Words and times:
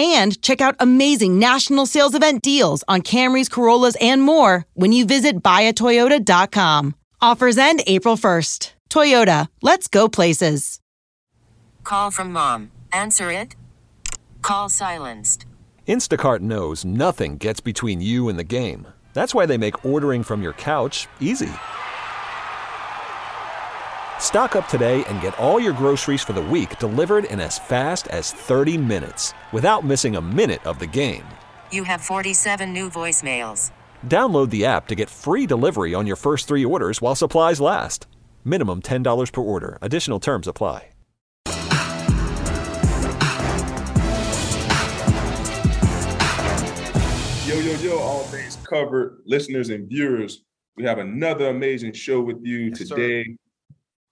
and 0.00 0.40
check 0.40 0.60
out 0.60 0.76
amazing 0.80 1.38
national 1.38 1.86
sales 1.86 2.14
event 2.14 2.42
deals 2.42 2.82
on 2.88 3.02
Camrys, 3.02 3.50
Corollas, 3.50 3.96
and 4.00 4.22
more 4.22 4.64
when 4.74 4.92
you 4.92 5.04
visit 5.04 5.42
buyatoyota.com. 5.42 6.94
Offers 7.20 7.58
end 7.58 7.82
April 7.86 8.16
1st. 8.16 8.72
Toyota, 8.88 9.48
let's 9.62 9.88
go 9.88 10.08
places. 10.08 10.80
Call 11.84 12.10
from 12.10 12.32
mom. 12.32 12.70
Answer 12.92 13.30
it. 13.32 13.54
Call 14.42 14.68
silenced. 14.68 15.44
Instacart 15.86 16.40
knows 16.40 16.84
nothing 16.84 17.36
gets 17.36 17.60
between 17.60 18.00
you 18.00 18.28
and 18.28 18.38
the 18.38 18.44
game. 18.44 18.86
That's 19.12 19.34
why 19.34 19.46
they 19.46 19.58
make 19.58 19.84
ordering 19.84 20.22
from 20.22 20.42
your 20.42 20.52
couch 20.54 21.08
easy. 21.20 21.50
Stock 24.20 24.54
up 24.54 24.68
today 24.68 25.02
and 25.08 25.20
get 25.20 25.36
all 25.38 25.58
your 25.58 25.72
groceries 25.72 26.22
for 26.22 26.32
the 26.32 26.40
week 26.40 26.78
delivered 26.78 27.24
in 27.24 27.40
as 27.40 27.58
fast 27.58 28.06
as 28.08 28.30
30 28.30 28.78
minutes 28.78 29.34
without 29.50 29.82
missing 29.82 30.14
a 30.14 30.20
minute 30.20 30.64
of 30.64 30.78
the 30.78 30.86
game. 30.86 31.24
You 31.72 31.82
have 31.82 32.00
47 32.00 32.72
new 32.72 32.88
voicemails. 32.88 33.72
Download 34.06 34.48
the 34.50 34.64
app 34.64 34.86
to 34.86 34.94
get 34.94 35.10
free 35.10 35.44
delivery 35.46 35.94
on 35.94 36.06
your 36.06 36.14
first 36.14 36.46
three 36.46 36.64
orders 36.64 37.02
while 37.02 37.16
supplies 37.16 37.60
last. 37.60 38.06
Minimum 38.44 38.82
$10 38.82 39.32
per 39.32 39.40
order. 39.40 39.76
Additional 39.82 40.20
terms 40.20 40.46
apply. 40.46 40.86
Yo, 47.46 47.58
yo, 47.58 47.72
yo, 47.80 47.98
all 47.98 48.22
things 48.24 48.56
covered, 48.62 49.22
listeners 49.26 49.70
and 49.70 49.88
viewers. 49.88 50.44
We 50.76 50.84
have 50.84 50.98
another 50.98 51.48
amazing 51.48 51.94
show 51.94 52.20
with 52.20 52.38
you 52.44 52.68
Yes, 52.68 52.88
sir. 52.88 53.24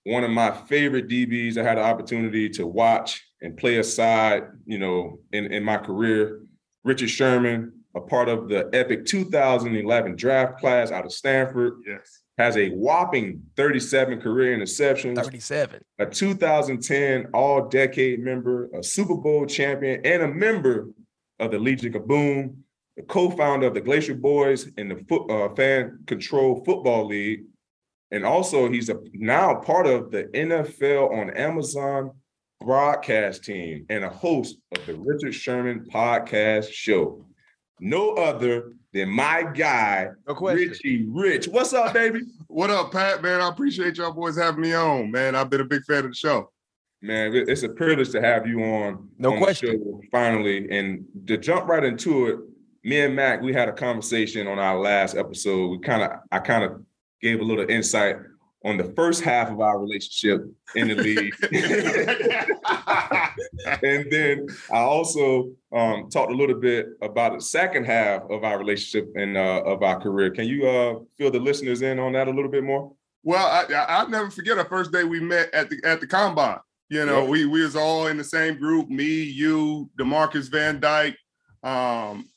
Today. 0.09 0.15
One 0.15 0.25
of 0.25 0.31
my 0.31 0.51
favorite 0.67 1.09
DBs 1.09 1.57
I 1.59 1.63
had 1.63 1.79
the 1.79 1.83
opportunity 1.83 2.49
to 2.51 2.67
watch 2.67 3.25
and 3.43 3.57
play 3.57 3.77
aside, 3.79 4.45
you 4.67 4.79
know, 4.79 5.21
in, 5.33 5.53
in 5.53 5.63
my 5.63 5.77
career. 5.77 6.41
Richard 6.85 7.11
Sherman, 7.11 7.73
a 7.95 8.01
part 8.01 8.29
of 8.29 8.49
the 8.49 8.69
epic 8.73 9.05
2011 9.07 10.17
draft 10.17 10.59
class 10.59 10.91
out 10.91 11.05
of 11.05 11.13
Stanford, 11.13 11.75
Yes. 11.87 12.23
has 12.39 12.57
a 12.57 12.71
whopping 12.71 13.43
37 13.57 14.21
career 14.21 14.57
interceptions. 14.57 15.17
37. 15.17 15.81
a 15.99 16.07
2010 16.07 17.27
All 17.35 17.69
Decade 17.69 18.21
member, 18.21 18.71
a 18.75 18.83
Super 18.83 19.17
Bowl 19.17 19.47
champion, 19.47 20.01
and 20.05 20.23
a 20.23 20.29
member 20.29 20.89
of 21.39 21.51
the 21.51 21.59
Legion 21.59 21.95
of 21.97 22.07
Boom, 22.09 22.65
the 22.97 23.03
co-founder 23.05 23.67
of 23.67 23.75
the 23.75 23.81
Glacier 23.81 24.15
Boyz 24.15 24.73
and 24.77 24.91
the 24.91 24.97
foot, 25.09 25.31
uh, 25.31 25.55
Fan 25.55 26.01
Control 26.07 26.65
Football 26.65 27.07
League, 27.07 27.43
and 28.11 28.25
also 28.25 28.71
he's 28.71 28.89
a 28.89 28.97
now 29.13 29.55
part 29.55 29.87
of 29.87 30.11
the 30.11 30.25
NFL 30.25 31.13
on 31.13 31.31
Amazon 31.31 32.13
broadcast 32.61 33.45
team 33.45 33.87
and 33.89 34.05
a 34.05 34.09
host 34.09 34.57
of 34.75 34.85
the 34.87 34.95
Richard 34.95 35.35
Sherman 35.35 35.87
podcast 35.93 36.73
show. 36.73 37.25
No 37.81 38.15
other 38.15 38.73
than 38.93 39.09
my 39.09 39.45
guy, 39.55 40.09
No 40.27 40.35
question. 40.35 40.69
Richie 40.69 41.07
Rich. 41.09 41.49
What's 41.49 41.73
up, 41.73 41.93
baby? 41.93 42.21
What 42.51 42.71
up, 42.71 42.93
Pat? 42.93 43.23
Man, 43.23 43.43
I 43.43 43.49
appreciate 43.51 43.99
y'all 43.99 44.11
boys 44.11 44.37
having 44.39 44.63
me 44.63 44.73
on. 44.73 45.11
Man, 45.11 45.37
I've 45.37 45.51
been 45.51 45.61
a 45.61 45.65
big 45.65 45.85
fan 45.85 45.99
of 45.99 46.11
the 46.11 46.15
show. 46.15 46.51
Man, 47.03 47.33
it's 47.35 47.63
a 47.63 47.69
privilege 47.69 48.11
to 48.13 48.23
have 48.23 48.47
you 48.47 48.61
on. 48.65 49.11
No 49.19 49.35
on 49.35 49.39
the 49.39 49.45
question. 49.45 49.79
show 49.79 50.01
finally, 50.11 50.67
and 50.71 51.05
to 51.27 51.37
jump 51.37 51.69
right 51.69 51.85
into 51.85 52.27
it, 52.27 52.39
me 52.83 53.01
and 53.01 53.15
Mac, 53.15 53.43
we 53.43 53.53
had 53.53 53.69
a 53.69 53.73
conversation 53.73 54.47
on 54.47 54.59
our 54.59 54.79
last 54.81 55.15
episode. 55.15 55.69
We 55.69 55.79
kind 55.81 56.03
of, 56.03 56.11
I 56.33 56.39
kind 56.39 56.65
of 56.65 56.83
gave 57.23 57.41
a 57.41 57.45
little 57.45 57.69
insight 57.69 58.17
on 58.65 58.77
the 58.77 58.93
first 58.97 59.23
half 59.23 59.51
of 59.51 59.61
our 59.61 59.79
relationship 59.79 60.45
in 60.75 60.89
the 60.89 60.95
league, 60.97 61.33
and 63.83 64.11
then 64.11 64.47
I 64.73 64.79
also 64.79 65.51
um, 65.73 66.09
talked 66.11 66.33
a 66.33 66.35
little 66.35 66.59
bit 66.59 66.89
about 67.03 67.35
the 67.35 67.41
second 67.41 67.85
half 67.85 68.23
of 68.31 68.45
our 68.45 68.59
relationship 68.59 69.11
and 69.17 69.37
uh, 69.37 69.63
of 69.65 69.83
our 69.83 70.01
career. 70.01 70.31
Can 70.31 70.47
you 70.47 70.67
uh, 70.69 70.99
fill 71.17 71.31
the 71.31 71.39
listeners 71.39 71.83
in 71.83 71.99
on 71.99 72.13
that 72.13 72.29
a 72.29 72.33
little 72.33 72.51
bit 72.51 72.65
more? 72.65 72.93
well, 73.25 73.47
I, 73.47 73.73
I, 73.73 73.85
I'll 73.99 74.09
never 74.09 74.31
forget 74.31 74.59
our 74.59 74.65
first 74.65 74.93
day 74.93 75.05
we 75.05 75.21
met 75.21 75.53
at 75.53 75.69
the 75.71 75.81
at 75.85 76.01
the 76.01 76.07
combine. 76.07 76.59
You 76.89 77.05
know, 77.05 77.25
Yeah. 77.25 77.29
we 77.29 77.47
we 77.47 77.63
was 77.63 77.77
all 77.77 78.07
in 78.07 78.17
the 78.17 78.25
same 78.25 78.59
group. 78.59 78.89
Me, 78.89 79.05
you, 79.05 79.91
Demarcus 79.99 80.51
Van 80.51 80.81
Dyke. 80.81 81.17
Um, 81.63 82.29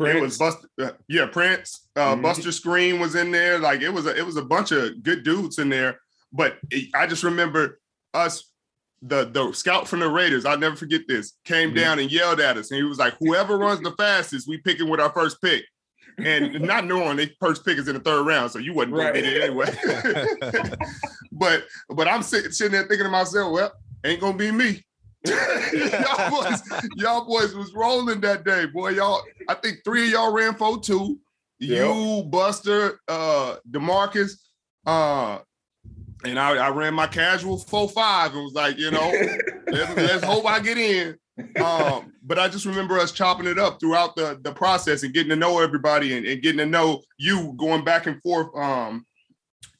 it 0.00 0.20
was 0.20 0.38
Buster, 0.38 0.68
uh, 0.80 0.90
yeah, 1.08 1.26
Prince. 1.26 1.88
Uh, 1.96 2.14
Mhm. 2.16 2.22
Buster 2.22 2.48
Skrine 2.50 2.98
was 2.98 3.14
in 3.14 3.30
there. 3.30 3.58
Like 3.58 3.80
it 3.80 3.90
was 3.90 4.06
a 4.06 4.16
it 4.16 4.26
was 4.26 4.36
a 4.36 4.44
bunch 4.44 4.72
of 4.72 5.02
good 5.02 5.22
dudes 5.22 5.58
in 5.58 5.68
there. 5.68 6.00
But 6.32 6.58
it- 6.70 6.90
I 6.94 7.06
just 7.06 7.22
remember 7.24 7.80
us. 8.12 8.50
The, 9.06 9.26
the 9.26 9.52
scout 9.52 9.86
from 9.86 10.00
the 10.00 10.08
Raiders, 10.08 10.46
I'll 10.46 10.56
never 10.56 10.76
forget 10.76 11.02
this, 11.06 11.34
came 11.44 11.72
Mhm. 11.72 11.76
down 11.76 11.98
and 11.98 12.10
yelled 12.10 12.40
at 12.40 12.56
us. 12.56 12.70
And 12.70 12.78
he 12.78 12.84
was 12.84 12.96
like, 12.96 13.12
Whoever 13.18 13.58
runs 13.58 13.82
the 13.82 13.92
fastest, 13.92 14.48
we 14.48 14.56
picking 14.56 14.88
with 14.88 14.98
our 14.98 15.12
first 15.12 15.42
pick. 15.42 15.62
And 16.16 16.58
not 16.62 16.86
knowing 16.86 17.18
they 17.18 17.30
first 17.38 17.66
pick 17.66 17.76
is 17.76 17.86
in 17.86 17.96
the 17.96 18.00
third 18.00 18.24
round, 18.26 18.50
so 18.52 18.58
you 18.60 18.72
wasn't 18.72 18.94
Right. 18.94 19.12
get 19.12 19.24
it 19.26 19.42
anyway. 19.42 19.76
but 21.32 21.64
but 21.90 22.08
I'm 22.08 22.22
sitting, 22.22 22.50
sitting 22.50 22.72
there 22.72 22.84
thinking 22.86 23.04
to 23.04 23.10
myself, 23.10 23.52
well, 23.52 23.72
ain't 24.04 24.20
gonna 24.22 24.38
be 24.38 24.50
me. 24.50 24.82
y'all 25.26 26.30
boys, 26.30 26.62
y'all 26.96 27.24
boys 27.24 27.54
was 27.54 27.72
rolling 27.74 28.20
that 28.20 28.44
day, 28.44 28.66
boy. 28.66 28.90
Y'all, 28.90 29.22
I 29.48 29.54
think 29.54 29.78
three 29.84 30.06
of 30.06 30.10
y'all 30.12 30.32
ran 30.32 30.54
four 30.54 30.80
two. 30.80 31.18
You, 31.58 32.24
Buster, 32.26 33.00
uh, 33.08 33.56
Demarcus, 33.70 34.32
uh, 34.84 35.38
and 36.24 36.38
I, 36.38 36.56
I 36.56 36.68
ran 36.70 36.92
my 36.94 37.06
casual 37.06 37.58
four 37.58 37.88
five 37.88 38.34
and 38.34 38.42
was 38.42 38.52
like, 38.52 38.78
you 38.78 38.90
know, 38.90 39.12
let's, 39.66 39.96
let's 39.96 40.24
hope 40.24 40.46
I 40.46 40.60
get 40.60 40.76
in. 40.76 41.16
Um, 41.62 42.12
but 42.22 42.38
I 42.38 42.48
just 42.48 42.66
remember 42.66 42.98
us 42.98 43.10
chopping 43.10 43.46
it 43.46 43.58
up 43.58 43.80
throughout 43.80 44.14
the 44.16 44.38
the 44.42 44.52
process 44.52 45.02
and 45.02 45.12
getting 45.12 45.30
to 45.30 45.36
know 45.36 45.60
everybody 45.60 46.16
and, 46.16 46.26
and 46.26 46.42
getting 46.42 46.58
to 46.58 46.66
know 46.66 47.02
you 47.18 47.54
going 47.56 47.84
back 47.84 48.06
and 48.06 48.22
forth 48.22 48.48
um 48.56 49.04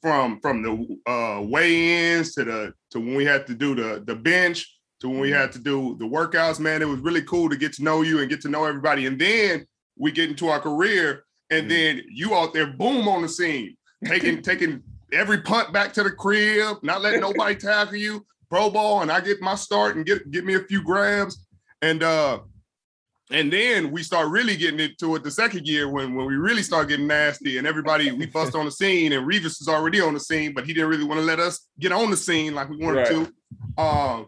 from 0.02 0.40
from 0.40 0.62
the 0.62 1.10
uh 1.10 1.40
weigh-ins 1.42 2.34
to 2.34 2.44
the 2.44 2.74
to 2.90 2.98
when 2.98 3.14
we 3.14 3.24
had 3.24 3.46
to 3.46 3.54
do 3.54 3.74
the 3.74 4.02
the 4.04 4.16
bench 4.16 4.73
to 5.04 5.10
when 5.10 5.20
we 5.20 5.30
had 5.30 5.52
to 5.52 5.58
do 5.58 5.96
the 5.98 6.04
workouts, 6.06 6.58
man. 6.58 6.82
It 6.82 6.88
was 6.88 7.00
really 7.00 7.22
cool 7.22 7.48
to 7.50 7.56
get 7.56 7.72
to 7.74 7.82
know 7.84 8.02
you 8.02 8.20
and 8.20 8.28
get 8.30 8.40
to 8.42 8.48
know 8.48 8.64
everybody. 8.64 9.06
And 9.06 9.18
then 9.20 9.66
we 9.96 10.10
get 10.10 10.30
into 10.30 10.48
our 10.48 10.60
career, 10.60 11.24
and 11.50 11.66
Mhm. 11.66 11.68
then 11.68 12.02
you 12.10 12.34
out 12.34 12.52
there, 12.54 12.66
boom, 12.66 13.06
on 13.06 13.22
the 13.22 13.28
scene, 13.28 13.76
taking 14.06 14.42
taking 14.50 14.82
every 15.12 15.40
punt 15.42 15.72
back 15.72 15.92
to 15.92 16.02
the 16.02 16.10
crib, 16.10 16.78
not 16.82 17.02
letting 17.02 17.20
nobody 17.20 17.54
tackle 17.54 17.96
you, 17.96 18.26
pro 18.50 18.70
ball, 18.70 19.02
and 19.02 19.12
I 19.12 19.20
get 19.20 19.40
my 19.40 19.54
start 19.54 19.94
and 19.96 20.04
get 20.06 20.30
get 20.30 20.44
me 20.44 20.54
a 20.54 20.60
few 20.60 20.82
grabs, 20.82 21.46
and 21.82 22.02
uh, 22.02 22.40
and 23.30 23.52
then 23.52 23.90
we 23.90 24.02
start 24.02 24.28
really 24.30 24.56
getting 24.56 24.80
into 24.80 25.14
it 25.16 25.22
the 25.22 25.30
second 25.30 25.66
year 25.66 25.88
when 25.88 26.14
when 26.14 26.26
we 26.26 26.34
really 26.36 26.62
start 26.62 26.88
getting 26.88 27.06
nasty 27.06 27.58
and 27.58 27.66
everybody 27.66 28.10
we 28.10 28.26
bust 28.26 28.54
on 28.60 28.64
the 28.64 28.70
scene 28.70 29.12
and 29.12 29.26
Revis 29.30 29.60
is 29.60 29.68
already 29.68 30.00
on 30.00 30.14
the 30.14 30.20
scene, 30.20 30.52
but 30.54 30.66
he 30.66 30.72
didn't 30.74 30.88
really 30.90 31.04
want 31.04 31.20
to 31.20 31.24
let 31.26 31.40
us 31.40 31.68
get 31.78 31.92
on 31.92 32.10
the 32.10 32.16
scene 32.16 32.54
like 32.54 32.68
we 32.70 32.76
wanted 32.78 32.98
Right. 32.98 33.06
to. 33.76 33.82
Um, 33.82 34.26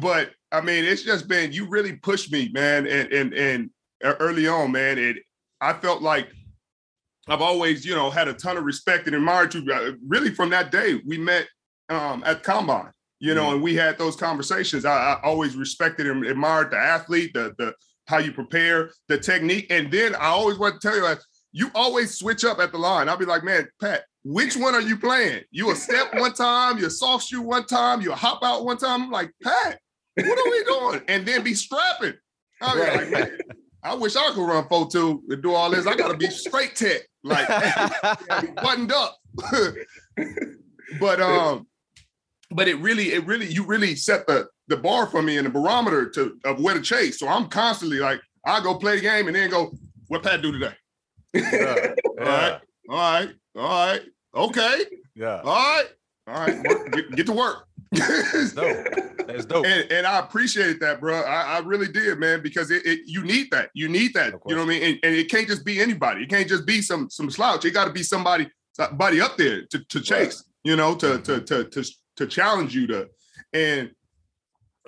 but 0.00 0.30
I 0.50 0.60
mean, 0.60 0.84
it's 0.84 1.02
just 1.02 1.28
been 1.28 1.52
you 1.52 1.66
really 1.68 1.94
pushed 1.96 2.32
me, 2.32 2.50
man, 2.52 2.86
and 2.86 3.12
and 3.12 3.34
and 3.34 3.70
uh, 4.04 4.14
early 4.20 4.46
on, 4.48 4.72
man, 4.72 4.98
it 4.98 5.18
I 5.60 5.72
felt 5.74 6.02
like 6.02 6.28
I've 7.28 7.42
always, 7.42 7.84
you 7.84 7.94
know, 7.94 8.10
had 8.10 8.28
a 8.28 8.34
ton 8.34 8.56
of 8.56 8.64
respect 8.64 9.06
and 9.06 9.14
admired 9.14 9.54
you. 9.54 9.72
uh, 9.72 9.92
Really, 10.06 10.34
from 10.34 10.50
that 10.50 10.72
day 10.72 11.00
we 11.06 11.18
met 11.18 11.46
um, 11.88 12.22
at 12.26 12.42
combine, 12.42 12.90
you 13.20 13.34
know, 13.34 13.52
and 13.52 13.62
we 13.62 13.74
had 13.74 13.96
those 13.98 14.16
conversations. 14.16 14.84
I, 14.84 15.12
I 15.12 15.20
always 15.22 15.56
respected 15.56 16.06
and 16.06 16.24
admired 16.24 16.70
the 16.72 16.78
athlete, 16.78 17.32
the 17.34 17.54
the 17.58 17.74
how 18.08 18.18
you 18.18 18.32
prepare, 18.32 18.90
the 19.08 19.16
technique, 19.18 19.66
and 19.70 19.90
then 19.90 20.14
I 20.16 20.26
always 20.26 20.58
want 20.58 20.80
to 20.80 20.88
tell 20.88 20.96
you, 20.96 21.16
you 21.52 21.70
always 21.74 22.18
switch 22.18 22.44
up 22.44 22.58
at 22.58 22.72
the 22.72 22.78
line. 22.78 23.08
I'll 23.08 23.16
be 23.16 23.24
like, 23.24 23.44
man, 23.44 23.68
Pat, 23.80 24.04
which 24.24 24.56
one 24.56 24.74
are 24.74 24.80
you 24.80 24.96
playing? 24.96 25.42
You 25.50 25.70
a 25.70 25.76
step 25.76 26.12
one 26.14 26.32
time, 26.32 26.78
you 26.78 26.86
a 26.86 26.90
soft 26.90 27.28
shoe 27.28 27.42
one 27.42 27.66
time, 27.66 28.00
you 28.00 28.12
a 28.12 28.16
hop 28.16 28.42
out 28.42 28.64
one 28.64 28.78
time. 28.78 29.02
I'm 29.02 29.10
like, 29.10 29.30
Pat, 29.42 29.78
what 30.16 30.38
are 30.38 30.50
we 30.50 30.64
doing? 30.64 31.02
And 31.08 31.26
then 31.26 31.42
be 31.42 31.54
strapping. 31.54 32.14
I 32.60 32.74
mean, 32.74 33.12
like, 33.12 33.32
I 33.82 33.94
wish 33.94 34.14
I 34.14 34.30
could 34.32 34.46
run 34.46 34.64
4-2 34.64 35.22
and 35.28 35.42
do 35.42 35.52
all 35.52 35.70
this. 35.70 35.86
I 35.86 35.96
gotta 35.96 36.16
be 36.16 36.28
straight 36.28 36.76
tech, 36.76 37.02
like 37.24 37.48
buttoned 38.56 38.92
up. 38.92 39.18
but 41.00 41.20
um, 41.20 41.66
but 42.50 42.68
it 42.68 42.76
really, 42.76 43.12
it 43.12 43.26
really, 43.26 43.46
you 43.46 43.64
really 43.64 43.96
set 43.96 44.26
the 44.26 44.48
the 44.68 44.76
bar 44.76 45.06
for 45.06 45.22
me 45.22 45.36
and 45.36 45.46
the 45.46 45.50
barometer 45.50 46.08
to 46.10 46.38
of 46.44 46.60
where 46.60 46.74
to 46.74 46.80
chase. 46.80 47.18
So 47.18 47.28
I'm 47.28 47.48
constantly 47.48 47.98
like, 47.98 48.20
I 48.46 48.62
go 48.62 48.76
play 48.76 48.96
the 48.96 49.02
game 49.02 49.26
and 49.26 49.34
then 49.34 49.50
go, 49.50 49.72
what 50.08 50.22
Pat 50.22 50.42
do 50.42 50.52
today? 50.52 50.74
Yeah, 51.34 51.94
All 52.18 52.26
right, 52.26 52.60
all 52.88 52.96
right, 52.96 53.28
all 53.56 53.86
right, 53.86 54.02
okay, 54.34 54.84
yeah. 55.14 55.40
all 55.40 55.54
right, 55.54 55.86
all 56.26 56.34
right, 56.34 56.92
get, 56.92 57.16
get 57.16 57.26
to 57.26 57.32
work. 57.32 57.66
That's 57.92 58.52
dope. 58.54 58.86
That's 59.26 59.44
dope. 59.44 59.66
and, 59.66 59.90
and 59.92 60.06
I 60.06 60.18
appreciate 60.18 60.80
that, 60.80 61.00
bro. 61.00 61.20
I, 61.20 61.56
I 61.56 61.58
really 61.60 61.88
did, 61.88 62.18
man, 62.18 62.42
because 62.42 62.70
it, 62.70 62.84
it 62.86 63.00
you 63.06 63.22
need 63.22 63.50
that. 63.50 63.70
You 63.74 63.88
need 63.88 64.14
that. 64.14 64.34
You 64.46 64.54
know 64.54 64.62
what 64.62 64.74
I 64.74 64.78
mean? 64.78 64.82
And, 64.82 64.98
and 65.02 65.14
it 65.14 65.30
can't 65.30 65.46
just 65.46 65.64
be 65.64 65.80
anybody. 65.80 66.22
It 66.22 66.30
can't 66.30 66.48
just 66.48 66.66
be 66.66 66.80
some 66.80 67.10
some 67.10 67.30
slouch. 67.30 67.64
It 67.64 67.72
got 67.72 67.84
to 67.84 67.92
be 67.92 68.02
somebody 68.02 68.48
somebody 68.72 69.20
up 69.20 69.36
there 69.36 69.66
to, 69.66 69.84
to 69.84 70.00
chase. 70.00 70.44
You 70.64 70.76
know, 70.76 70.94
to, 70.96 71.18
to 71.18 71.32
mm-hmm. 71.32 71.44
to 71.44 71.64
to 71.64 71.90
to 72.16 72.26
challenge 72.26 72.74
you 72.74 72.86
to. 72.88 73.08
And 73.52 73.90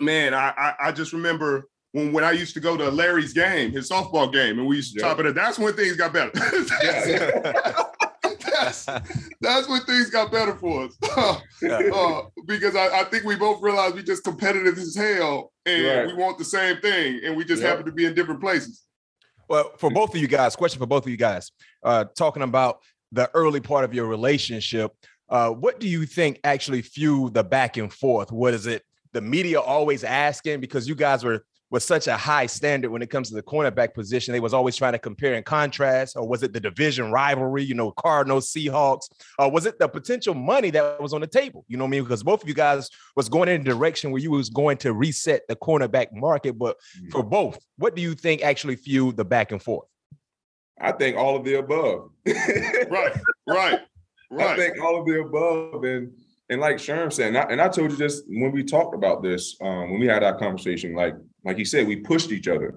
man, 0.00 0.34
I 0.34 0.54
I, 0.56 0.74
I 0.88 0.92
just 0.92 1.12
remember. 1.12 1.68
When, 1.92 2.12
when 2.12 2.24
I 2.24 2.32
used 2.32 2.54
to 2.54 2.60
go 2.60 2.76
to 2.76 2.90
Larry's 2.90 3.32
game, 3.32 3.70
his 3.70 3.88
softball 3.88 4.32
game, 4.32 4.58
and 4.58 4.66
we 4.66 4.74
used 4.74 4.94
to 4.94 5.00
Yeah. 5.00 5.10
top 5.10 5.20
it 5.20 5.26
up, 5.26 5.36
that's 5.36 5.60
when 5.60 5.74
things 5.74 5.94
got 5.94 6.12
better. 6.12 6.32
that's, 8.64 8.84
that's 9.40 9.68
when 9.68 9.80
things 9.82 10.10
got 10.10 10.30
better 10.32 10.54
for 10.56 10.84
us. 10.84 10.96
Uh, 11.64 12.22
because 12.46 12.76
I, 12.76 13.00
I 13.00 13.04
think 13.04 13.24
we 13.24 13.36
both 13.36 13.62
realized 13.62 13.94
we 13.94 14.02
just 14.02 14.22
competitive 14.22 14.76
as 14.76 14.94
hell 14.94 15.52
and 15.64 15.86
Right. 15.86 16.06
we 16.06 16.12
want 16.14 16.36
the 16.36 16.44
same 16.44 16.78
thing 16.80 17.20
and 17.24 17.36
we 17.36 17.44
just 17.44 17.62
Yep. 17.62 17.70
happen 17.70 17.86
to 17.86 17.92
be 17.92 18.04
in 18.04 18.14
different 18.14 18.40
places. 18.40 18.82
Well, 19.48 19.72
for 19.78 19.90
both 19.90 20.14
of 20.14 20.20
you 20.20 20.28
guys, 20.28 20.56
question 20.56 20.78
for 20.78 20.86
both 20.86 21.04
of 21.04 21.10
you 21.10 21.16
guys, 21.16 21.50
uh, 21.82 22.04
talking 22.16 22.42
about 22.42 22.80
the 23.12 23.30
early 23.34 23.60
part 23.60 23.84
of 23.84 23.94
your 23.94 24.06
relationship, 24.06 24.92
uh, 25.30 25.50
what 25.50 25.80
do 25.80 25.88
you 25.88 26.04
think 26.04 26.40
actually 26.44 26.82
fueled 26.82 27.32
the 27.34 27.44
back 27.44 27.76
and 27.78 27.90
forth? 27.92 28.30
What 28.30 28.52
is 28.52 28.66
it? 28.66 28.82
The 29.12 29.20
media 29.22 29.60
always 29.60 30.04
asking 30.04 30.60
because 30.60 30.86
you 30.88 30.94
guys 30.94 31.24
were 31.24 31.44
was 31.70 31.84
such 31.84 32.06
a 32.06 32.16
high 32.16 32.46
standard 32.46 32.90
when 32.90 33.02
it 33.02 33.10
comes 33.10 33.28
to 33.28 33.34
the 33.34 33.42
cornerback 33.42 33.94
position. 33.94 34.32
They 34.32 34.40
was 34.40 34.54
always 34.54 34.76
trying 34.76 34.92
to 34.92 34.98
compare 34.98 35.34
and 35.34 35.44
contrast, 35.44 36.16
or 36.16 36.26
was 36.26 36.42
it 36.42 36.52
the 36.52 36.60
division 36.60 37.10
rivalry? 37.10 37.64
You 37.64 37.74
know, 37.74 37.90
Cardinals, 37.92 38.52
Seahawks, 38.52 39.08
or 39.38 39.50
was 39.50 39.66
it 39.66 39.78
the 39.78 39.88
potential 39.88 40.34
money 40.34 40.70
that 40.70 41.00
was 41.00 41.12
on 41.12 41.20
the 41.20 41.26
table? 41.26 41.64
You 41.68 41.76
know 41.76 41.84
what 41.84 41.88
I 41.88 41.90
mean? 41.90 42.02
Because 42.04 42.22
both 42.22 42.42
of 42.42 42.48
you 42.48 42.54
guys 42.54 42.90
was 43.16 43.28
going 43.28 43.48
in 43.48 43.60
a 43.60 43.64
direction 43.64 44.10
where 44.10 44.20
you 44.20 44.30
was 44.30 44.50
going 44.50 44.76
to 44.78 44.92
reset 44.92 45.42
the 45.48 45.56
cornerback 45.56 46.12
market, 46.12 46.58
but 46.58 46.76
for 47.10 47.22
both, 47.22 47.58
what 47.76 47.96
do 47.96 48.02
you 48.02 48.14
think 48.14 48.42
actually 48.42 48.76
fueled 48.76 49.16
the 49.16 49.24
back 49.24 49.52
and 49.52 49.62
forth? 49.62 49.88
I 50.80 50.92
think 50.92 51.16
all 51.16 51.36
of 51.36 51.44
the 51.44 51.54
above. 51.54 52.10
Right, 52.26 53.16
right, 53.48 53.80
right. 54.30 54.46
I 54.46 54.56
think 54.56 54.80
all 54.82 55.00
of 55.00 55.06
the 55.06 55.20
above, 55.20 55.84
and 55.84 56.12
and 56.50 56.60
like 56.60 56.76
Sherm 56.76 57.12
said, 57.12 57.28
and 57.28 57.38
I, 57.38 57.42
and 57.42 57.60
I 57.60 57.68
told 57.68 57.90
you 57.90 57.96
just 57.96 58.24
when 58.28 58.52
we 58.52 58.62
talked 58.62 58.94
about 58.94 59.22
this, 59.22 59.56
um, 59.60 59.90
when 59.90 60.00
we 60.00 60.06
had 60.06 60.22
our 60.22 60.38
conversation, 60.38 60.94
like 60.94 61.14
like 61.44 61.58
you 61.58 61.64
said, 61.64 61.86
we 61.86 61.96
pushed 61.96 62.32
each 62.32 62.48
other, 62.48 62.74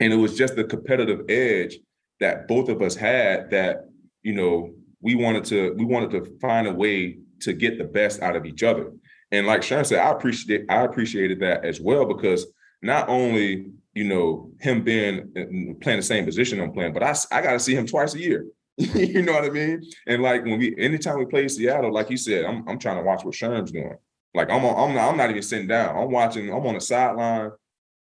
and 0.00 0.12
it 0.12 0.16
was 0.16 0.36
just 0.36 0.56
the 0.56 0.64
competitive 0.64 1.22
edge 1.28 1.78
that 2.20 2.46
both 2.48 2.68
of 2.68 2.82
us 2.82 2.94
had. 2.94 3.50
That 3.50 3.88
you 4.22 4.34
know 4.34 4.74
we 5.00 5.14
wanted 5.14 5.44
to 5.46 5.74
we 5.76 5.84
wanted 5.84 6.10
to 6.12 6.38
find 6.40 6.66
a 6.66 6.72
way 6.72 7.18
to 7.40 7.52
get 7.52 7.78
the 7.78 7.84
best 7.84 8.22
out 8.22 8.36
of 8.36 8.46
each 8.46 8.62
other, 8.62 8.92
and 9.30 9.46
like 9.46 9.62
Sherm 9.62 9.84
said, 9.86 10.00
I 10.00 10.10
appreciate 10.10 10.66
I 10.68 10.82
appreciated 10.82 11.40
that 11.40 11.64
as 11.64 11.80
well 11.80 12.04
because 12.04 12.46
not 12.82 13.08
only 13.08 13.70
you 13.94 14.04
know 14.04 14.50
him 14.60 14.82
being 14.82 15.32
uh, 15.36 15.74
playing 15.80 15.98
the 15.98 16.02
same 16.02 16.24
position 16.24 16.60
I'm 16.60 16.72
playing, 16.72 16.92
but 16.92 17.02
I 17.02 17.14
I 17.32 17.42
got 17.42 17.52
to 17.52 17.60
see 17.60 17.74
him 17.74 17.86
twice 17.86 18.14
a 18.14 18.20
year. 18.20 18.46
you 18.76 19.22
know 19.22 19.32
what 19.32 19.44
I 19.44 19.50
mean? 19.50 19.82
And 20.06 20.22
like 20.22 20.44
when 20.44 20.58
we 20.58 20.74
anytime 20.78 21.18
we 21.18 21.26
play 21.26 21.46
Seattle, 21.48 21.92
like 21.92 22.10
you 22.10 22.16
said, 22.16 22.44
I'm 22.44 22.68
I'm 22.68 22.78
trying 22.78 22.96
to 22.96 23.02
watch 23.02 23.24
what 23.24 23.34
Sherm's 23.34 23.72
doing. 23.72 23.96
Like 24.34 24.50
I'm 24.50 24.64
on, 24.64 24.90
I'm 24.90 24.94
not 24.96 25.10
I'm 25.10 25.16
not 25.16 25.30
even 25.30 25.42
sitting 25.42 25.68
down. 25.68 25.96
I'm 25.96 26.10
watching, 26.10 26.52
I'm 26.52 26.66
on 26.66 26.74
the 26.74 26.80
sideline, 26.80 27.52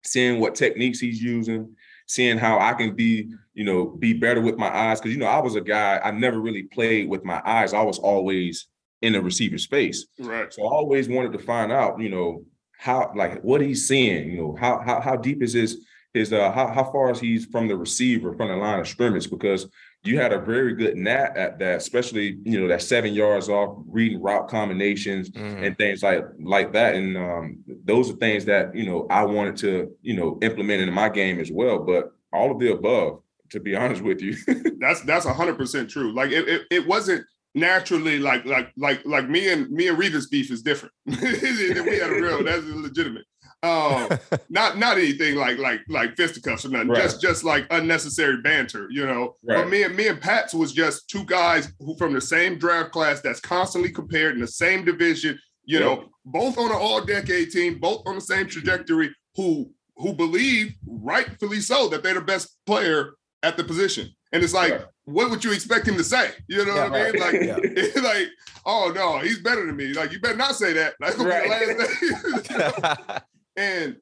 seeing 0.05 0.39
what 0.39 0.55
techniques 0.55 0.99
he's 0.99 1.21
using, 1.21 1.75
seeing 2.07 2.37
how 2.37 2.59
I 2.59 2.73
can 2.73 2.95
be, 2.95 3.29
you 3.53 3.63
know, 3.63 3.85
be 3.85 4.13
better 4.13 4.41
with 4.41 4.57
my 4.57 4.73
eyes. 4.73 5.01
Cause 5.01 5.11
you 5.11 5.17
know, 5.17 5.25
I 5.25 5.39
was 5.39 5.55
a 5.55 5.61
guy, 5.61 5.99
I 6.03 6.11
never 6.11 6.39
really 6.39 6.63
played 6.63 7.09
with 7.09 7.23
my 7.23 7.41
eyes. 7.45 7.73
I 7.73 7.81
was 7.81 7.99
always 7.99 8.67
in 9.01 9.13
the 9.13 9.21
receiver 9.21 9.57
space. 9.57 10.05
Right. 10.19 10.51
So 10.53 10.63
I 10.63 10.69
always 10.69 11.09
wanted 11.09 11.33
to 11.33 11.39
find 11.39 11.71
out, 11.71 11.99
you 11.99 12.09
know, 12.09 12.43
how 12.77 13.11
like 13.15 13.41
what 13.41 13.61
he's 13.61 13.87
seeing, 13.87 14.31
you 14.31 14.37
know, 14.37 14.57
how 14.59 14.81
how 14.85 15.01
how 15.01 15.15
deep 15.15 15.41
is 15.41 15.53
his 15.53 15.85
his 16.13 16.31
uh 16.31 16.51
how, 16.51 16.67
how 16.67 16.83
far 16.91 17.11
is 17.11 17.19
he's 17.19 17.45
from 17.45 17.67
the 17.67 17.75
receiver 17.75 18.33
from 18.33 18.49
the 18.49 18.55
line 18.55 18.79
of 18.79 18.87
scrimmage 18.87 19.29
because 19.29 19.67
you 20.05 20.19
had 20.19 20.31
a 20.31 20.39
very 20.39 20.73
good 20.75 20.95
nat 20.95 21.35
at 21.35 21.59
that, 21.59 21.77
especially 21.77 22.37
you 22.43 22.59
know 22.59 22.67
that 22.67 22.81
seven 22.81 23.13
yards 23.13 23.49
off, 23.49 23.77
reading 23.87 24.21
route 24.21 24.47
combinations 24.47 25.31
and 25.35 25.77
things 25.77 26.03
like 26.03 26.23
like 26.39 26.73
that. 26.73 26.95
And 26.95 27.17
um, 27.17 27.57
those 27.83 28.09
are 28.09 28.15
things 28.15 28.45
that 28.45 28.75
you 28.75 28.85
know 28.85 29.07
I 29.09 29.23
wanted 29.23 29.57
to 29.57 29.91
you 30.01 30.15
know 30.15 30.37
implement 30.41 30.81
in 30.81 30.93
my 30.93 31.09
game 31.09 31.39
as 31.39 31.51
well. 31.51 31.79
But 31.79 32.11
all 32.31 32.51
of 32.51 32.59
the 32.59 32.71
above, 32.71 33.21
to 33.51 33.59
be 33.59 33.75
honest 33.81 34.01
with 34.01 34.21
you, 34.21 34.35
That's 34.79 35.01
that's 35.01 35.25
hundred 35.25 35.57
percent 35.57 35.89
true. 35.89 36.13
Like 36.13 36.31
it, 36.31 36.47
it, 36.47 36.61
it 36.69 36.87
wasn't 36.87 37.25
naturally 37.55 38.19
like 38.19 38.45
like 38.45 38.71
like 38.77 39.03
like 39.05 39.29
me 39.29 39.51
and 39.51 39.71
me 39.71 39.87
and 39.87 39.97
Revis 39.97 40.29
beef 40.29 40.51
is 40.51 40.61
different. 40.61 40.93
we 41.05 41.15
had 41.15 42.09
a 42.09 42.21
real 42.21 42.43
that's 42.43 42.65
legitimate. 42.65 43.25
Um, 43.65 44.19
not 44.49 44.77
not 44.77 44.97
anything 44.97 45.35
like 45.35 45.57
like 45.57 45.81
like 45.89 46.15
fisticuffs 46.15 46.65
or 46.65 46.69
nothing. 46.69 46.89
Right. 46.89 47.01
Just 47.03 47.21
just 47.21 47.43
like 47.43 47.65
unnecessary 47.71 48.41
banter, 48.41 48.87
you 48.91 49.05
know. 49.05 49.35
But 49.43 49.69
me 49.69 49.83
and 49.83 49.95
me 49.95 50.07
and 50.07 50.21
Pats 50.21 50.53
was 50.53 50.71
just 50.73 51.09
two 51.09 51.23
guys 51.25 51.71
who 51.79 51.95
from 51.97 52.13
the 52.13 52.21
same 52.21 52.57
draft 52.57 52.91
class 52.91 53.21
that's 53.21 53.39
constantly 53.39 53.91
compared 53.91 54.35
in 54.35 54.41
the 54.41 54.47
same 54.47 54.85
division. 54.85 55.39
You 55.67 55.79
know, 55.79 56.09
both 56.25 56.57
on 56.59 56.67
an 56.71 56.77
all 56.79 57.01
decade 57.03 57.49
team, 57.49 57.79
both 57.79 58.03
on 58.05 58.15
the 58.15 58.21
same 58.21 58.47
trajectory. 58.47 59.13
Who 59.35 59.71
who 59.97 60.13
believe 60.13 60.75
rightfully 60.85 61.59
so 61.61 61.87
that 61.89 62.03
they're 62.03 62.13
the 62.13 62.21
best 62.21 62.57
player 62.65 63.13
at 63.43 63.57
the 63.57 63.63
position. 63.63 64.09
And 64.31 64.43
it's 64.43 64.53
like, 64.53 64.71
Right. 64.73 64.85
what 65.05 65.29
would 65.29 65.43
you 65.43 65.53
expect 65.53 65.87
him 65.87 65.95
to 65.95 66.03
say? 66.03 66.31
You 66.47 66.65
know 66.65 66.75
Yeah, 66.75 66.89
what 66.89 67.01
I 67.01 67.11
mean? 67.11 67.21
Like, 67.21 67.95
Yeah. 67.95 68.01
like, 68.01 68.27
oh 68.65 68.91
no, 68.93 69.19
he's 69.19 69.39
better 69.39 69.65
than 69.65 69.75
me. 69.75 69.93
Like, 69.93 70.11
you 70.11 70.19
better 70.19 70.35
not 70.35 70.55
say 70.55 70.73
that. 70.73 70.95
Be 71.17 71.23
Right. 71.23 73.21
The 73.55 73.61
last 73.61 73.75
thing. 73.75 73.85
and 73.85 73.95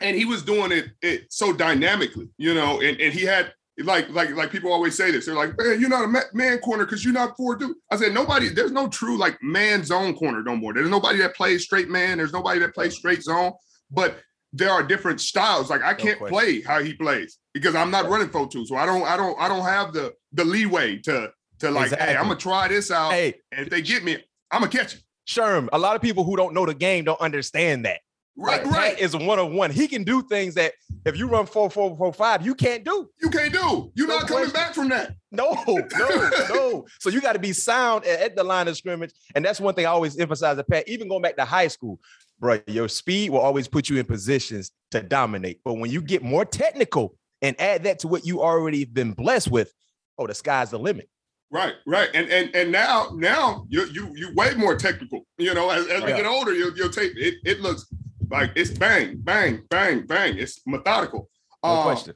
and 0.00 0.16
he 0.16 0.24
was 0.24 0.42
doing 0.42 0.72
it 0.72 0.90
it 1.00 1.32
so 1.32 1.52
dynamically, 1.52 2.28
you 2.38 2.54
know, 2.54 2.80
and, 2.80 3.00
and 3.00 3.12
he 3.12 3.24
had 3.24 3.52
like 3.78 4.08
like 4.10 4.30
like 4.30 4.50
people 4.50 4.72
always 4.72 4.96
say 4.96 5.10
this. 5.10 5.26
They're 5.26 5.34
like, 5.34 5.56
man, 5.58 5.80
you're 5.80 5.88
not 5.88 6.04
a 6.04 6.22
man 6.34 6.58
corner 6.58 6.84
because 6.84 7.04
you're 7.04 7.14
not 7.14 7.36
four 7.36 7.56
dude. 7.56 7.76
I 7.90 7.96
said, 7.96 8.12
nobody, 8.12 8.48
there's 8.48 8.72
no 8.72 8.88
true 8.88 9.16
like 9.16 9.38
man 9.42 9.84
zone 9.84 10.14
corner 10.14 10.42
no 10.42 10.56
more. 10.56 10.74
There's 10.74 10.90
nobody 10.90 11.18
that 11.18 11.34
plays 11.34 11.64
straight 11.64 11.88
man. 11.88 12.18
There's 12.18 12.32
nobody 12.32 12.60
that 12.60 12.74
plays 12.74 12.96
straight 12.96 13.22
zone. 13.22 13.52
But 13.90 14.18
there 14.52 14.70
are 14.70 14.82
different 14.82 15.20
styles. 15.20 15.70
Like 15.70 15.82
I 15.82 15.94
can't 15.94 16.18
question. 16.18 16.38
play 16.38 16.60
how 16.60 16.82
he 16.82 16.94
plays 16.94 17.38
because 17.54 17.74
I'm 17.74 17.90
not 17.90 18.08
running 18.08 18.28
for 18.28 18.46
two. 18.46 18.66
So 18.66 18.76
I 18.76 18.84
don't 18.84 19.04
I 19.04 19.16
don't 19.16 19.40
I 19.40 19.48
don't 19.48 19.64
have 19.64 19.92
the 19.92 20.12
the 20.32 20.44
leeway 20.44 20.98
to 20.98 21.32
to 21.60 21.70
like, 21.70 21.90
hey, 21.96 22.16
I'm 22.16 22.24
gonna 22.24 22.36
try 22.36 22.68
this 22.68 22.90
out. 22.90 23.12
hey, 23.12 23.34
And 23.52 23.66
if 23.66 23.70
they 23.70 23.82
get 23.82 24.04
me, 24.04 24.18
I'm 24.50 24.60
gonna 24.60 24.70
catch 24.70 24.94
it. 24.94 25.02
Sherm, 25.26 25.68
a 25.72 25.78
lot 25.78 25.96
of 25.96 26.02
people 26.02 26.24
who 26.24 26.36
don't 26.36 26.52
know 26.52 26.66
the 26.66 26.74
game 26.74 27.04
don't 27.04 27.20
understand 27.20 27.84
that. 27.86 28.00
Right, 28.36 28.64
Like, 28.64 28.74
right. 28.74 28.98
Is 28.98 29.14
one 29.14 29.38
on 29.38 29.54
one. 29.54 29.70
He 29.70 29.86
can 29.86 30.04
do 30.04 30.22
things 30.22 30.54
that 30.54 30.72
if 31.04 31.18
you 31.18 31.26
run 31.26 31.44
four, 31.44 31.68
four, 31.68 31.94
four, 31.96 32.12
five, 32.12 32.44
you 32.44 32.54
can't 32.54 32.82
do. 32.82 33.08
You 33.20 33.28
can't 33.28 33.52
do. 33.52 33.92
You're 33.94 34.08
No 34.08 34.18
not 34.18 34.28
coming 34.28 34.50
back 34.50 34.74
from 34.74 34.88
that. 34.88 35.16
No, 35.30 35.62
no, 35.66 36.30
no. 36.48 36.86
So 37.00 37.10
you 37.10 37.20
got 37.20 37.34
to 37.34 37.38
be 37.38 37.52
sound 37.52 38.04
at, 38.06 38.20
at 38.20 38.36
the 38.36 38.44
line 38.44 38.68
of 38.68 38.76
scrimmage, 38.76 39.12
and 39.34 39.44
that's 39.44 39.60
one 39.60 39.74
thing 39.74 39.84
I 39.84 39.90
always 39.90 40.18
emphasize. 40.18 40.58
At 40.58 40.68
Pat, 40.68 40.88
even 40.88 41.08
going 41.08 41.22
back 41.22 41.36
to 41.36 41.44
high 41.44 41.68
school, 41.68 42.00
bro, 42.38 42.60
your 42.66 42.88
speed 42.88 43.30
will 43.30 43.40
always 43.40 43.68
put 43.68 43.90
you 43.90 43.98
in 43.98 44.06
positions 44.06 44.70
to 44.92 45.02
dominate. 45.02 45.60
But 45.64 45.74
when 45.74 45.90
you 45.90 46.00
get 46.00 46.22
more 46.22 46.44
technical 46.44 47.14
and 47.42 47.60
add 47.60 47.84
that 47.84 47.98
to 48.00 48.08
what 48.08 48.24
you 48.24 48.40
already 48.40 48.84
been 48.84 49.12
blessed 49.12 49.50
with, 49.50 49.72
oh, 50.16 50.26
the 50.26 50.34
sky's 50.34 50.70
the 50.70 50.78
limit. 50.78 51.08
Right, 51.50 51.74
right, 51.86 52.08
and 52.14 52.30
and 52.30 52.54
and 52.56 52.72
now 52.72 53.10
now 53.14 53.66
you 53.68 53.84
you 53.86 54.10
you 54.14 54.32
way 54.34 54.54
more 54.54 54.74
technical. 54.74 55.26
You 55.36 55.52
know, 55.52 55.68
as, 55.68 55.86
as 55.86 56.02
oh, 56.02 56.06
we 56.06 56.12
get 56.12 56.24
older, 56.24 56.54
you 56.54 56.72
you'll 56.74 56.88
take 56.88 57.12
it. 57.14 57.34
It 57.44 57.60
looks 57.60 57.86
like 58.30 58.52
it's 58.56 58.70
bang, 58.70 59.16
bang, 59.18 59.62
bang, 59.70 60.06
bang. 60.06 60.38
It's 60.38 60.60
methodical. 60.66 61.28
No 61.64 61.70
Uh, 61.70 61.82
question. 61.82 62.14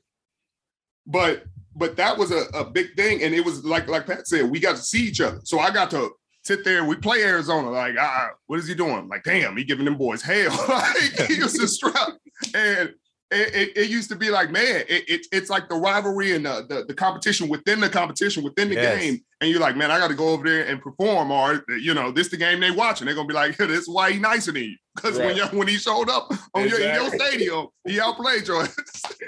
But 1.07 1.45
but 1.75 1.97
that 1.97 2.17
was 2.19 2.31
a, 2.31 2.45
a 2.55 2.65
big 2.65 2.97
thing, 2.97 3.23
and 3.23 3.35
it 3.35 3.45
was 3.45 3.65
like 3.65 3.89
like 3.89 4.07
Pat 4.07 4.27
said, 4.27 4.51
we 4.51 4.61
got 4.61 4.77
to 4.77 4.83
see 4.83 5.03
each 5.07 5.21
other. 5.21 5.41
So 5.45 5.59
I 5.59 5.71
got 5.71 5.91
to 5.91 6.11
sit 6.45 6.65
there. 6.65 6.85
We 6.85 6.97
play 6.97 7.23
Arizona. 7.23 7.71
Like, 7.71 7.95
ah, 7.99 8.31
what 8.47 8.59
is 8.59 8.67
he 8.67 8.75
doing? 8.75 9.09
Like, 9.09 9.25
damn, 9.25 9.57
he 9.57 9.65
giving 9.65 9.85
them 9.85 9.97
boys 9.99 10.23
hell. 10.23 10.51
like 10.69 11.29
he 11.29 11.43
was 11.43 11.59
a 11.59 11.69
strap, 11.77 12.11
and. 12.55 12.95
It, 13.29 13.57
it, 13.57 13.77
it 13.77 13.91
used 13.91 14.09
to 14.11 14.15
be 14.15 14.31
like, 14.31 14.53
man, 14.53 14.85
it, 14.89 15.03
it, 15.09 15.27
it's 15.33 15.51
like 15.51 15.69
the 15.69 15.75
rivalry 15.75 16.37
and 16.37 16.47
the, 16.47 16.65
the 16.69 16.85
the 16.87 16.95
competition 16.95 17.49
within 17.49 17.81
the 17.81 17.89
competition 17.89 18.45
within 18.45 18.69
the 18.69 18.77
Yes. 18.77 19.01
game 19.03 19.25
and 19.41 19.51
you're 19.51 19.61
like, 19.61 19.77
man, 19.77 19.91
I 19.91 19.99
got 19.99 20.09
to 20.09 20.15
go 20.15 20.29
over 20.31 20.49
there 20.49 20.67
and 20.67 20.81
perform, 20.81 21.31
or 21.31 21.63
you 21.79 21.93
know, 21.95 22.11
this 22.11 22.29
the 22.29 22.37
game 22.37 22.61
they 22.61 22.71
watching. 22.71 23.07
They're 23.07 23.15
gonna 23.15 23.29
be 23.29 23.35
like, 23.35 23.57
this 23.59 23.83
is 23.83 23.89
why 23.89 24.13
he 24.13 24.19
nicer 24.19 24.53
than 24.53 24.63
you, 24.65 24.77
because 24.95 25.19
Right. 25.19 25.37
when 25.37 25.59
when 25.59 25.69
he 25.69 25.77
showed 25.77 26.09
up 26.09 26.33
on 26.55 26.69
your, 26.69 26.81
in 26.81 26.95
your 26.95 27.11
stadium, 27.11 27.67
he 27.87 28.01
outplayed 28.01 28.47
your. 28.47 28.67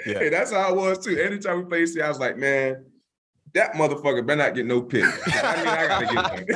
Yeah. 0.05 0.19
Hey, 0.19 0.29
that's 0.29 0.51
how 0.53 0.69
I 0.69 0.71
was 0.71 1.03
too. 1.05 1.17
Anytime 1.19 1.57
we 1.57 1.65
played, 1.65 1.99
I 2.01 2.07
was 2.07 2.19
like, 2.19 2.37
man, 2.37 2.85
that 3.59 3.73
motherfucker 3.73 4.25
better 4.25 4.37
not 4.43 4.55
get 4.55 4.65
no 4.65 4.81
pick. 4.81 5.03
I 5.27 5.57
mean, 5.57 5.67
I 5.67 5.87
gotta 5.87 6.43
get 6.45 6.55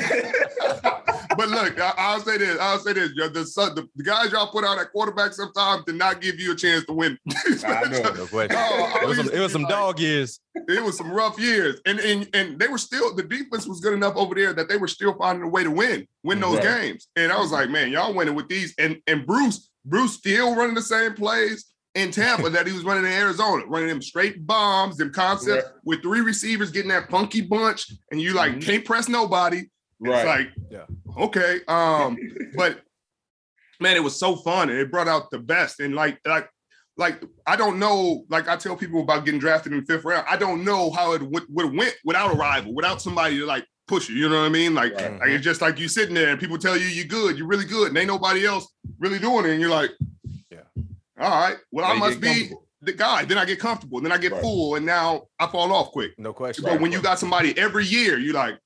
one. 0.83 0.93
but 1.37 1.49
look, 1.49 1.79
I, 1.79 1.93
I'll 1.97 2.19
say 2.21 2.37
this. 2.37 2.57
I'll 2.59 2.79
say 2.79 2.93
this. 2.93 3.09
The, 3.15 3.29
the, 3.29 3.43
the, 3.75 3.89
the 3.95 4.03
guys 4.03 4.31
y'all 4.31 4.47
put 4.47 4.63
out 4.63 4.79
at 4.79 4.91
quarterback 4.91 5.33
sometimes 5.33 5.83
did 5.85 5.95
not 5.95 6.21
give 6.21 6.39
you 6.39 6.53
a 6.53 6.55
chance 6.55 6.85
to 6.85 6.93
win. 6.93 7.17
I 7.65 7.83
know. 7.89 8.01
No 8.13 8.25
question. 8.27 8.57
Oh, 8.57 8.99
it 9.01 9.07
was 9.07 9.17
some, 9.17 9.29
it 9.29 9.39
was 9.39 9.51
some 9.51 9.63
like- 9.63 9.71
dog 9.71 9.99
years. 9.99 10.39
it 10.55 10.83
was 10.83 10.97
some 10.97 11.11
rough 11.11 11.39
years, 11.39 11.81
and 11.85 11.99
and 11.99 12.29
and 12.33 12.59
they 12.59 12.67
were 12.67 12.77
still 12.77 13.13
the 13.15 13.23
defense 13.23 13.67
was 13.67 13.79
good 13.79 13.93
enough 13.93 14.15
over 14.15 14.35
there 14.35 14.53
that 14.53 14.69
they 14.69 14.77
were 14.77 14.87
still 14.87 15.13
finding 15.15 15.43
a 15.43 15.47
way 15.49 15.63
to 15.63 15.71
win, 15.71 16.07
win 16.23 16.39
those 16.39 16.57
Right. 16.57 16.81
games. 16.81 17.07
And 17.15 17.31
I 17.31 17.39
was 17.39 17.51
like, 17.51 17.69
man, 17.69 17.91
y'all 17.91 18.13
winning 18.13 18.35
with 18.35 18.47
these, 18.47 18.73
and 18.77 19.01
and 19.07 19.25
Bruce, 19.25 19.69
Bruce 19.85 20.13
still 20.13 20.55
running 20.55 20.75
the 20.75 20.81
same 20.81 21.13
plays 21.15 21.65
in 21.95 22.09
Tampa 22.11 22.49
that 22.49 22.65
he 22.65 22.73
was 22.73 22.83
running 22.83 23.05
in 23.05 23.11
Arizona, 23.11 23.63
running 23.67 23.87
them 23.89 24.01
straight 24.01 24.45
bombs, 24.47 24.97
them 24.97 25.11
concepts 25.11 25.65
Right. 25.65 25.73
with 25.83 26.01
three 26.01 26.21
receivers 26.21 26.71
getting 26.71 26.89
that 26.89 27.09
funky 27.09 27.41
bunch, 27.41 27.91
and 28.11 28.19
you 28.21 28.33
like 28.33 28.53
Mhm. 28.53 28.61
can't 28.65 28.85
press 28.85 29.07
nobody. 29.07 29.63
right. 29.99 30.17
It's 30.19 30.27
like, 30.27 30.49
Yeah. 30.71 30.85
okay, 31.23 31.61
um, 31.67 32.17
but 32.57 32.81
man, 33.79 33.95
it 33.95 34.03
was 34.03 34.17
so 34.19 34.35
fun, 34.35 34.69
and 34.69 34.77
it 34.79 34.91
brought 34.91 35.07
out 35.07 35.29
the 35.31 35.39
best. 35.39 35.79
And 35.79 35.95
like, 35.95 36.19
like, 36.25 36.49
like 36.97 37.23
I 37.47 37.55
don't 37.55 37.79
know. 37.79 38.25
Like 38.29 38.47
I 38.49 38.55
tell 38.57 38.75
people 38.75 39.01
about 39.01 39.23
getting 39.25 39.39
drafted 39.39 39.71
in 39.71 39.79
the 39.79 39.85
fifth 39.85 40.03
round. 40.03 40.25
I 40.29 40.35
don't 40.37 40.63
know 40.65 40.91
how 40.91 41.13
it 41.13 41.21
would 41.21 41.45
would 41.49 41.75
went 41.75 41.95
without 42.03 42.33
a 42.33 42.35
rival, 42.35 42.73
without 42.73 43.01
somebody 43.01 43.39
to 43.39 43.45
like 43.45 43.65
push 43.87 44.09
you. 44.09 44.15
You 44.15 44.29
know 44.29 44.39
what 44.41 44.45
I 44.45 44.49
mean? 44.49 44.73
Like, 44.73 44.93
Right. 44.95 45.19
like 45.19 45.29
it's 45.29 45.43
just 45.43 45.61
like 45.61 45.79
you 45.79 45.87
sitting 45.87 46.13
there 46.15 46.29
and 46.29 46.39
people 46.39 46.57
tell 46.57 46.75
you 46.77 46.85
you're 46.87 47.05
good, 47.05 47.37
you're 47.37 47.47
really 47.47 47.65
good, 47.65 47.87
and 47.89 47.97
ain't 47.97 48.07
nobody 48.07 48.45
else 48.45 48.67
really 48.99 49.19
doing 49.19 49.45
it, 49.45 49.51
and 49.51 49.61
you're 49.61 49.69
like, 49.69 49.91
Yeah. 49.99 50.07
All 51.23 51.29
right, 51.31 51.55
well 51.71 51.87
Now 51.87 51.93
I 51.95 51.97
must 51.97 52.19
be 52.19 52.51
the 52.81 52.91
guy. 52.93 53.23
Then 53.23 53.37
I 53.37 53.45
get 53.45 53.59
comfortable, 53.59 54.01
then 54.01 54.11
I 54.11 54.17
get 54.17 54.33
Right. 54.33 54.41
full, 54.41 54.75
and 54.75 54.85
now 54.85 55.27
I 55.39 55.47
fall 55.47 55.71
off 55.71 55.91
quick. 55.91 56.11
No 56.17 56.33
question. 56.33 56.65
But 56.65 56.81
when 56.81 56.91
you 56.91 57.01
got 57.01 57.17
somebody 57.17 57.57
every 57.57 57.85
year, 57.85 58.19
you 58.19 58.33
like, 58.33 58.59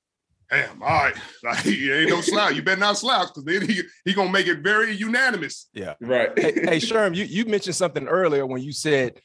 damn, 0.50 0.82
all 0.82 0.88
right, 0.88 1.14
like 1.44 1.64
you 1.64 1.94
ain't 1.94 2.10
no 2.10 2.20
slouch. 2.32 2.54
You 2.56 2.62
better 2.62 2.80
not 2.80 2.98
slouch 2.98 3.28
because 3.28 3.44
then 3.44 3.62
he, 3.68 3.82
he 4.04 4.12
gonna 4.14 4.30
make 4.32 4.48
it 4.48 4.58
very 4.58 4.92
unanimous. 4.92 5.68
Yeah, 5.72 5.94
right. 6.00 6.36
hey, 6.36 6.52
hey 6.52 6.78
Sherm, 6.78 7.14
you, 7.14 7.24
you 7.24 7.44
mentioned 7.44 7.76
something 7.76 8.08
earlier 8.08 8.44
when 8.44 8.60
you 8.60 8.72
said 8.72 9.20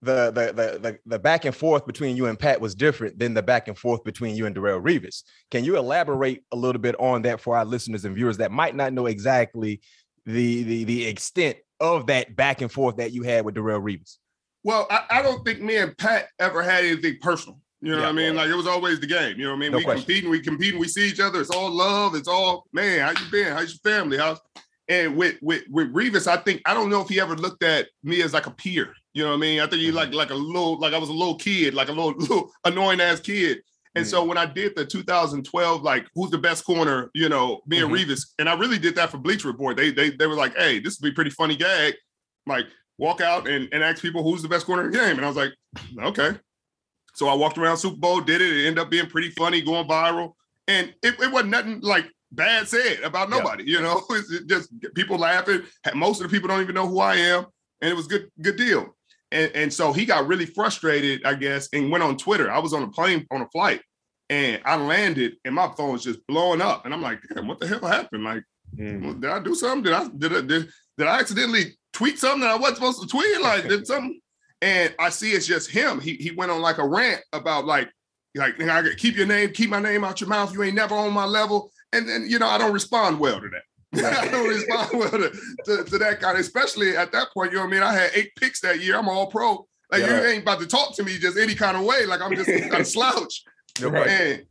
the, 0.00 0.30
the 0.30 0.52
the 0.52 0.78
the 0.78 0.98
the 1.06 1.18
back 1.18 1.44
and 1.44 1.56
forth 1.56 1.84
between 1.84 2.16
you 2.16 2.26
and 2.26 2.38
Pat 2.38 2.60
was 2.60 2.76
different 2.76 3.18
than 3.18 3.34
the 3.34 3.42
back 3.42 3.66
and 3.66 3.76
forth 3.76 4.04
between 4.04 4.36
you 4.36 4.46
and 4.46 4.54
Darrelle 4.54 4.80
Revis. 4.80 5.24
Can 5.50 5.64
you 5.64 5.76
elaborate 5.76 6.44
a 6.52 6.56
little 6.56 6.80
bit 6.80 6.94
on 7.00 7.22
that 7.22 7.40
for 7.40 7.56
our 7.56 7.64
listeners 7.64 8.04
and 8.04 8.14
viewers 8.14 8.36
that 8.36 8.52
might 8.52 8.76
not 8.76 8.92
know 8.92 9.06
exactly 9.06 9.80
the 10.24 10.62
the 10.62 10.84
the 10.84 11.06
extent 11.06 11.56
of 11.80 12.06
that 12.06 12.36
back 12.36 12.60
and 12.60 12.70
forth 12.70 12.96
that 12.96 13.12
you 13.12 13.22
had 13.22 13.44
with 13.44 13.54
Darrelle 13.54 13.82
Revis? 13.82 14.16
Well, 14.64 14.86
I, 14.90 15.04
I 15.10 15.22
don't 15.22 15.44
think 15.44 15.60
me 15.60 15.76
and 15.76 15.96
Pat 15.96 16.28
ever 16.38 16.62
had 16.62 16.84
anything 16.84 17.18
personal. 17.20 17.60
You 17.80 17.92
know 17.92 17.98
Yeah, 17.98 18.02
what 18.04 18.08
I 18.08 18.12
mean? 18.12 18.36
right. 18.36 18.42
Like 18.44 18.50
it 18.50 18.56
was 18.56 18.66
always 18.66 18.98
the 19.00 19.06
game. 19.06 19.38
You 19.38 19.44
know 19.44 19.50
what 19.50 19.56
I 19.56 19.60
mean? 19.60 19.72
No 19.72 19.78
we 19.78 19.84
question. 19.84 20.02
compete 20.02 20.24
and 20.24 20.30
we 20.30 20.40
compete 20.40 20.72
and 20.72 20.80
we 20.80 20.88
see 20.88 21.08
each 21.08 21.20
other. 21.20 21.40
It's 21.40 21.50
all 21.50 21.70
love. 21.70 22.14
It's 22.16 22.28
all 22.28 22.66
man. 22.72 23.00
How 23.00 23.10
you 23.10 23.30
been? 23.30 23.52
How's 23.52 23.78
your 23.82 23.92
family? 23.92 24.18
How's 24.18 24.40
and 24.88 25.16
with 25.16 25.36
with 25.42 25.64
with 25.70 25.92
Revis, 25.92 26.26
I 26.26 26.38
think 26.38 26.62
I 26.64 26.74
don't 26.74 26.90
know 26.90 27.02
if 27.02 27.08
he 27.08 27.20
ever 27.20 27.36
looked 27.36 27.62
at 27.62 27.88
me 28.02 28.22
as 28.22 28.32
like 28.32 28.46
a 28.46 28.50
peer. 28.50 28.94
You 29.12 29.22
know 29.22 29.30
what 29.30 29.36
I 29.36 29.40
mean? 29.40 29.60
I 29.60 29.66
think 29.66 29.82
he 29.82 29.88
mm-hmm. 29.88 29.96
like 29.96 30.14
like 30.14 30.30
a 30.30 30.34
little 30.34 30.78
like 30.78 30.94
I 30.94 30.98
was 30.98 31.10
a 31.10 31.12
little 31.14 31.36
kid, 31.36 31.74
like 31.74 31.88
a 31.88 31.92
little 31.92 32.12
little 32.18 32.50
annoying 32.64 33.00
ass 33.00 33.20
kid. 33.20 33.58
And 33.98 34.06
so 34.06 34.24
when 34.24 34.38
I 34.38 34.46
did 34.46 34.74
the 34.76 34.84
2012, 34.86 35.82
like 35.82 36.06
who's 36.14 36.30
the 36.30 36.38
best 36.38 36.64
corner, 36.64 37.10
you 37.14 37.28
know, 37.28 37.60
me 37.66 37.80
and 37.80 37.90
Mhm. 37.90 37.98
Revis, 38.06 38.26
and 38.38 38.48
I 38.48 38.54
really 38.54 38.78
did 38.78 38.94
that 38.96 39.10
for 39.10 39.18
Bleacher 39.18 39.48
Report. 39.48 39.76
They 39.76 39.90
they 39.90 40.10
they 40.10 40.26
were 40.26 40.34
like, 40.34 40.56
hey, 40.56 40.78
this 40.78 40.98
would 40.98 41.06
be 41.06 41.10
a 41.12 41.14
pretty 41.14 41.30
funny 41.30 41.56
gag. 41.56 41.94
Like 42.46 42.66
walk 42.98 43.20
out 43.20 43.46
and, 43.48 43.68
and 43.72 43.82
ask 43.84 44.00
people 44.02 44.22
who's 44.22 44.42
the 44.42 44.48
best 44.48 44.66
corner 44.66 44.84
in 44.86 44.90
the 44.90 44.98
game. 44.98 45.16
And 45.16 45.24
I 45.24 45.28
was 45.28 45.36
like, 45.36 45.52
okay. 46.02 46.38
So 47.14 47.28
I 47.28 47.34
walked 47.34 47.58
around 47.58 47.76
Super 47.78 47.96
Bowl, 47.96 48.20
did 48.20 48.40
it. 48.40 48.56
It 48.56 48.66
ended 48.66 48.78
up 48.78 48.90
being 48.90 49.06
pretty 49.06 49.30
funny, 49.30 49.60
going 49.62 49.86
viral. 49.88 50.32
And 50.66 50.94
it, 51.02 51.18
it 51.20 51.30
wasn't 51.32 51.50
nothing 51.50 51.80
like 51.80 52.06
bad 52.32 52.68
said 52.68 53.00
about 53.00 53.28
Yeah. 53.30 53.38
nobody, 53.38 53.64
you 53.64 53.80
know. 53.80 54.02
It's 54.10 54.44
just 54.46 54.70
people 54.94 55.16
laughing. 55.18 55.62
Most 55.94 56.20
of 56.20 56.28
the 56.30 56.34
people 56.36 56.48
don't 56.48 56.60
even 56.62 56.74
know 56.74 56.86
who 56.88 57.00
I 57.00 57.16
am. 57.16 57.46
And 57.80 57.90
it 57.90 57.94
was 57.94 58.06
good, 58.06 58.28
good 58.42 58.56
deal. 58.56 58.94
And, 59.30 59.50
and 59.54 59.72
so 59.72 59.92
he 59.92 60.04
got 60.06 60.26
really 60.26 60.46
frustrated, 60.46 61.24
I 61.24 61.34
guess, 61.34 61.68
and 61.72 61.90
went 61.90 62.02
on 62.02 62.16
Twitter. 62.16 62.50
I 62.50 62.58
was 62.58 62.72
on 62.72 62.82
a 62.82 62.88
plane 62.88 63.26
on 63.30 63.42
a 63.42 63.48
flight 63.50 63.80
and 64.30 64.60
I 64.64 64.76
landed 64.76 65.36
and 65.44 65.54
my 65.54 65.72
phone 65.76 65.92
was 65.92 66.04
just 66.04 66.26
blowing 66.26 66.60
up. 66.60 66.84
And 66.84 66.92
I'm 66.94 67.02
like, 67.02 67.20
damn, 67.34 67.46
what 67.48 67.60
the 67.60 67.66
hell 67.66 67.80
happened? 67.86 68.24
Like, 68.24 68.44
Mm. 68.76 69.22
did 69.22 69.30
I 69.30 69.40
do 69.42 69.54
something? 69.54 69.82
Did 69.84 69.92
I 69.94 70.08
did 70.08 70.32
I, 70.36 70.40
did, 70.42 70.68
did 70.98 71.06
I 71.06 71.18
accidentally 71.20 71.78
tweet 71.94 72.18
something 72.18 72.42
that 72.42 72.50
I 72.50 72.56
wasn't 72.56 72.76
supposed 72.76 73.00
to 73.00 73.08
tweet? 73.08 73.40
Like 73.40 73.66
did 73.66 73.86
something? 73.92 74.20
And 74.60 74.94
I 74.98 75.08
see 75.08 75.30
it's 75.32 75.46
just 75.46 75.70
him. 75.70 76.00
He 76.00 76.14
he 76.16 76.32
went 76.32 76.50
on 76.50 76.60
like 76.60 76.76
a 76.76 76.86
rant 76.86 77.22
about 77.32 77.64
like 77.64 77.88
like 78.34 78.60
I 78.60 78.82
keep 78.96 79.16
your 79.16 79.26
name, 79.26 79.52
keep 79.54 79.70
my 79.70 79.80
name 79.80 80.04
out 80.04 80.20
your 80.20 80.28
mouth. 80.28 80.52
You 80.52 80.62
ain't 80.62 80.74
never 80.74 80.94
on 80.94 81.14
my 81.14 81.24
level. 81.24 81.70
And 81.94 82.06
then 82.06 82.26
you 82.28 82.38
know 82.38 82.46
I 82.46 82.58
don't 82.58 82.74
respond 82.74 83.18
well 83.18 83.40
to 83.40 83.48
that. 83.48 83.62
I 84.22 84.28
don't 84.28 84.46
respond 84.46 84.90
well 84.92 85.10
to, 85.12 85.30
to, 85.64 85.84
to 85.84 85.98
that 85.98 86.20
kind, 86.20 86.36
especially 86.36 86.94
at 86.94 87.10
that 87.12 87.28
point. 87.32 87.52
You 87.52 87.58
know 87.58 87.64
what 87.64 87.70
I 87.70 87.72
mean? 87.72 87.82
I 87.82 87.94
had 87.94 88.10
eight 88.14 88.32
picks 88.36 88.60
that 88.60 88.80
year. 88.80 88.96
I'm 88.98 89.08
all 89.08 89.28
pro. 89.28 89.66
Like 89.90 90.02
Yeah. 90.02 90.20
you 90.20 90.26
ain't 90.28 90.42
about 90.42 90.60
to 90.60 90.66
talk 90.66 90.94
to 90.96 91.04
me 91.04 91.16
just 91.18 91.38
any 91.38 91.54
kind 91.54 91.74
of 91.74 91.84
way. 91.84 92.04
Like 92.04 92.20
I'm 92.20 92.34
just 92.36 92.50
a 92.50 92.84
slouch. 92.84 93.42
No 93.80 93.94
And 93.94 94.44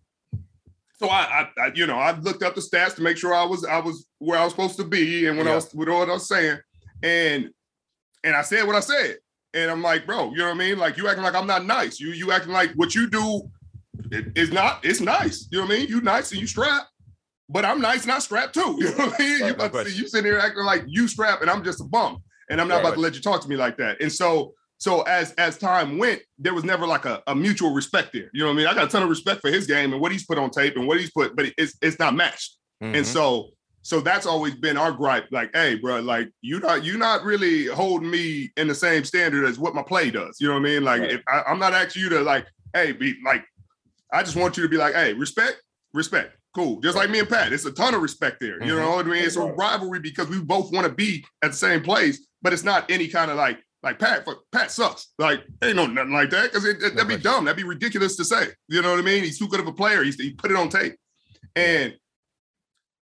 so 1.00 1.08
I, 1.10 1.20
I, 1.58 1.62
I, 1.66 1.72
you 1.76 1.86
know, 1.86 1.98
I 1.98 2.18
looked 2.18 2.42
up 2.44 2.56
the 2.56 2.62
stats 2.62 2.96
to 2.96 3.02
make 3.02 3.18
sure 3.18 3.34
I 3.34 3.44
was, 3.46 3.64
I 3.66 3.80
was 3.80 4.08
where 4.20 4.40
I 4.40 4.44
was 4.44 4.54
supposed 4.54 4.78
to 4.78 4.84
be, 4.84 5.28
and 5.28 5.38
when 5.38 5.48
I 5.48 5.56
was 5.56 5.72
with 5.74 5.90
what 5.90 6.10
I 6.10 6.14
was 6.14 6.28
saying, 6.28 6.58
and 7.04 7.50
and 8.24 8.36
I 8.36 8.42
said 8.42 8.66
what 8.66 8.76
I 8.76 8.80
said, 8.80 9.18
and 9.54 9.70
I'm 9.70 9.82
like, 9.84 10.06
bro, 10.08 10.32
you 10.32 10.38
know 10.38 10.46
what 10.46 10.56
I 10.56 10.58
mean? 10.58 10.80
Like 10.80 10.98
you 10.98 11.08
acting 11.08 11.24
like 11.24 11.36
I'm 11.36 11.46
not 11.48 11.66
nice. 11.66 12.00
You 12.00 12.10
you 12.12 12.32
acting 12.32 12.52
like 12.52 12.72
what 12.74 12.96
you 12.96 13.10
do 13.10 13.50
it- 14.12 14.36
is 14.36 14.52
not. 14.52 14.84
It's 14.84 15.00
nice. 15.02 15.48
You 15.52 15.60
know 15.60 15.66
what 15.66 15.76
I 15.76 15.78
mean? 15.80 15.88
You 15.88 16.02
nice 16.02 16.32
and 16.32 16.42
you 16.42 16.48
strap, 16.48 16.88
but 17.48 17.64
I'm 17.64 17.80
nice 17.80 18.04
and 18.04 18.12
I 18.12 18.20
strap 18.20 18.52
too. 18.54 18.78
You 18.80 18.86
know 18.90 19.06
what 19.06 19.22
I 19.22 19.24
mean? 19.24 19.32
Right, 19.42 19.52
you 19.52 19.58
no 19.58 19.66
about 19.66 19.86
to 19.86 19.92
see 19.92 19.98
you 20.02 20.08
sitting 20.08 20.26
here 20.32 20.40
acting 20.40 20.64
like 20.64 20.84
you 20.88 21.08
strap, 21.08 21.42
and 21.42 21.50
I'm 21.52 21.64
just 21.64 21.80
a 21.80 21.84
bum, 21.84 22.24
and 22.50 22.60
I'm 22.60 22.68
not 22.68 22.76
Right. 22.78 22.86
about 22.86 22.94
to 22.96 23.00
let 23.02 23.14
you 23.14 23.22
talk 23.22 23.42
to 23.44 23.48
me 23.48 23.56
like 23.56 23.78
that. 23.78 24.02
And 24.02 24.12
so. 24.12 24.54
So 24.80 25.02
as 25.04 25.34
as 25.34 25.58
time 25.58 25.98
went, 25.98 26.22
there 26.38 26.54
was 26.54 26.64
never 26.64 26.86
like 26.86 27.06
a, 27.06 27.24
a 27.28 27.36
mutual 27.36 27.74
respect 27.74 28.14
there. 28.14 28.30
You 28.34 28.42
know 28.42 28.48
what 28.48 28.54
I 28.54 28.58
mean? 28.58 28.68
I 28.68 28.74
got 28.76 28.86
a 28.86 28.90
ton 28.90 29.04
of 29.04 29.10
respect 29.10 29.42
for 29.42 29.50
his 29.50 29.66
game 29.66 29.92
and 29.92 30.02
what 30.02 30.12
he's 30.12 30.26
put 30.26 30.38
on 30.38 30.52
tape 30.52 30.76
and 30.78 30.88
what 30.88 31.00
he's 31.00 31.12
put, 31.12 31.36
but 31.36 31.48
it's 31.58 31.76
it's 31.82 31.98
not 32.00 32.14
matched. 32.16 32.58
Mhm. 32.84 32.96
And 32.98 33.06
so 33.08 33.50
so 33.82 34.02
that's 34.02 34.26
always 34.28 34.54
been 34.54 34.78
our 34.78 34.92
gripe. 34.92 35.28
Like, 35.32 35.50
hey, 35.56 35.76
bro, 35.76 36.00
like 36.02 36.30
you 36.42 36.60
not 36.60 36.84
you're 36.84 36.98
not 37.00 37.24
really 37.24 37.66
holding 37.66 38.12
me 38.12 38.52
in 38.58 38.68
the 38.68 38.76
same 38.76 39.04
standard 39.04 39.46
as 39.46 39.58
what 39.58 39.74
my 39.74 39.82
play 39.82 40.12
does. 40.12 40.38
You 40.40 40.48
know 40.48 40.54
what 40.54 40.60
I 40.60 40.64
mean? 40.64 40.84
Like, 40.84 41.02
Right. 41.02 41.12
if 41.14 41.22
I, 41.28 41.42
I'm 41.48 41.58
not 41.60 41.74
asking 41.74 42.04
you 42.04 42.10
to 42.10 42.22
like, 42.22 42.46
hey, 42.74 42.92
be 42.92 43.16
like, 43.26 43.44
I 44.14 44.22
just 44.22 44.36
want 44.36 44.58
you 44.58 44.64
to 44.64 44.70
be 44.70 44.78
like, 44.78 44.94
hey, 44.94 45.14
respect, 45.14 45.62
respect, 45.94 46.36
cool. 46.54 46.80
Just 46.82 46.96
like 46.96 47.10
me 47.10 47.20
and 47.20 47.28
Pat, 47.30 47.52
it's 47.52 47.66
a 47.66 47.72
ton 47.72 47.96
of 47.96 48.02
respect 48.04 48.40
there. 48.40 48.62
You 48.64 48.74
Mhm. 48.74 48.78
know 48.78 48.90
what 48.98 49.06
I 49.08 49.10
mean? 49.10 49.24
It's 49.24 49.38
a 49.38 49.42
rivalry 49.42 50.00
because 50.02 50.28
we 50.28 50.40
both 50.40 50.72
want 50.72 50.86
to 50.86 50.94
be 50.94 51.26
at 51.42 51.52
the 51.52 51.58
same 51.58 51.82
place, 51.82 52.28
but 52.44 52.54
it's 52.54 52.64
not 52.64 52.92
any 52.92 53.08
kind 53.08 53.32
of 53.32 53.38
like. 53.38 53.58
Like 53.88 54.00
Pat, 54.00 54.26
fuck, 54.26 54.40
Pat 54.52 54.70
sucks. 54.70 55.14
Like 55.18 55.44
ain't 55.64 55.78
no 55.78 55.88
nothing 55.88 56.12
like 56.12 56.30
that 56.32 56.52
because 56.52 56.66
it, 56.66 56.82
that'd 56.82 56.96
be 56.98 57.04
question. 57.06 57.22
dumb. 57.22 57.46
That'd 57.46 57.56
be 57.56 57.64
ridiculous 57.64 58.18
to 58.18 58.26
say. 58.26 58.48
You 58.68 58.82
know 58.82 58.92
what 58.92 59.00
I 59.00 59.02
mean? 59.02 59.24
He's 59.24 59.40
too 59.40 59.48
good 59.48 59.62
of 59.62 59.68
a 59.68 59.72
player. 59.72 60.04
He's, 60.04 60.16
he 60.16 60.34
put 60.34 60.52
it 60.52 60.58
on 60.58 60.68
tape, 60.68 60.96
and 61.56 61.96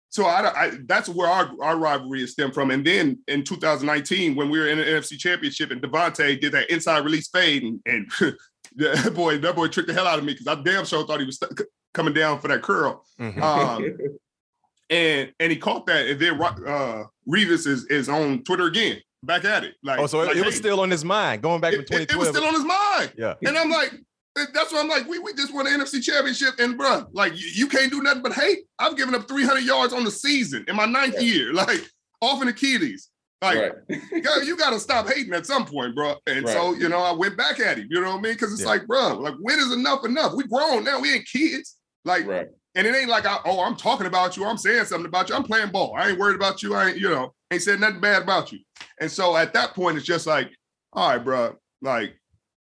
so 0.08 0.24
I, 0.24 0.50
I 0.64 0.72
that's 0.86 1.10
where 1.10 1.28
our, 1.28 1.50
our 1.60 1.76
rivalry 1.76 2.22
is 2.22 2.32
stemmed 2.32 2.54
from. 2.54 2.70
And 2.70 2.82
then 2.82 3.18
in 3.28 3.44
2019, 3.44 4.34
when 4.34 4.48
we 4.48 4.58
were 4.58 4.68
in 4.68 4.78
the 4.78 4.84
NFC 4.84 5.18
Championship 5.18 5.70
and 5.70 5.82
Davante 5.82 6.40
did 6.40 6.52
that 6.52 6.70
inside 6.70 7.04
release 7.04 7.28
fade, 7.28 7.62
and, 7.62 7.80
and 7.84 8.10
that 8.76 9.12
boy, 9.14 9.36
that 9.36 9.54
boy 9.54 9.68
tricked 9.68 9.88
the 9.88 9.94
hell 9.94 10.06
out 10.06 10.18
of 10.18 10.24
me 10.24 10.32
because 10.32 10.46
I 10.46 10.60
damn 10.62 10.86
sure 10.86 11.06
thought 11.06 11.20
he 11.20 11.26
was 11.26 11.36
st- 11.36 11.60
coming 11.92 12.14
down 12.14 12.40
for 12.40 12.48
that 12.48 12.62
curl. 12.62 13.04
Mhm. 13.20 13.42
Um, 13.42 13.98
and 14.90 15.30
and 15.38 15.52
he 15.52 15.58
caught 15.58 15.84
that, 15.88 16.06
and 16.06 16.18
then 16.18 16.40
uh, 16.42 17.04
Revis 17.28 17.66
is 17.66 17.84
is 17.84 18.08
on 18.08 18.42
Twitter 18.44 18.64
again, 18.64 19.00
back 19.22 19.44
at 19.44 19.64
it. 19.64 19.74
Like, 19.82 19.98
oh, 20.00 20.06
so 20.06 20.20
it, 20.22 20.26
like, 20.28 20.36
it 20.36 20.44
was 20.44 20.54
hey, 20.54 20.60
still 20.60 20.80
on 20.80 20.90
his 20.90 21.04
mind 21.04 21.42
going 21.42 21.60
back 21.60 21.74
it, 21.74 21.86
from 21.88 21.98
it- 22.00 22.10
it 22.10 22.16
was 22.16 22.28
still 22.28 22.44
on 22.44 22.54
his 22.54 22.64
mind. 22.64 23.12
yeah. 23.16 23.34
And 23.46 23.56
I'm 23.56 23.70
like, 23.70 23.92
eh, 24.38 24.46
that's 24.54 24.72
what 24.72 24.82
I'm 24.82 24.88
like. 24.88 25.06
We, 25.06 25.18
we 25.18 25.34
just 25.34 25.52
won 25.54 25.64
the 25.64 25.70
NFC 25.70 26.02
championship, 26.02 26.54
and 26.58 26.78
bruh, 26.78 27.06
like 27.12 27.32
you, 27.38 27.48
you 27.54 27.66
can't 27.68 27.90
do 27.90 28.02
nothing 28.02 28.22
but 28.22 28.32
hate. 28.32 28.60
I've 28.78 28.96
given 28.96 29.14
up 29.14 29.28
300 29.28 29.60
yards 29.60 29.92
on 29.92 30.04
the 30.04 30.10
season 30.10 30.64
in 30.68 30.76
my 30.76 30.86
ninth 30.86 31.14
Right. 31.14 31.22
year, 31.24 31.52
like 31.52 31.80
off 32.20 32.40
an 32.42 32.48
Achilles. 32.48 33.08
Like, 33.42 33.56
right. 33.56 33.72
you 34.12 34.20
gotta, 34.20 34.44
you 34.44 34.56
gotta 34.56 34.78
stop 34.78 35.08
hating 35.08 35.32
at 35.32 35.46
some 35.46 35.64
point, 35.64 35.94
bro. 35.94 36.14
And 36.26 36.46
so, 36.46 36.74
you 36.74 36.90
know, 36.90 36.98
I 36.98 37.12
went 37.12 37.38
back 37.38 37.58
at 37.58 37.78
him. 37.78 37.86
You 37.90 38.00
know 38.02 38.10
what 38.10 38.18
I 38.18 38.20
mean? 38.20 38.32
Because 38.34 38.52
it's 38.52 38.60
Yeah. 38.62 38.68
like, 38.68 38.86
bro, 38.86 39.14
like 39.18 39.34
when 39.40 39.58
is 39.58 39.72
enough 39.72 40.04
enough? 40.04 40.34
We 40.36 40.44
grown 40.44 40.84
now. 40.84 41.00
We 41.00 41.14
ain't 41.14 41.26
kids. 41.26 41.76
Like, 42.04 42.26
Right. 42.26 42.48
And 42.74 42.86
it 42.86 42.94
ain't 42.94 43.08
like, 43.08 43.26
I, 43.26 43.38
oh, 43.44 43.60
I'm 43.60 43.76
talking 43.76 44.06
about 44.06 44.36
you. 44.36 44.44
I'm 44.44 44.58
saying 44.58 44.84
something 44.84 45.06
about 45.06 45.28
you. 45.28 45.34
I'm 45.34 45.42
playing 45.42 45.70
ball. 45.70 45.94
I 45.96 46.10
ain't 46.10 46.18
worried 46.18 46.36
about 46.36 46.62
you. 46.62 46.74
I 46.74 46.88
ain't, 46.88 46.98
you 46.98 47.10
know, 47.10 47.34
ain't 47.50 47.62
said 47.62 47.80
nothing 47.80 48.00
bad 48.00 48.22
about 48.22 48.52
you. 48.52 48.60
And 49.00 49.10
so 49.10 49.36
at 49.36 49.52
that 49.54 49.74
point, 49.74 49.96
it's 49.96 50.06
just 50.06 50.26
like, 50.26 50.50
all 50.92 51.08
right, 51.10 51.18
bro, 51.24 51.56
like 51.82 52.14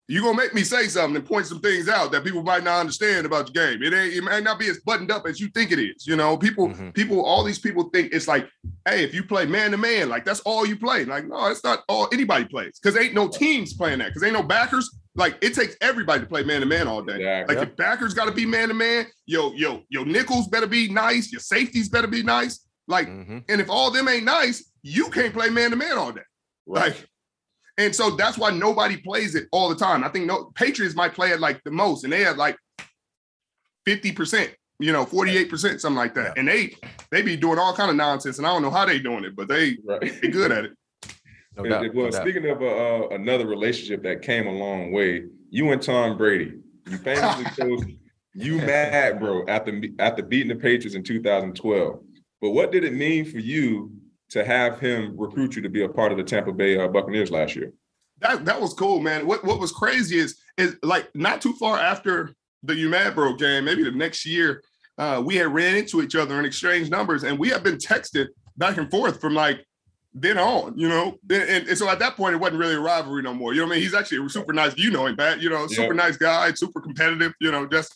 you're 0.08 0.24
gonna 0.24 0.36
make 0.36 0.56
me 0.56 0.63
say 0.63 0.88
something 0.88 1.15
and 1.18 1.25
point 1.25 1.46
some 1.46 1.60
things 1.60 1.88
out 1.88 2.12
that 2.12 2.24
people 2.24 2.41
might 2.41 2.63
not 2.63 2.79
understand 2.79 3.27
about 3.27 3.53
your 3.53 3.63
game. 3.68 3.84
It 3.84 3.94
ain't 3.94 4.13
it 4.15 4.24
might 4.24 4.44
not 4.44 4.58
be 4.58 4.68
as 4.68 4.79
buttoned 4.79 5.12
up 5.12 5.27
as 5.27 5.39
you 5.39 5.50
think 5.50 5.72
it 5.72 5.77
is. 5.79 6.08
You 6.08 6.15
know, 6.15 6.36
people, 6.36 6.70
Mhm. 6.70 6.94
people, 6.96 7.24
all 7.24 7.44
these 7.44 7.60
people 7.60 7.89
think 7.94 8.12
it's 8.12 8.27
like, 8.27 8.50
hey, 8.88 9.03
if 9.03 9.13
you 9.13 9.24
play 9.24 9.46
man 9.46 9.70
to 9.72 9.77
man, 9.77 10.10
like 10.10 10.25
that's 10.25 10.39
all 10.41 10.65
you 10.65 10.77
play. 10.77 11.06
Like, 11.06 11.27
no, 11.27 11.46
it's 11.48 11.63
not 11.63 11.84
all 11.88 12.10
anybody 12.12 12.46
plays 12.46 12.79
because 12.82 13.00
ain't 13.00 13.13
no 13.13 13.27
teams 13.27 13.74
playing 13.74 14.00
that 14.00 14.08
because 14.08 14.24
ain't 14.24 14.34
no 14.34 14.41
backers. 14.44 14.89
Like 15.16 15.38
it 15.42 15.54
takes 15.54 15.75
everybody 15.82 16.22
to 16.22 16.28
play 16.28 16.44
man 16.44 16.62
to 16.62 16.66
man 16.66 16.88
all 16.88 17.01
day. 17.01 17.16
Exactly. 17.16 17.56
Like 17.56 17.68
your 17.68 17.75
backers 17.75 18.13
got 18.13 18.25
to 18.25 18.32
be 18.32 18.46
man 18.46 18.68
to 18.70 18.74
man. 18.74 19.08
Yo, 19.25 19.51
yo, 19.54 19.84
yo, 19.89 20.04
nickels 20.04 20.48
better 20.48 20.68
be 20.68 20.88
nice. 20.89 21.32
Your 21.32 21.42
safeties 21.42 21.89
better 21.89 22.08
be 22.08 22.24
nice. 22.24 22.66
Like, 22.88 23.08
Mhm. 23.08 23.44
and 23.50 23.62
if 23.62 23.70
all 23.70 23.92
them 23.92 24.08
ain't 24.08 24.25
nice, 24.25 24.72
you 24.82 25.10
can't 25.10 25.34
play 25.34 25.50
man 25.50 25.72
to 25.72 25.75
man 25.75 25.98
all 25.98 26.12
day. 26.12 26.22
Right. 26.66 26.94
Like, 26.94 27.06
and 27.78 27.96
so 27.96 28.12
that's 28.12 28.38
why 28.38 28.51
nobody 28.51 28.98
plays 28.98 29.36
it 29.36 29.48
all 29.51 29.70
the 29.70 29.75
time. 29.75 30.04
I 30.04 30.10
think 30.10 30.25
no 30.25 30.51
Patriots 30.56 30.96
might 30.96 31.13
play 31.13 31.32
it 31.32 31.39
like 31.39 31.62
the 31.63 31.72
most, 31.72 32.04
and 32.04 32.12
they 32.13 32.24
had 32.24 32.38
like 32.38 32.58
50%, 33.86 34.54
you 34.80 34.92
know, 34.92 35.06
48%, 35.06 35.80
something 35.82 35.98
like 35.98 36.13
that. 36.16 36.38
And 36.38 36.48
they 36.48 36.75
they 37.12 37.22
be 37.22 37.36
doing 37.36 37.58
all 37.58 37.74
kind 37.75 37.89
of 37.89 37.96
nonsense, 37.96 38.38
and 38.38 38.46
I 38.46 38.51
don't 38.51 38.62
know 38.62 38.72
how 38.72 38.86
they 38.86 39.00
doing 39.00 39.24
it, 39.24 39.36
but 39.36 39.48
they 39.48 39.78
right. 39.86 40.22
they 40.22 40.28
good 40.28 40.51
at 40.51 40.66
it. 40.66 40.72
No 41.56 41.63
And- 41.63 41.72
doubt, 41.72 41.86
and- 41.86 41.94
no 41.96 42.01
well, 42.01 42.12
doubt. 42.12 42.22
speaking 42.22 42.50
of 42.50 42.62
uh, 42.62 42.65
uh, 42.65 43.08
another 43.10 43.48
relationship 43.48 44.03
that 44.03 44.22
came 44.22 44.48
a 44.48 44.51
long 44.51 44.91
way, 44.91 45.25
you 45.50 45.72
and 45.72 45.82
Tom 45.82 46.18
Brady, 46.18 46.53
you 46.89 46.98
famously 46.98 47.46
chose 47.58 47.84
you 48.36 48.58
mad, 48.58 49.20
bro, 49.20 49.46
after 49.48 49.82
after 49.98 50.24
beating 50.24 50.50
the 50.50 50.56
Patriots 50.56 50.96
in 50.96 51.03
2012. 51.03 52.00
But 52.41 52.51
what 52.51 52.72
did 52.72 52.84
it 52.84 52.94
mean 52.94 53.25
for 53.25 53.39
you 53.39 53.91
to 54.29 54.46
have 54.46 54.79
him 54.79 55.15
recruit 55.18 55.56
you 55.56 55.62
to 55.63 55.70
be 55.70 55.84
a 55.84 55.89
part 55.89 56.12
of 56.12 56.18
the 56.18 56.24
Tampa 56.24 56.53
Bay 56.53 56.77
uh, 56.77 56.88
Buccaneers 56.88 57.32
last 57.32 57.56
year? 57.56 57.74
That 58.20 58.46
that 58.46 58.62
was 58.62 58.74
cool, 58.74 59.00
man. 59.00 59.25
What 59.25 59.44
what 59.44 59.60
was 59.60 59.72
crazy 59.72 60.18
is 60.18 60.38
is 60.58 60.75
like 60.84 61.10
not 61.15 61.41
too 61.41 61.53
far 61.53 61.77
after 61.79 62.34
the 62.63 62.74
UMAD 62.74 63.15
bro 63.15 63.34
game, 63.36 63.65
maybe 63.65 63.84
the 63.84 63.91
next 63.91 64.25
year, 64.25 64.62
uh, 64.98 65.22
we 65.25 65.36
had 65.36 65.48
ran 65.53 65.75
into 65.77 66.01
each 66.01 66.15
other 66.15 66.38
and 66.38 66.46
exchanged 66.46 66.91
numbers, 66.91 67.24
and 67.24 67.39
we 67.39 67.50
had 67.50 67.63
been 67.63 67.77
texted 67.77 68.27
back 68.58 68.77
and 68.77 68.91
forth 68.91 69.20
from 69.20 69.34
like 69.34 69.65
then 70.21 70.38
on, 70.38 70.77
you 70.77 70.88
know. 70.89 71.17
And, 71.29 71.67
and- 71.67 71.77
so 71.77 71.89
at 71.89 71.99
that 71.99 72.15
point, 72.15 72.35
it 72.35 72.38
wasn't 72.38 72.59
really 72.59 72.75
a 72.75 72.79
rivalry 72.79 73.21
no 73.21 73.33
more. 73.33 73.53
You 73.53 73.61
know 73.61 73.67
what 73.67 73.73
I 73.73 73.75
mean? 73.75 73.83
He's 73.83 73.93
actually 73.93 74.25
a 74.25 74.29
super 74.29 74.53
nice, 74.53 74.77
you 74.77 74.91
know 74.91 75.05
him, 75.05 75.15
Pat. 75.15 75.39
You 75.41 75.49
know, 75.49 75.67
super 75.67 75.93
Yeah. 75.93 76.03
nice 76.03 76.17
guy, 76.17 76.51
super 76.53 76.81
competitive. 76.81 77.33
You 77.41 77.51
know, 77.51 77.65
just 77.67 77.95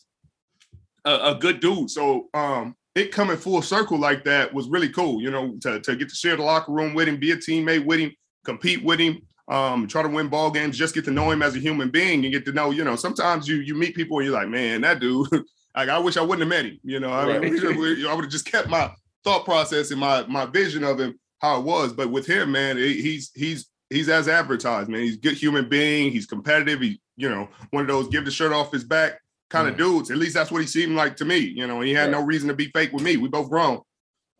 a, 1.06 1.32
a 1.32 1.36
good 1.40 1.60
dude. 1.60 1.90
So 1.90 2.30
um, 2.34 2.76
it 2.96 3.12
coming 3.12 3.38
full 3.38 3.62
circle 3.62 3.98
like 3.98 4.24
that 4.26 4.54
was 4.54 4.68
really 4.70 4.90
cool. 4.90 5.22
You 5.22 5.32
know, 5.32 5.56
to 5.62 5.80
to 5.82 5.96
get 5.96 6.10
to 6.10 6.16
share 6.16 6.36
the 6.36 6.44
locker 6.44 6.72
room 6.72 6.94
with 6.94 7.08
him, 7.08 7.18
be 7.18 7.32
a 7.32 7.38
teammate 7.38 7.86
with 7.86 8.00
him, 8.00 8.12
compete 8.46 8.84
with 8.84 9.00
him 9.00 9.22
um, 9.50 9.88
try 9.90 10.02
to 10.02 10.08
win 10.08 10.30
ball 10.30 10.50
games, 10.50 10.78
just 10.78 10.96
get 10.96 11.04
to 11.04 11.12
know 11.12 11.30
him 11.30 11.42
as 11.42 11.54
a 11.54 11.60
human 11.60 11.90
being 11.90 12.24
and 12.24 12.34
get 12.34 12.46
to 12.46 12.54
know, 12.54 12.72
you 12.72 12.86
know, 12.86 12.96
sometimes 12.96 13.46
you 13.46 13.58
you 13.58 13.76
meet 13.76 13.94
people 13.94 14.18
and 14.20 14.26
you're 14.26 14.34
like, 14.34 14.48
man, 14.48 14.80
that 14.82 15.02
dude, 15.02 15.28
like 15.76 15.90
I 15.90 16.00
wish 16.00 16.16
I 16.16 16.22
wouldn't 16.22 16.40
have 16.40 16.48
met 16.48 16.72
him. 16.72 16.80
You 16.82 17.02
know, 17.02 17.10
I, 17.12 17.26
Right. 17.28 17.42
wish 17.42 17.62
I 18.08 18.14
would 18.16 18.24
have 18.24 18.30
just 18.32 18.46
kept 18.46 18.70
my 18.70 18.90
thought 19.26 19.44
process 19.44 19.92
and 19.92 20.00
my 20.00 20.26
my 20.28 20.46
vision 20.46 20.86
of 20.86 20.98
him 20.98 21.20
how 21.44 21.60
it 21.60 21.66
was. 21.66 21.94
But 21.94 22.10
with 22.10 22.26
him, 22.26 22.54
man, 22.54 22.78
he- 22.78 23.02
he's 23.02 23.30
he's 23.36 23.68
he's 23.92 24.10
as 24.10 24.28
advertised, 24.28 24.90
man. 24.90 25.02
He's 25.02 25.16
a 25.18 25.20
good 25.20 25.36
human 25.38 25.70
being. 25.70 26.12
He's 26.12 26.26
competitive. 26.26 26.82
He, 26.82 27.00
you 27.18 27.30
know, 27.30 27.48
one 27.70 27.82
of 27.82 27.88
those 27.88 28.08
give 28.08 28.26
the 28.26 28.32
shirt 28.32 28.54
off 28.54 28.72
his 28.72 28.84
back 28.84 29.20
kind 29.52 29.68
of 29.68 29.78
dudes. 29.78 30.10
At 30.10 30.18
least 30.18 30.34
that's 30.34 30.50
what 30.50 30.62
he 30.62 30.68
seemed 30.68 30.96
like 30.96 31.16
to 31.18 31.26
me. 31.26 31.38
You 31.38 31.68
know, 31.68 31.82
he 31.82 31.94
had 31.94 32.10
no 32.10 32.24
reason 32.24 32.48
to 32.48 32.56
be 32.56 32.72
fake 32.74 32.92
with 32.94 33.04
me. 33.04 33.18
We 33.18 33.28
both 33.30 33.50
grown. 33.50 33.82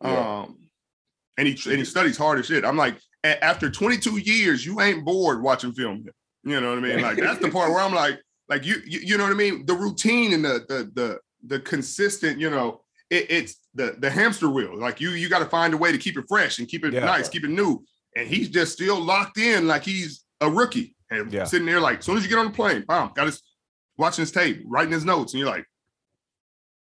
Yeah. 0.02 0.40
Um, 0.40 0.58
and 1.36 1.46
he 1.46 1.70
and 1.70 1.78
he 1.78 1.84
studies 1.84 2.16
hard 2.16 2.38
as 2.40 2.46
shit. 2.46 2.64
I'm 2.64 2.76
like, 2.76 2.96
after 3.22 3.70
22 3.70 4.18
years, 4.18 4.66
you 4.66 4.80
ain't 4.80 5.04
bored 5.04 5.42
watching 5.42 5.72
film. 5.72 6.04
You 6.42 6.60
know 6.60 6.70
what 6.70 6.78
I 6.78 6.80
mean? 6.82 7.00
Like 7.02 7.18
that's 7.18 7.40
the 7.40 7.50
part 7.50 7.70
where 7.70 7.80
I'm 7.80 7.94
like, 7.94 8.20
like 8.48 8.64
you, 8.66 8.76
you, 8.86 9.00
you 9.00 9.18
know 9.18 9.24
what 9.24 9.32
I 9.32 9.36
mean? 9.36 9.64
The 9.66 9.74
routine 9.74 10.32
and 10.32 10.44
the 10.44 10.64
the 10.68 10.90
the 10.94 11.18
the 11.46 11.60
consistent, 11.60 12.38
you 12.40 12.50
know, 12.50 12.80
it, 13.10 13.26
it's 13.30 13.56
the 13.74 13.96
the 13.98 14.10
hamster 14.10 14.48
wheel. 14.48 14.76
Like 14.78 15.00
you, 15.00 15.10
you 15.10 15.28
got 15.28 15.40
to 15.40 15.46
find 15.46 15.74
a 15.74 15.76
way 15.76 15.92
to 15.92 15.98
keep 15.98 16.16
it 16.16 16.24
fresh 16.28 16.58
and 16.58 16.68
keep 16.68 16.84
it 16.84 16.92
Yeah. 16.92 17.04
nice, 17.04 17.28
keep 17.28 17.44
it 17.44 17.50
new. 17.50 17.84
And 18.16 18.28
he's 18.28 18.48
just 18.48 18.72
still 18.72 19.00
locked 19.00 19.38
in, 19.38 19.66
like 19.66 19.82
he's 19.84 20.24
a 20.40 20.50
rookie 20.50 20.94
and 21.10 21.32
Yeah. 21.32 21.44
sitting 21.44 21.66
there, 21.66 21.80
like, 21.80 21.98
as 21.98 22.04
soon 22.04 22.16
as 22.16 22.22
you 22.22 22.28
get 22.28 22.38
on 22.38 22.46
the 22.46 22.52
plane, 22.52 22.84
bam, 22.86 23.10
got 23.14 23.26
his 23.26 23.42
watching 23.96 24.22
his 24.22 24.32
tape, 24.32 24.62
writing 24.66 24.92
his 24.92 25.04
notes, 25.04 25.32
and 25.34 25.40
you're 25.40 25.48
like, 25.50 25.64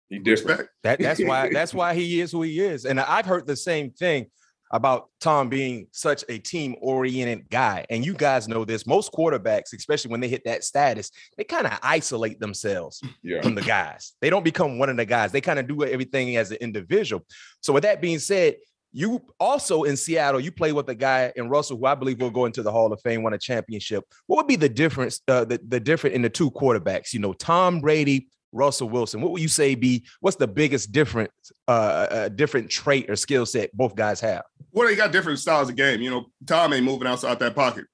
He 0.09 0.19
different. 0.19 0.59
respect. 0.61 0.71
That 0.83 0.99
that's 1.01 1.23
why 1.23 1.49
that's 1.53 1.75
why 1.75 1.95
he 1.95 2.21
is 2.21 2.33
who 2.33 2.43
he 2.43 2.61
is. 2.61 2.85
And 2.87 3.01
I've 3.01 3.27
heard 3.27 3.47
the 3.47 3.57
same 3.57 3.91
thing 3.91 4.27
about 4.73 5.09
Tom 5.21 5.49
being 5.49 5.87
such 5.93 6.25
a 6.29 6.39
team 6.39 6.75
oriented 6.81 7.49
guy. 7.51 7.87
And 7.91 8.05
you 8.05 8.15
guys 8.15 8.49
know 8.49 8.65
this. 8.65 8.87
Most 8.87 9.13
quarterbacks, 9.13 9.73
especially 9.77 10.11
when 10.11 10.21
they 10.21 10.29
hit 10.29 10.45
that 10.45 10.65
status, 10.65 11.11
they 11.37 11.45
kind 11.45 11.67
of 11.67 11.79
isolate 11.83 12.41
themselves 12.41 13.01
Yeah. 13.23 13.43
from 13.43 13.55
the 13.55 13.63
guys. 13.63 14.15
They 14.21 14.31
don't 14.31 14.45
become 14.45 14.79
one 14.79 14.89
of 14.89 14.97
the 14.97 15.05
guys. 15.05 15.33
They 15.33 15.41
kind 15.41 15.59
of 15.59 15.67
do 15.69 15.85
everything 15.85 16.37
as 16.37 16.51
an 16.51 16.59
individual. 16.61 17.25
So 17.61 17.73
with 17.73 17.85
that 17.85 18.01
being 18.01 18.19
said, 18.19 18.57
you 18.93 19.21
also 19.39 19.83
in 19.83 19.97
Seattle, 19.97 20.41
you 20.41 20.51
play 20.51 20.73
with 20.73 20.89
a 20.89 20.95
guy 20.95 21.31
in 21.37 21.51
Russell 21.51 21.77
who 21.77 21.85
I 21.85 21.95
believe 21.95 22.19
will 22.21 22.31
go 22.31 22.47
into 22.47 22.63
the 22.63 22.73
Hall 22.73 22.91
of 22.93 23.01
Fame, 23.03 23.23
won 23.23 23.35
a 23.35 23.39
championship. 23.39 24.05
What 24.27 24.37
would 24.39 24.47
be 24.47 24.57
the 24.57 24.71
difference, 24.71 25.21
uh, 25.29 25.45
the, 25.45 25.61
the 25.69 25.81
different 25.81 26.17
in 26.17 26.23
the 26.23 26.31
two 26.31 26.51
quarterbacks? 26.51 27.13
You 27.13 27.21
know, 27.21 27.35
Tom 27.35 27.81
Brady, 27.81 28.29
Russell 28.57 28.89
Wilson. 28.89 29.21
What 29.21 29.33
would 29.33 29.43
you 29.43 29.49
say 29.49 29.75
be 29.75 30.05
what's 30.21 30.37
the 30.37 30.49
biggest 30.49 30.91
difference, 30.93 31.33
uh, 31.69 31.71
uh, 31.71 32.29
different 32.31 32.71
trait 32.71 33.09
or 33.11 33.17
skill 33.17 33.47
set 33.47 33.71
both 33.77 33.95
guys 33.95 34.21
have? 34.21 34.43
Well, 34.73 34.89
they 34.89 34.97
got 34.97 35.13
different 35.13 35.39
styles 35.39 35.69
of 35.69 35.77
game. 35.77 36.01
You 36.01 36.11
know, 36.11 36.27
Tom 36.47 36.73
ain't 36.73 36.85
moving 36.85 37.07
outside 37.07 37.39
that 37.39 37.55
pocket 37.55 37.85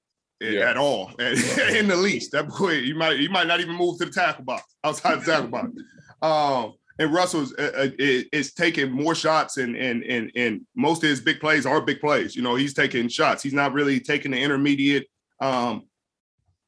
Yeah. 0.41 0.69
at 0.69 0.77
all, 0.77 1.11
in 1.19 1.87
the 1.87 1.95
least. 1.95 2.31
That 2.31 2.47
boy, 2.49 2.71
you 2.73 2.95
might 2.95 3.19
you 3.19 3.29
might 3.29 3.47
not 3.47 3.59
even 3.59 3.75
move 3.75 3.99
to 3.99 4.05
the 4.05 4.11
tackle 4.11 4.43
box 4.45 4.63
outside 4.83 5.21
the 5.21 5.25
tackle 5.31 5.49
box. 5.49 5.69
Um, 6.21 6.75
and 6.99 7.13
Russell's 7.13 7.53
uh, 7.59 7.71
uh, 7.75 7.87
is, 7.99 8.23
is 8.31 8.53
taking 8.53 8.89
more 8.89 9.13
shots, 9.13 9.57
and 9.57 9.75
and 9.75 10.03
and 10.03 10.31
and 10.37 10.61
most 10.73 11.03
of 11.03 11.09
his 11.09 11.19
big 11.19 11.41
plays 11.41 11.65
are 11.65 11.81
big 11.81 11.99
plays. 11.99 12.33
You 12.33 12.43
know, 12.43 12.55
he's 12.55 12.73
taking 12.73 13.09
shots. 13.09 13.43
He's 13.43 13.51
not 13.51 13.73
really 13.73 13.99
taking 13.99 14.31
the 14.31 14.37
intermediate. 14.39 15.07
Um, 15.41 15.83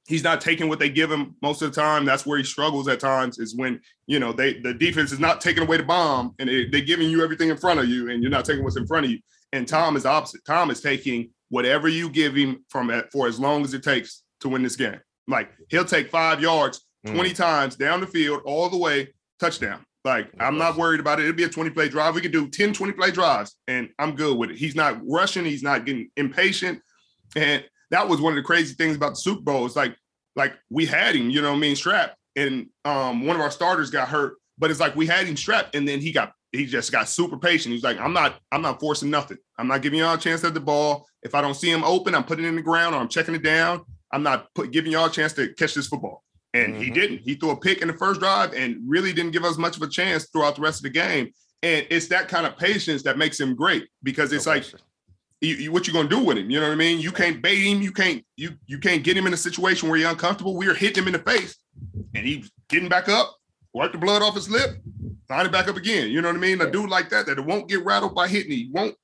he's 0.07 0.23
not 0.23 0.41
taking 0.41 0.69
what 0.69 0.79
they 0.79 0.89
give 0.89 1.11
him 1.11 1.35
most 1.41 1.61
of 1.61 1.73
the 1.73 1.81
time. 1.81 2.05
That's 2.05 2.25
where 2.25 2.37
he 2.37 2.43
struggles 2.43 2.87
at 2.87 2.99
times. 2.99 3.39
Is 3.39 3.55
when 3.55 3.79
you 4.07 4.19
know 4.19 4.31
they 4.31 4.59
the 4.59 4.73
defense 4.73 5.11
is 5.11 5.19
not 5.19 5.41
taking 5.41 5.63
away 5.63 5.77
the 5.77 5.83
bomb, 5.83 6.33
and 6.39 6.49
they, 6.49 6.65
they're 6.65 6.81
giving 6.81 7.09
you 7.09 7.23
everything 7.23 7.49
in 7.49 7.57
front 7.57 7.79
of 7.79 7.87
you, 7.87 8.09
and 8.09 8.21
you're 8.21 8.31
not 8.31 8.45
taking 8.45 8.63
what's 8.63 8.77
in 8.77 8.87
front 8.87 9.05
of 9.05 9.11
you. 9.11 9.19
And 9.53 9.67
Tom 9.67 9.95
is 9.95 10.05
opposite. 10.05 10.41
Tom 10.45 10.69
is 10.71 10.81
taking 10.81 11.29
whatever 11.49 11.87
you 11.87 12.09
give 12.09 12.35
him 12.35 12.65
from 12.69 12.91
for 13.11 13.27
as 13.27 13.39
long 13.39 13.63
as 13.63 13.73
it 13.73 13.83
takes 13.83 14.23
to 14.41 14.49
win 14.49 14.63
this 14.63 14.75
game. 14.75 14.99
Like 15.27 15.49
he'll 15.69 15.85
take 15.85 16.09
five 16.09 16.41
yards 16.41 16.85
Mm. 17.05 17.13
20 17.13 17.33
times 17.33 17.75
down 17.75 18.01
the 18.01 18.07
field, 18.07 18.41
all 18.45 18.69
the 18.69 18.77
way, 18.77 19.13
touchdown. 19.39 19.85
Like 20.03 20.29
I'm 20.39 20.57
not 20.57 20.77
worried 20.77 20.99
about 20.99 21.19
it. 21.19 21.23
It'll 21.23 21.35
be 21.35 21.43
a 21.43 21.49
20 21.49 21.71
play 21.71 21.89
drive. 21.89 22.13
We 22.15 22.21
could 22.21 22.31
do 22.31 22.47
10 22.47 22.73
20 22.73 22.93
play 22.93 23.11
drives, 23.11 23.55
and 23.67 23.89
I'm 23.97 24.15
good 24.15 24.37
with 24.37 24.51
it. 24.51 24.57
He's 24.57 24.75
not 24.75 24.99
rushing, 25.07 25.45
he's 25.45 25.63
not 25.63 25.85
getting 25.85 26.09
impatient. 26.15 26.79
And 27.35 27.63
that 27.91 28.08
was 28.08 28.21
one 28.21 28.34
of 28.34 28.38
the 28.38 28.43
crazy 28.43 28.74
things 28.74 28.95
about 28.95 29.12
the 29.12 29.15
Super 29.17 29.41
Bowl. 29.41 29.65
It's 29.65 29.76
like, 29.76 29.95
like 30.36 30.54
we 30.69 30.86
had 30.86 31.15
him, 31.15 31.30
you 31.30 31.41
know 31.41 31.52
what 31.52 31.58
I 31.58 31.60
mean, 31.60 31.76
strapped, 31.76 32.17
and 32.36 32.67
um, 32.84 33.26
one 33.26 33.36
of 33.36 33.41
our 33.41 33.52
starters 33.52 33.89
got 33.89 34.10
hurt, 34.10 34.36
but 34.58 34.71
it's 34.71 34.80
like 34.80 34.95
we 34.95 35.06
had 35.08 35.28
him 35.28 35.38
strapped, 35.38 35.76
and 35.76 35.88
then 35.88 36.00
he 36.00 36.12
got 36.12 36.34
he 36.52 36.65
just 36.65 36.91
got 36.91 37.10
super 37.10 37.38
patient. 37.38 37.74
He's 37.74 37.84
like, 37.84 38.00
I'm 38.00 38.13
not, 38.13 38.39
I'm 38.52 38.62
not 38.62 38.80
forcing 38.80 39.10
nothing. 39.10 39.38
I'm 39.58 39.67
not 39.67 39.82
giving 39.82 40.00
y'all 40.00 40.15
a 40.15 40.17
chance 40.17 40.41
at 40.45 40.54
the 40.54 40.60
ball. 40.62 41.06
If 41.21 41.36
I 41.36 41.41
don't 41.41 41.54
see 41.54 41.69
him 41.69 41.84
open, 41.84 42.15
I'm 42.15 42.24
putting 42.24 42.45
it 42.45 42.48
in 42.48 42.56
the 42.56 42.62
ground 42.62 42.95
or 42.95 43.00
I'm 43.00 43.10
checking 43.10 43.36
it 43.36 43.43
down. 43.43 43.84
I'm 44.13 44.24
not 44.24 44.54
put, 44.56 44.71
giving 44.71 44.93
y'all 44.93 45.08
a 45.08 45.12
chance 45.12 45.34
to 45.34 45.54
catch 45.56 45.74
this 45.74 45.88
football. 45.88 46.24
And 46.54 46.78
he 46.78 46.89
Mhm. 46.89 46.93
didn't. 46.93 47.17
He 47.19 47.36
threw 47.36 47.50
a 47.50 47.60
pick 47.60 47.82
in 47.82 47.89
the 47.89 47.93
first 47.93 48.21
drive 48.21 48.54
and 48.54 48.78
really 48.88 49.12
didn't 49.12 49.32
give 49.32 49.43
us 49.43 49.58
much 49.58 49.76
of 49.76 49.82
a 49.84 49.89
chance 49.89 50.30
throughout 50.32 50.56
the 50.56 50.62
rest 50.62 50.80
of 50.80 50.84
the 50.84 50.91
game. 50.91 51.34
And 51.62 51.86
it's 51.89 52.08
that 52.08 52.30
kind 52.30 52.45
of 52.45 52.58
patience 52.58 53.04
that 53.04 53.17
makes 53.17 53.38
him 53.38 53.54
great 53.56 53.89
because 54.04 54.32
it's 54.32 54.48
like 54.48 54.63
you, 55.45 55.55
you- 55.55 55.71
what 55.71 55.88
you 55.88 55.93
gonna 55.93 56.10
do 56.10 56.19
with 56.19 56.38
him? 56.38 56.49
You 56.49 56.60
know 56.60 56.67
what 56.67 56.73
I 56.73 56.77
mean? 56.77 56.99
You 56.99 57.12
can't 57.12 57.41
bait 57.41 57.63
him. 57.63 57.81
You 57.81 57.91
can't 57.91 58.23
you 58.38 58.51
you 58.67 58.79
can't 58.79 59.03
get 59.03 59.15
him 59.17 59.27
in 59.27 59.34
a 59.34 59.38
situation 59.38 59.89
where 59.89 59.97
you're 59.97 60.10
uncomfortable. 60.10 60.55
We 60.55 60.67
are 60.67 60.73
hitting 60.73 61.03
him 61.03 61.08
in 61.08 61.13
the 61.13 61.19
face, 61.31 61.58
and 62.13 62.25
he's 62.25 62.51
getting 62.69 62.89
back 62.89 63.10
up, 63.10 63.36
wipe 63.73 63.91
the 63.91 63.97
blood 63.97 64.21
off 64.21 64.36
his 64.36 64.49
lip, 64.49 64.71
line 65.29 65.45
it 65.45 65.51
back 65.51 65.67
up 65.67 65.75
again. 65.77 66.10
You 66.10 66.21
know 66.21 66.29
what 66.29 66.38
I 66.38 66.39
mean? 66.39 66.62
A 66.62 66.69
dude 66.69 66.89
like 66.89 67.10
that 67.10 67.25
that 67.27 67.39
won't 67.45 67.69
get 67.69 67.84
rattled 67.86 68.15
by 68.15 68.27
hitting. 68.27 68.51
He 68.51 68.69
won't 68.73 68.95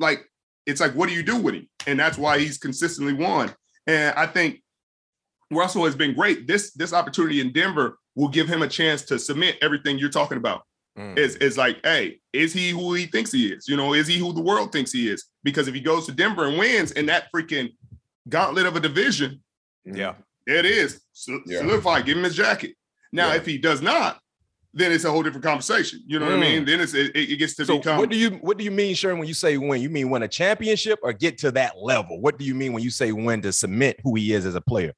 like. 0.00 0.24
It's 0.66 0.80
like, 0.80 0.92
what 0.94 1.08
do 1.08 1.14
you 1.14 1.22
do 1.22 1.36
with 1.36 1.54
him? 1.54 1.68
And 1.86 2.00
that's 2.00 2.16
why 2.16 2.38
he's 2.38 2.56
consistently 2.58 3.12
won. 3.12 3.52
And 3.86 4.14
I 4.16 4.26
think 4.26 4.62
Russell 5.50 5.84
has 5.84 5.94
been 5.94 6.14
great. 6.14 6.46
This 6.46 6.72
this 6.72 6.92
opportunity 6.92 7.40
in 7.40 7.52
Denver 7.52 7.98
will 8.16 8.28
give 8.28 8.48
him 8.48 8.62
a 8.62 8.68
chance 8.68 9.02
to 9.02 9.18
submit 9.18 9.58
everything 9.60 9.98
you're 9.98 10.08
talking 10.08 10.38
about. 10.38 10.62
Mm. 10.98 11.18
Is 11.18 11.34
is 11.36 11.58
like, 11.58 11.78
hey, 11.84 12.20
is 12.32 12.52
he 12.52 12.70
who 12.70 12.94
he 12.94 13.06
thinks 13.06 13.32
he 13.32 13.48
is? 13.48 13.66
You 13.66 13.76
know, 13.76 13.94
is 13.94 14.06
he 14.06 14.16
who 14.18 14.32
the 14.32 14.40
world 14.40 14.70
thinks 14.70 14.92
he 14.92 15.08
is? 15.08 15.24
Because 15.42 15.66
if 15.66 15.74
he 15.74 15.80
goes 15.80 16.06
to 16.06 16.12
Denver 16.12 16.46
and 16.46 16.56
wins 16.56 16.92
in 16.92 17.06
that 17.06 17.24
freaking 17.34 17.70
gauntlet 18.28 18.66
of 18.66 18.76
a 18.76 18.80
division, 18.80 19.42
Yeah. 19.84 20.14
there 20.46 20.58
it 20.58 20.66
is. 20.66 21.00
So, 21.12 21.40
Yeah. 21.46 21.58
Solidify, 21.58 22.02
give 22.02 22.16
him 22.16 22.22
his 22.24 22.36
jacket. 22.36 22.76
Now, 23.12 23.30
Yeah. 23.30 23.36
if 23.38 23.46
he 23.46 23.58
does 23.58 23.82
not, 23.82 24.20
then 24.72 24.92
it's 24.92 25.04
a 25.04 25.10
whole 25.10 25.22
different 25.24 25.44
conversation. 25.44 26.00
You 26.06 26.20
know 26.20 26.26
what 26.26 26.34
I 26.34 26.36
Mm. 26.36 26.40
mean? 26.40 26.64
Then 26.64 26.80
it's 26.80 26.94
it, 26.94 27.14
it 27.16 27.36
gets 27.38 27.54
to 27.56 27.64
So 27.64 27.78
become 27.78 27.98
what 27.98 28.08
do 28.10 28.16
you 28.16 28.30
what 28.42 28.56
do 28.56 28.62
you 28.64 28.70
mean, 28.70 28.94
Sharon, 28.94 29.18
when 29.18 29.26
you 29.26 29.34
say 29.34 29.56
win? 29.56 29.82
You 29.82 29.90
mean 29.90 30.10
win 30.10 30.22
a 30.22 30.28
championship 30.28 31.00
or 31.02 31.12
get 31.12 31.38
to 31.38 31.50
that 31.52 31.78
level? 31.82 32.20
What 32.20 32.38
do 32.38 32.44
you 32.44 32.54
mean 32.54 32.72
when 32.72 32.84
you 32.84 32.90
say 32.90 33.10
win 33.10 33.42
to 33.42 33.52
cement 33.52 33.96
who 34.04 34.14
he 34.14 34.32
is 34.32 34.46
as 34.46 34.54
a 34.54 34.60
player? 34.60 34.92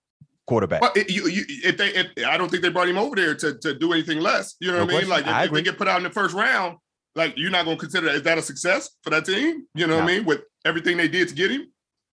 Quarterback. 0.47 0.81
But 0.81 0.97
it, 0.97 1.11
you, 1.11 1.29
you, 1.29 1.45
if 1.49 1.77
they, 1.77 1.89
if, 1.89 2.07
I 2.27 2.37
don't 2.37 2.51
think 2.51 2.63
they 2.63 2.69
brought 2.71 2.89
him 2.89 2.99
over 2.99 3.17
there 3.17 3.35
to, 3.35 3.59
to 3.59 3.75
do 3.75 3.93
anything 3.93 4.21
less. 4.21 4.55
You 4.61 4.71
know 4.73 4.79
No 4.79 4.85
what 4.87 4.95
I 4.95 4.99
mean? 4.99 5.07
question. 5.09 5.27
Like 5.27 5.35
I 5.35 5.41
if, 5.45 5.49
if 5.49 5.55
they 5.55 5.63
get 5.63 5.79
put 5.79 5.89
out 5.89 5.99
in 5.99 6.05
the 6.05 6.11
first 6.11 6.35
round, 6.35 6.79
like 7.15 7.35
you're 7.37 7.51
not 7.51 7.65
going 7.65 7.77
to 7.77 7.81
consider 7.81 8.09
is 8.09 8.23
that 8.23 8.39
a 8.39 8.43
success 8.43 8.91
for 9.03 9.11
that 9.11 9.25
team? 9.25 9.67
You 9.75 9.87
know 9.87 9.97
what 9.97 10.05
I 10.05 10.07
mean? 10.07 10.25
With 10.25 10.43
everything 10.65 10.97
they 10.97 11.09
did 11.09 11.29
to 11.29 11.35
get 11.35 11.51
him, 11.51 11.67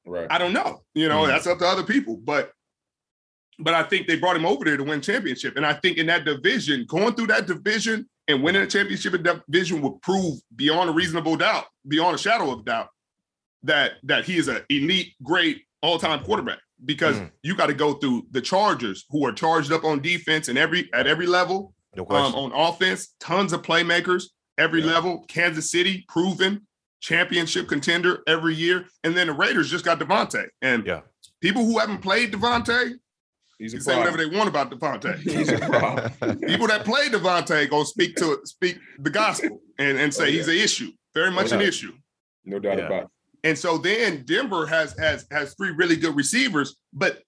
Right. 0.05 0.27
I 0.29 0.37
don't 0.37 0.51
know. 0.53 0.81
You 0.95 1.07
know, 1.07 1.23
Mhm. 1.23 1.27
that's 1.27 1.47
up 1.47 1.59
to 1.59 1.65
other 1.65 1.83
people. 1.83 2.17
But 2.17 2.51
but 3.59 3.73
I 3.73 3.83
think 3.83 4.07
they 4.07 4.17
brought 4.17 4.35
him 4.35 4.45
over 4.45 4.65
there 4.65 4.77
to 4.77 4.83
win 4.83 4.99
championship. 4.99 5.55
And 5.57 5.65
I 5.65 5.73
think 5.73 5.97
in 5.97 6.07
that 6.07 6.25
division, 6.25 6.85
going 6.87 7.13
through 7.13 7.27
that 7.27 7.45
division 7.47 8.09
and 8.27 8.41
winning 8.43 8.63
a 8.63 8.67
championship 8.67 9.13
in 9.13 9.23
that 9.23 9.43
division 9.49 9.81
would 9.81 10.01
prove 10.01 10.39
beyond 10.55 10.89
a 10.89 10.93
reasonable 10.93 11.35
doubt, 11.37 11.65
beyond 11.87 12.15
a 12.15 12.17
shadow 12.17 12.51
of 12.51 12.65
doubt, 12.65 12.89
that 13.63 13.93
that 14.03 14.25
he 14.25 14.37
is 14.37 14.47
an 14.47 14.61
elite, 14.69 15.13
great 15.21 15.61
all-time 15.81 16.23
quarterback. 16.23 16.59
Because 16.85 17.17
Mhm. 17.17 17.31
you 17.43 17.55
got 17.55 17.67
to 17.67 17.73
go 17.73 17.93
through 17.93 18.27
the 18.31 18.41
Chargers, 18.41 19.05
who 19.09 19.25
are 19.25 19.31
charged 19.31 19.71
up 19.71 19.83
on 19.83 20.01
defense 20.01 20.47
and 20.47 20.57
every 20.57 20.89
at 20.93 21.07
every 21.07 21.25
level, 21.27 21.73
No 21.95 22.03
um, 22.03 22.07
question. 22.07 22.35
on 22.39 22.51
offense, 22.53 23.13
tons 23.19 23.53
of 23.53 23.61
playmakers, 23.61 24.25
every 24.57 24.81
Yeah. 24.81 24.93
level. 24.93 25.25
Kansas 25.27 25.69
City, 25.71 26.05
proven 26.07 26.67
championship 27.01 27.67
contender 27.67 28.23
every 28.27 28.55
year, 28.55 28.87
and 29.03 29.15
then 29.15 29.27
the 29.27 29.33
Raiders 29.33 29.69
just 29.69 29.83
got 29.85 29.99
Davante. 29.99 30.47
And 30.61 30.85
Yeah. 30.85 31.01
people 31.41 31.65
who 31.65 31.79
haven't 31.79 31.99
played 31.99 32.31
Davante 32.31 32.93
He's 33.59 33.73
a 33.73 33.77
can 33.77 33.83
say 33.83 33.97
whatever 33.97 34.17
they 34.17 34.25
want 34.25 34.49
about 34.49 34.71
Davante. 34.71 35.17
He's 35.19 35.49
a 35.49 35.59
problem. 35.59 36.39
people 36.47 36.67
that 36.67 36.83
play 36.85 37.07
Davante 37.09 37.69
gonna 37.69 37.85
speak 37.85 38.15
to 38.17 38.39
speak 38.45 38.77
the 38.99 39.09
gospel 39.09 39.61
and, 39.77 39.97
and 39.97 40.13
say 40.13 40.23
Oh, 40.23 40.27
yeah. 40.27 40.31
he's 40.37 40.47
an 40.47 40.55
issue, 40.55 40.91
very 41.13 41.31
much 41.31 41.51
an 41.51 41.59
Yeah. 41.61 41.67
issue. 41.67 41.93
No 42.45 42.59
doubt 42.59 42.77
Yeah. 42.77 42.85
about 42.87 43.03
it. 43.03 43.09
And 43.43 43.57
so 43.57 43.77
then 43.77 44.23
Denver 44.25 44.65
has 44.67 44.97
has 44.97 45.25
has 45.31 45.53
three 45.55 45.71
really 45.71 45.95
good 45.95 46.15
receivers, 46.15 46.77
but 46.93 47.21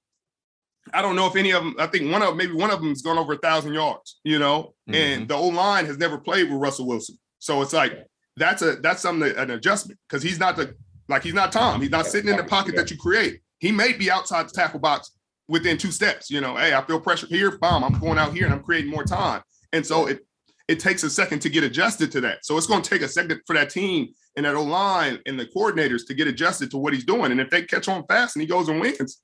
I 0.93 1.01
don't 1.01 1.15
know 1.15 1.27
if 1.27 1.35
any 1.35 1.51
of 1.51 1.63
them. 1.63 1.75
I 1.79 1.87
think 1.87 2.11
one 2.11 2.21
of 2.21 2.35
maybe 2.35 2.53
one 2.53 2.71
of 2.71 2.79
them 2.79 2.89
has 2.89 3.01
gone 3.01 3.17
over 3.17 3.33
a 3.33 3.37
thousand 3.37 3.73
yards. 3.73 4.19
You 4.23 4.39
know, 4.39 4.73
Mm-hmm. 4.89 4.95
and 4.95 5.27
the 5.27 5.35
O 5.35 5.47
line 5.47 5.85
has 5.87 5.97
never 5.97 6.17
played 6.19 6.43
with 6.51 6.61
Russell 6.61 6.85
Wilson, 6.87 7.17
so 7.39 7.61
it's 7.63 7.73
like 7.73 8.05
that's 8.37 8.61
a 8.61 8.75
that's 8.75 9.01
something 9.01 9.27
that, 9.29 9.37
an 9.37 9.49
adjustment 9.51 9.99
because 10.07 10.21
he's 10.21 10.39
not 10.39 10.55
the 10.55 10.75
like 11.09 11.23
he's 11.23 11.33
not 11.33 11.51
Tom. 11.51 11.81
He's 11.81 11.89
not 11.89 12.05
sitting 12.05 12.29
in 12.29 12.37
the 12.37 12.43
pocket 12.43 12.75
that 12.75 12.91
you 12.91 12.97
create. 12.97 13.41
He 13.59 13.71
may 13.71 13.93
be 13.93 14.11
outside 14.11 14.47
the 14.47 14.51
tackle 14.51 14.79
box 14.79 15.11
within 15.47 15.77
two 15.77 15.91
steps. 15.91 16.29
You 16.29 16.39
know, 16.39 16.55
hey, 16.55 16.73
I 16.75 16.81
feel 16.83 16.99
pressure 16.99 17.27
here. 17.27 17.57
Bomb. 17.57 17.83
I'm 17.83 17.99
going 17.99 18.19
out 18.19 18.33
here 18.33 18.45
and 18.45 18.53
I'm 18.53 18.61
creating 18.63 18.91
more 18.91 19.03
time. 19.03 19.41
And 19.73 19.83
so 19.85 20.05
it 20.05 20.19
it 20.67 20.79
takes 20.79 21.03
a 21.03 21.09
second 21.09 21.39
to 21.39 21.49
get 21.49 21.63
adjusted 21.63 22.11
to 22.11 22.21
that. 22.21 22.45
So 22.45 22.57
it's 22.57 22.67
going 22.67 22.81
to 22.83 22.89
take 22.89 23.01
a 23.01 23.07
second 23.07 23.41
for 23.47 23.53
that 23.55 23.69
team 23.71 24.13
and 24.35 24.45
that 24.45 24.55
O 24.55 24.63
line 24.63 25.19
and 25.25 25.39
the 25.39 25.45
coordinators 25.45 26.05
to 26.07 26.13
get 26.13 26.27
adjusted 26.27 26.71
to 26.71 26.77
what 26.77 26.93
he's 26.93 27.05
doing. 27.05 27.31
And 27.31 27.39
if 27.39 27.49
they 27.49 27.63
catch 27.63 27.87
on 27.87 28.05
fast 28.07 28.35
and 28.35 28.41
he 28.41 28.47
goes 28.47 28.67
and 28.69 28.79
wins, 28.79 29.21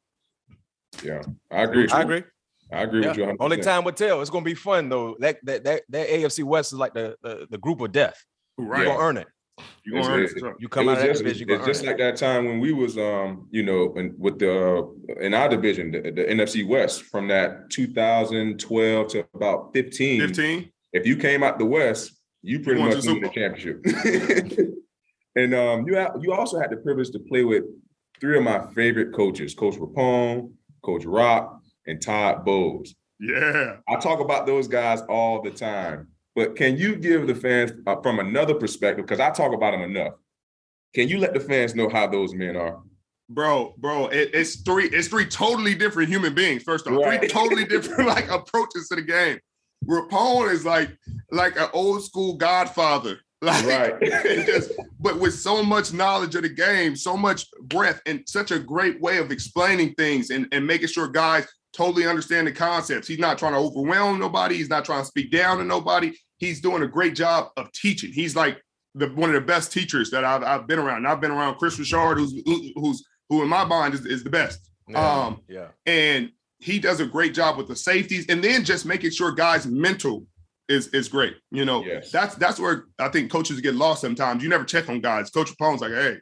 Yeah, 1.03 1.21
I 1.51 1.63
agree. 1.63 1.83
with 1.83 1.93
I 1.93 2.01
agree. 2.01 2.23
I 2.71 2.83
agree 2.83 3.05
with 3.05 3.17
you. 3.17 3.25
100%. 3.25 3.35
Only 3.39 3.57
time 3.57 3.83
will 3.83 3.91
tell. 3.91 4.21
It's 4.21 4.29
gonna 4.29 4.45
be 4.45 4.53
fun 4.53 4.87
though. 4.89 5.15
That 5.19 5.39
that 5.43 5.63
that, 5.65 5.83
that 5.89 6.07
AFC 6.07 6.43
West 6.43 6.71
is 6.73 6.79
like 6.79 6.93
the, 6.93 7.15
the 7.21 7.47
the 7.49 7.57
group 7.57 7.81
of 7.81 7.91
death. 7.91 8.15
right? 8.57 8.83
You're 8.83 8.93
gonna 8.93 8.99
earn 9.03 9.17
it. 9.17 9.27
You're 9.85 10.01
going 10.01 10.05
to 10.05 10.11
earn 10.13 10.23
it. 10.23 10.39
for 10.39 10.55
You 10.59 10.69
come 10.69 10.87
it 10.87 10.91
out 10.91 10.95
was 10.95 10.97
of 10.97 11.01
that 11.03 11.11
just, 11.13 11.23
division, 11.23 11.47
you're 11.47 11.57
it's 11.57 11.67
just 11.67 11.81
earn 11.81 11.87
like 11.87 11.97
that 11.97 12.15
time 12.15 12.45
when 12.45 12.59
we 12.59 12.71
was 12.73 12.97
um 12.97 13.47
you 13.51 13.61
know 13.63 13.93
in, 13.95 14.15
with 14.17 14.39
the 14.39 14.89
in 15.19 15.33
our 15.35 15.49
division 15.49 15.91
the, 15.91 16.01
the 16.01 16.23
NFC 16.23 16.65
West 16.65 17.03
from 17.03 17.27
that 17.27 17.69
2012 17.69 19.07
to 19.09 19.25
about 19.35 19.71
15 19.73 20.21
15. 20.21 20.71
if 20.93 21.05
you 21.05 21.15
came 21.17 21.43
out 21.43 21.59
the 21.59 21.65
West 21.65 22.13
you 22.41 22.59
pretty 22.61 22.79
Won 22.79 22.89
much 22.89 23.03
the 23.03 23.11
won 23.11 23.21
the 23.21 23.29
championship 23.29 23.83
and 25.35 25.53
um 25.53 25.87
you 25.87 25.97
ha- 25.97 26.13
you 26.19 26.33
also 26.33 26.59
had 26.59 26.69
the 26.69 26.77
privilege 26.77 27.09
to 27.11 27.19
play 27.19 27.43
with 27.43 27.63
three 28.19 28.37
of 28.37 28.43
my 28.43 28.65
favorite 28.73 29.13
coaches 29.13 29.53
Coach 29.53 29.75
Rapone 29.75 30.51
Coach 30.83 31.05
Rock 31.05 31.59
and 31.87 32.01
Todd 32.01 32.45
Bowles 32.45 32.95
Yeah. 33.19 33.77
I 33.87 33.95
talk 33.97 34.19
about 34.19 34.45
those 34.45 34.67
guys 34.67 35.01
all 35.09 35.41
the 35.41 35.51
time, 35.51 36.07
but 36.35 36.55
can 36.55 36.77
you 36.77 36.95
give 36.95 37.27
the 37.27 37.35
fans 37.35 37.71
uh, 37.87 37.95
from 38.01 38.19
another 38.19 38.53
perspective? 38.55 39.05
Because 39.05 39.19
I 39.19 39.29
talk 39.31 39.53
about 39.53 39.71
them 39.71 39.81
enough. 39.81 40.13
Can 40.93 41.07
you 41.07 41.19
let 41.19 41.33
the 41.33 41.39
fans 41.39 41.75
know 41.75 41.87
how 41.89 42.07
those 42.07 42.33
men 42.33 42.55
are? 42.55 42.81
Bro, 43.29 43.75
bro, 43.77 44.07
it, 44.07 44.31
it's 44.33 44.61
three, 44.61 44.85
it's 44.85 45.07
three 45.07 45.25
totally 45.25 45.73
different 45.73 46.09
human 46.09 46.33
beings. 46.33 46.63
First 46.63 46.85
off, 46.87 47.01
three 47.01 47.27
totally 47.29 47.63
different 47.63 48.07
like 48.09 48.29
approaches 48.29 48.89
to 48.89 48.95
the 48.95 49.01
game. 49.03 49.39
Rapone 49.87 50.51
is 50.51 50.65
like 50.65 50.89
like 51.31 51.55
an 51.57 51.69
old 51.73 52.03
school 52.03 52.35
godfather. 52.35 53.19
Like 53.65 53.65
Right. 53.65 54.01
just 54.45 54.71
but 54.99 55.19
with 55.19 55.33
so 55.33 55.63
much 55.63 55.93
knowledge 55.93 56.35
of 56.35 56.43
the 56.43 56.49
game, 56.49 56.95
so 56.95 57.17
much 57.17 57.47
breadth, 57.63 57.99
and 58.05 58.21
such 58.27 58.51
a 58.51 58.59
great 58.59 59.01
way 59.01 59.17
of 59.17 59.31
explaining 59.31 59.95
things 59.95 60.29
and, 60.29 60.47
and 60.51 60.65
making 60.65 60.89
sure 60.89 61.07
guys 61.07 61.47
totally 61.73 62.05
understand 62.05 62.45
the 62.45 62.51
concepts. 62.51 63.07
He's 63.07 63.17
not 63.17 63.39
trying 63.39 63.53
to 63.53 63.59
overwhelm 63.59 64.19
nobody, 64.19 64.57
he's 64.57 64.69
not 64.69 64.85
trying 64.85 65.01
to 65.01 65.07
speak 65.07 65.31
down 65.31 65.57
to 65.57 65.63
nobody. 65.63 66.13
He's 66.37 66.61
doing 66.61 66.83
a 66.83 66.87
great 66.87 67.15
job 67.15 67.49
of 67.57 67.71
teaching. 67.71 68.11
He's 68.13 68.35
like 68.35 68.61
the 68.93 69.07
one 69.07 69.29
of 69.29 69.35
the 69.35 69.41
best 69.41 69.71
teachers 69.71 70.11
that 70.11 70.23
I've, 70.23 70.43
I've 70.43 70.67
been 70.67 70.79
around. 70.79 70.97
And 70.97 71.07
I've 71.07 71.21
been 71.21 71.31
around 71.31 71.55
Kris 71.55 71.79
Richard, 71.79 72.19
who's 72.19 72.39
who's 72.45 73.03
who 73.29 73.41
in 73.41 73.49
my 73.49 73.63
mind 73.63 73.95
is, 73.95 74.05
is 74.05 74.23
the 74.23 74.29
best. 74.29 74.69
Yeah. 74.87 75.23
Um, 75.23 75.41
yeah. 75.47 75.67
and 75.85 76.29
he 76.59 76.77
does 76.77 76.99
a 76.99 77.05
great 77.05 77.33
job 77.33 77.57
with 77.57 77.67
the 77.67 77.75
safeties 77.75 78.27
and 78.29 78.43
then 78.43 78.63
just 78.63 78.85
making 78.85 79.09
sure 79.09 79.31
guys 79.31 79.65
mental 79.65 80.25
is 80.71 80.87
is 80.89 81.07
great 81.09 81.35
you 81.51 81.65
know? 81.65 81.83
Yes. 81.85 82.11
that's 82.11 82.35
that's 82.35 82.59
where 82.59 82.85
i 82.99 83.07
think 83.09 83.31
coaches 83.31 83.59
get 83.61 83.75
lost 83.75 84.01
sometimes. 84.01 84.41
You 84.43 84.49
never 84.49 84.63
check 84.63 84.89
on 84.89 85.01
guys. 85.01 85.29
Coach 85.29 85.49
Rapone's 85.51 85.81
like 85.81 85.91
hey 85.91 86.17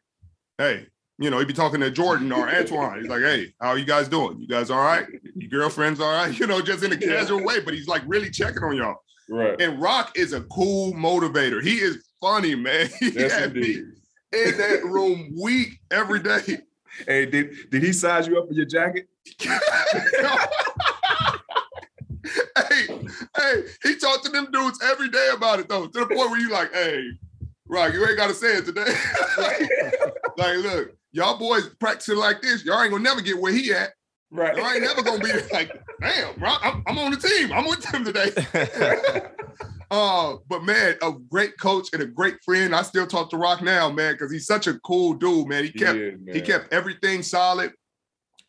hey 0.58 0.88
you 1.22 1.30
know 1.30 1.38
he'd 1.40 1.48
be 1.48 1.54
talking 1.54 1.80
to 1.82 1.92
jordan 1.92 2.32
or 2.32 2.50
antoine. 2.50 3.00
He's 3.02 3.10
like 3.10 3.22
hey 3.22 3.54
how 3.62 3.70
are 3.70 3.78
you 3.78 3.86
guys 3.86 4.08
doing? 4.08 4.40
You 4.40 4.48
guys 4.48 4.70
all 4.70 4.80
right? 4.84 5.06
Your 5.36 5.50
girlfriend's 5.50 6.00
all 6.00 6.12
right? 6.12 6.34
You 6.40 6.48
know 6.48 6.62
just 6.62 6.84
in 6.84 6.92
a 6.92 6.98
casual 6.98 7.44
way 7.44 7.60
but 7.62 7.74
he's 7.74 7.88
like 7.88 8.02
really 8.08 8.30
checking 8.30 8.64
on 8.64 8.76
y'all. 8.76 8.98
Right. 9.30 9.62
and 9.62 9.80
rock 9.82 10.18
is 10.18 10.34
a 10.34 10.42
cool 10.44 10.92
motivator. 10.94 11.62
He 11.62 11.76
is 11.76 12.04
funny 12.20 12.56
man. 12.56 12.90
He 13.00 13.12
Yes, 13.12 13.32
had 13.32 13.54
me 13.54 13.60
indeed. 13.62 13.84
in 14.34 14.58
that 14.58 14.84
room 14.86 15.36
week 15.42 15.80
every 15.92 16.20
day. 16.20 16.58
Hey, 17.08 17.26
did 17.28 17.52
did 17.70 17.84
he 17.84 17.94
size 17.94 18.28
you 18.28 18.40
up 18.40 18.48
for 18.48 18.54
your 18.54 18.66
jacket? 18.66 19.08
hey, 23.38 23.64
he 23.84 23.96
talked 23.98 24.26
to 24.26 24.32
them 24.32 24.48
dudes 24.52 24.80
every 24.84 25.10
day 25.10 25.30
about 25.34 25.60
it 25.60 25.70
though, 25.70 25.88
to 25.88 26.00
the 26.00 26.06
point 26.08 26.30
where 26.32 26.40
you 26.40 26.50
like, 26.50 26.74
hey, 26.74 27.04
Rock, 27.68 27.94
you 27.94 28.06
ain't 28.06 28.18
gotta 28.18 28.34
say 28.34 28.58
it 28.58 28.66
today. 28.66 28.94
like, 30.38 30.58
look, 30.58 30.96
y'all 31.12 31.38
boys 31.38 31.70
practicing 31.80 32.18
like 32.18 32.42
this, 32.42 32.66
y'all 32.66 32.82
ain't 32.82 32.92
gonna 32.92 33.04
never 33.04 33.22
get 33.22 33.40
where 33.40 33.52
he 33.54 33.72
at. 33.74 33.92
Right. 34.32 34.56
Y'all 34.56 34.68
ain't 34.72 34.82
never 34.82 35.02
gonna 35.04 35.24
be 35.24 35.32
like, 35.54 35.72
damn, 36.02 36.36
Rock, 36.40 36.62
I'm, 36.64 36.84
I'm 36.88 36.98
on 37.00 37.12
the 37.12 37.18
team. 37.18 37.52
I'm 37.52 37.66
with 37.66 37.82
them 37.92 38.06
today. 38.06 38.32
Uh, 39.92 40.36
but 40.48 40.64
man, 40.64 40.96
a 41.02 41.12
great 41.32 41.58
coach 41.60 41.90
and 41.94 42.02
a 42.04 42.06
great 42.06 42.36
friend. 42.46 42.76
I 42.76 42.84
still 42.84 43.08
talk 43.08 43.32
to 43.32 43.38
Rock 43.38 43.64
now, 43.64 43.90
man, 43.90 44.14
because 44.14 44.32
he's 44.32 44.46
such 44.46 44.68
a 44.68 44.76
cool 44.82 45.14
dude, 45.16 45.48
man. 45.48 45.64
He 45.64 45.72
He 45.72 45.80
kept 45.80 45.98
is, 45.98 46.20
man. 46.22 46.36
he 46.36 46.42
kept 46.42 46.72
everything 46.72 47.24
solid, 47.24 47.74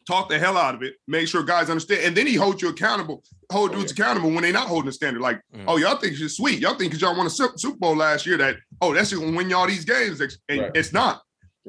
talked 0.07 0.29
the 0.29 0.38
hell 0.38 0.59
out 0.59 0.75
of 0.75 0.83
it, 0.83 0.97
made 1.09 1.31
sure 1.31 1.43
guys 1.43 1.71
understand, 1.71 2.03
and 2.03 2.14
then 2.14 2.27
he 2.27 2.35
holds 2.35 2.61
you 2.61 2.69
accountable, 2.69 3.23
hold 3.51 3.71
Oh, 3.73 3.75
dudes 3.75 3.93
accountable 3.93 4.31
when 4.31 4.43
they're 4.43 4.53
not 4.53 4.69
holding 4.69 4.87
the 4.87 4.93
standard. 4.93 5.21
Like, 5.23 5.41
Mm. 5.55 5.65
oh, 5.69 5.77
y'all 5.77 5.97
think 5.97 6.19
you're 6.19 6.29
sweet. 6.29 6.61
Y'all 6.61 6.75
think 6.77 6.91
because 6.93 7.01
y'all 7.03 7.17
won 7.17 7.27
a 7.27 7.31
Super 7.31 7.77
Bowl 7.79 7.97
last 7.97 8.27
year 8.27 8.37
that 8.39 8.57
oh, 8.81 8.95
that's 8.95 9.11
just 9.11 9.21
gonna 9.23 9.37
win 9.37 9.51
y'all 9.51 9.67
these 9.67 9.85
games, 9.85 10.21
and 10.21 10.61
Right. 10.61 10.71
it's 10.75 10.93
not. 10.93 11.23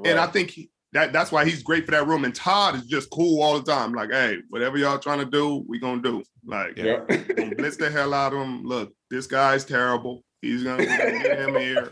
And 0.06 0.18
I 0.20 0.28
think 0.28 0.52
he, 0.52 0.70
that 0.94 1.12
that's 1.14 1.32
why 1.32 1.46
he's 1.46 1.64
great 1.64 1.86
for 1.86 1.92
that 1.92 2.08
room. 2.08 2.24
And 2.26 2.34
Todd 2.36 2.76
is 2.76 2.86
just 2.86 3.10
cool 3.10 3.42
all 3.42 3.60
the 3.60 3.72
time. 3.72 3.94
Like, 3.94 4.12
hey, 4.12 4.38
whatever 4.50 4.78
y'all 4.78 5.00
trying 5.00 5.20
to 5.20 5.26
do, 5.26 5.64
we 5.68 5.80
gonna 5.80 6.02
do. 6.02 6.24
Like, 6.46 6.78
Yeah. 6.78 7.00
gonna 7.36 7.56
blitz 7.56 7.78
the 7.78 7.90
hell 7.90 8.14
out 8.14 8.34
of 8.34 8.40
him. 8.40 8.64
Look, 8.64 8.94
this 9.10 9.28
guy's 9.28 9.64
terrible. 9.66 10.24
He's 10.42 10.64
gonna, 10.64 10.86
get 10.86 11.40
him 11.40 11.56
here. 11.56 11.92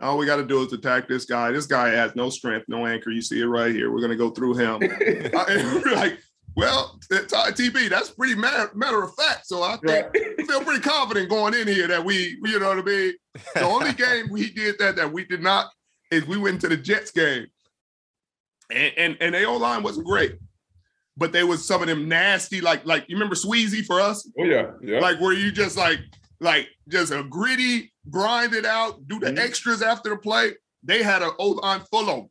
All 0.00 0.16
we 0.16 0.24
got 0.24 0.36
to 0.36 0.44
do 0.46 0.62
is 0.62 0.72
attack 0.72 1.06
this 1.08 1.26
guy. 1.26 1.52
This 1.52 1.66
guy 1.66 1.88
has 1.90 2.16
no 2.16 2.30
strength, 2.30 2.64
no 2.68 2.86
anchor. 2.86 3.10
You 3.10 3.20
see 3.20 3.40
it 3.40 3.44
right 3.44 3.74
here. 3.74 3.90
We're 3.92 4.00
gonna 4.00 4.16
go 4.16 4.30
through 4.30 4.54
him. 4.54 4.80
I- 5.36 5.82
like, 5.94 6.18
well, 6.56 6.98
TB, 7.10 7.88
that's 7.90 8.10
pretty 8.10 8.34
matter, 8.34 8.70
matter 8.74 9.02
of 9.02 9.14
fact. 9.14 9.46
So 9.46 9.62
I 9.62 9.76
think 9.84 10.06
Right. 10.14 10.46
Feel 10.46 10.62
pretty 10.64 10.80
confident 10.80 11.28
going 11.30 11.54
in 11.54 11.68
here 11.68 11.86
that 11.86 12.04
we, 12.04 12.36
you 12.44 12.58
know 12.58 12.68
what 12.70 12.78
I 12.78 12.82
mean. 12.82 13.12
The 13.54 13.62
only 13.64 13.92
game 14.04 14.26
we 14.30 14.50
did 14.50 14.76
that 14.78 14.96
that 14.96 15.12
we 15.12 15.24
did 15.24 15.42
not 15.42 15.70
is 16.10 16.26
we 16.26 16.36
went 16.38 16.60
to 16.62 16.68
the 16.68 16.76
Jets 16.76 17.10
game, 17.12 17.46
and 18.72 18.92
and, 18.96 19.16
and 19.20 19.34
the 19.34 19.44
O 19.44 19.56
line 19.56 19.82
wasn't 19.82 20.06
great, 20.06 20.38
but 21.16 21.32
there 21.32 21.46
was 21.46 21.64
some 21.64 21.82
of 21.82 21.88
them 21.88 22.08
nasty, 22.08 22.60
like 22.60 22.84
like 22.84 23.04
you 23.08 23.16
remember 23.16 23.36
Sweezy 23.36 23.84
for 23.84 24.00
us, 24.00 24.28
Oh 24.38 24.44
yeah. 24.44 24.72
Yeah. 24.82 24.98
like 25.00 25.20
where 25.20 25.32
you 25.32 25.52
just 25.52 25.76
like 25.76 26.00
like 26.40 26.68
just 26.88 27.12
a 27.12 27.22
gritty, 27.22 27.92
grind 28.10 28.54
it 28.54 28.64
out, 28.66 29.06
do 29.06 29.20
the 29.20 29.26
Mhm. 29.30 29.38
extras 29.38 29.82
after 29.82 30.10
the 30.10 30.16
play. 30.16 30.52
They 30.82 31.02
had 31.02 31.22
an 31.22 31.30
O 31.38 31.50
line 31.50 31.82
full 31.90 32.08
of. 32.10 32.26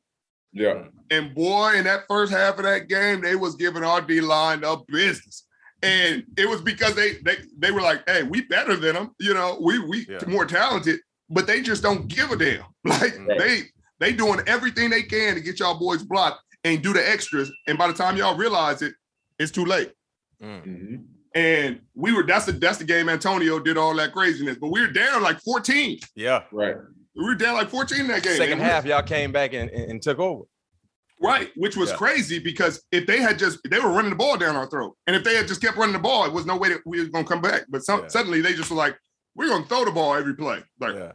Yeah. 0.53 0.83
And 1.12 1.33
boy, 1.33 1.73
in 1.75 1.85
that 1.85 2.01
first 2.07 2.31
half 2.31 2.57
of 2.57 2.63
that 2.63 2.88
game, 2.88 3.21
they 3.21 3.35
was 3.35 3.55
giving 3.55 3.83
our 3.83 4.01
D 4.01 4.21
line 4.21 4.63
up 4.63 4.85
business. 4.88 5.45
And 5.81 6.23
it 6.38 6.47
was 6.47 6.62
because 6.62 6.93
they 6.95 7.13
they 7.23 7.38
they 7.57 7.71
were 7.71 7.81
like, 7.81 8.07
hey, 8.09 8.23
we 8.23 8.41
better 8.41 8.75
than 8.75 8.95
them, 8.95 9.12
you 9.19 9.33
know, 9.33 9.57
we 9.62 9.79
we 9.79 10.05
Yeah. 10.09 10.19
more 10.27 10.45
talented, 10.45 10.99
but 11.29 11.47
they 11.47 11.62
just 11.62 11.81
don't 11.81 12.07
give 12.07 12.31
a 12.31 12.35
damn. 12.35 12.63
Like 12.85 13.17
Right. 13.27 13.38
they 13.39 13.62
they 13.99 14.13
doing 14.13 14.41
everything 14.47 14.89
they 14.89 15.03
can 15.03 15.35
to 15.35 15.41
get 15.41 15.59
y'all 15.59 15.79
boys 15.79 16.03
blocked 16.03 16.41
and 16.63 16.81
do 16.81 16.93
the 16.93 17.09
extras. 17.09 17.51
And 17.67 17.77
by 17.77 17.88
the 17.88 17.93
time 17.93 18.17
y'all 18.17 18.38
realize 18.38 18.81
it, 18.81 18.93
it's 19.39 19.51
too 19.51 19.65
late. 19.65 19.91
Mm. 20.43 20.65
Mhm. 20.65 21.03
And 21.35 21.79
we 21.95 22.12
were 22.12 22.23
that's 22.23 22.45
the 22.45 22.51
that's 22.53 22.77
the 22.79 22.83
game 22.85 23.07
Antonio 23.07 23.59
did 23.59 23.77
all 23.77 23.95
that 23.95 24.12
craziness, 24.13 24.57
but 24.59 24.69
we 24.69 24.81
were 24.81 24.88
down 24.91 25.21
like 25.23 25.39
14. 25.41 25.99
Yeah. 26.15 26.43
Right. 26.51 26.75
We 27.19 27.25
were 27.25 27.36
down 27.36 27.55
like 27.55 27.69
14 27.69 27.99
in 27.99 28.08
that 28.08 28.23
game. 28.23 28.38
Second 28.38 28.60
half, 28.60 28.86
y'all 28.86 29.03
came 29.03 29.34
back 29.34 29.53
and, 29.53 29.69
and, 29.69 30.01
took 30.01 30.19
over. 30.19 30.43
Right, 31.21 31.51
which 31.58 31.75
was 31.75 31.89
Yeah. 31.89 31.97
crazy 31.97 32.39
because 32.39 32.82
if 32.93 33.05
they 33.08 33.19
had 33.19 33.38
just 33.38 33.60
they 33.69 33.77
were 33.77 33.89
running 33.89 34.12
the 34.12 34.15
ball 34.15 34.38
down 34.38 34.55
our 34.55 34.69
throat, 34.69 34.95
and 35.05 35.17
if 35.17 35.25
they 35.25 35.36
had 35.36 35.45
just 35.45 35.62
kept 35.62 35.75
running 35.75 35.91
the 35.91 35.99
ball, 35.99 36.23
it 36.23 36.32
was 36.32 36.45
no 36.45 36.55
way 36.55 36.69
that 36.69 36.79
we 36.86 37.01
was 37.01 37.10
gonna 37.10 37.27
come 37.27 37.41
back. 37.41 37.63
But 37.67 37.84
some, 37.84 38.03
Yeah. 38.03 38.08
suddenly 38.08 38.39
they 38.39 38.53
just 38.53 38.69
were 38.71 38.77
like, 38.77 38.97
"We're 39.36 39.49
gonna 39.49 39.65
throw 39.65 39.84
the 39.84 39.91
ball 39.91 40.15
every 40.15 40.34
play." 40.34 40.63
Like, 40.79 40.95
Yeah. 40.95 41.12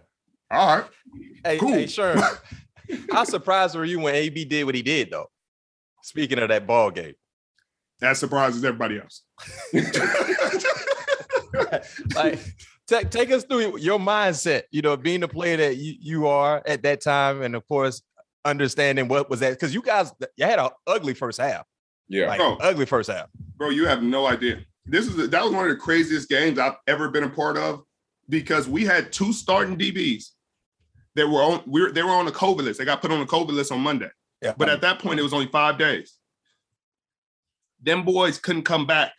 all 0.50 0.76
right, 0.76 0.84
Hey, 1.42 1.56
Cool. 1.58 1.72
hey, 1.72 1.84
Sherm, 1.84 2.20
how 3.10 3.24
surprised 3.24 3.74
were 3.74 3.86
you 3.86 3.98
when 3.98 4.14
AB 4.14 4.44
did 4.44 4.64
what 4.64 4.74
he 4.74 4.82
did, 4.82 5.10
though? 5.10 5.30
Speaking 6.02 6.38
of 6.38 6.50
that 6.50 6.66
ball 6.66 6.90
game, 6.90 7.14
that 8.00 8.18
surprises 8.18 8.62
everybody 8.62 9.00
else. 9.00 9.22
like 12.14 12.38
take 12.86 13.10
take 13.10 13.30
us 13.30 13.44
through 13.44 13.78
your 13.78 13.98
mindset. 13.98 14.62
You 14.70 14.82
know, 14.82 14.96
being 14.96 15.20
the 15.20 15.28
player 15.28 15.56
that 15.56 15.76
you, 15.76 15.94
you 16.00 16.26
are 16.26 16.62
at 16.66 16.82
that 16.82 17.00
time, 17.00 17.42
and 17.42 17.54
of 17.54 17.66
course, 17.68 18.02
understanding 18.44 19.08
what 19.08 19.30
was 19.30 19.40
that 19.40 19.50
because 19.50 19.72
you 19.74 19.82
guys 19.82 20.12
you 20.36 20.44
had 20.46 20.58
an 20.58 20.68
ugly 20.86 21.14
first 21.14 21.40
half, 21.40 21.64
Yeah. 22.08 22.26
like 22.28 22.38
Bro. 22.38 22.56
ugly 22.60 22.86
first 22.86 23.10
half. 23.10 23.28
Bro, 23.56 23.70
you 23.70 23.86
have 23.86 24.02
no 24.02 24.26
idea. 24.26 24.58
This 24.86 25.06
is 25.06 25.30
that 25.30 25.42
was 25.44 25.52
one 25.52 25.64
of 25.64 25.70
the 25.70 25.76
craziest 25.80 26.28
games 26.28 26.58
I've 26.58 26.76
ever 26.86 27.08
been 27.08 27.24
a 27.24 27.30
part 27.30 27.56
of 27.56 27.82
because 28.28 28.68
we 28.68 28.84
had 28.84 29.12
two 29.12 29.32
starting 29.32 29.78
DBs 29.78 30.24
that 31.14 31.26
were 31.28 31.42
on 31.42 31.62
we 31.66 31.80
were 31.82 31.90
they 31.92 32.02
were 32.02 32.10
on 32.10 32.26
the 32.26 32.32
COVID 32.32 32.62
list. 32.64 32.78
They 32.78 32.84
got 32.84 33.00
put 33.00 33.10
on 33.10 33.20
the 33.20 33.26
COVID 33.26 33.50
list 33.52 33.72
on 33.72 33.80
Monday. 33.80 34.10
Yeah, 34.42 34.52
But 34.58 34.68
at 34.68 34.82
that 34.82 34.98
point, 34.98 35.18
it 35.18 35.22
was 35.22 35.32
only 35.32 35.46
five 35.46 35.78
days. 35.78 36.18
Them 37.82 38.04
boys 38.04 38.38
couldn't 38.38 38.64
come 38.64 38.86
back 38.86 39.12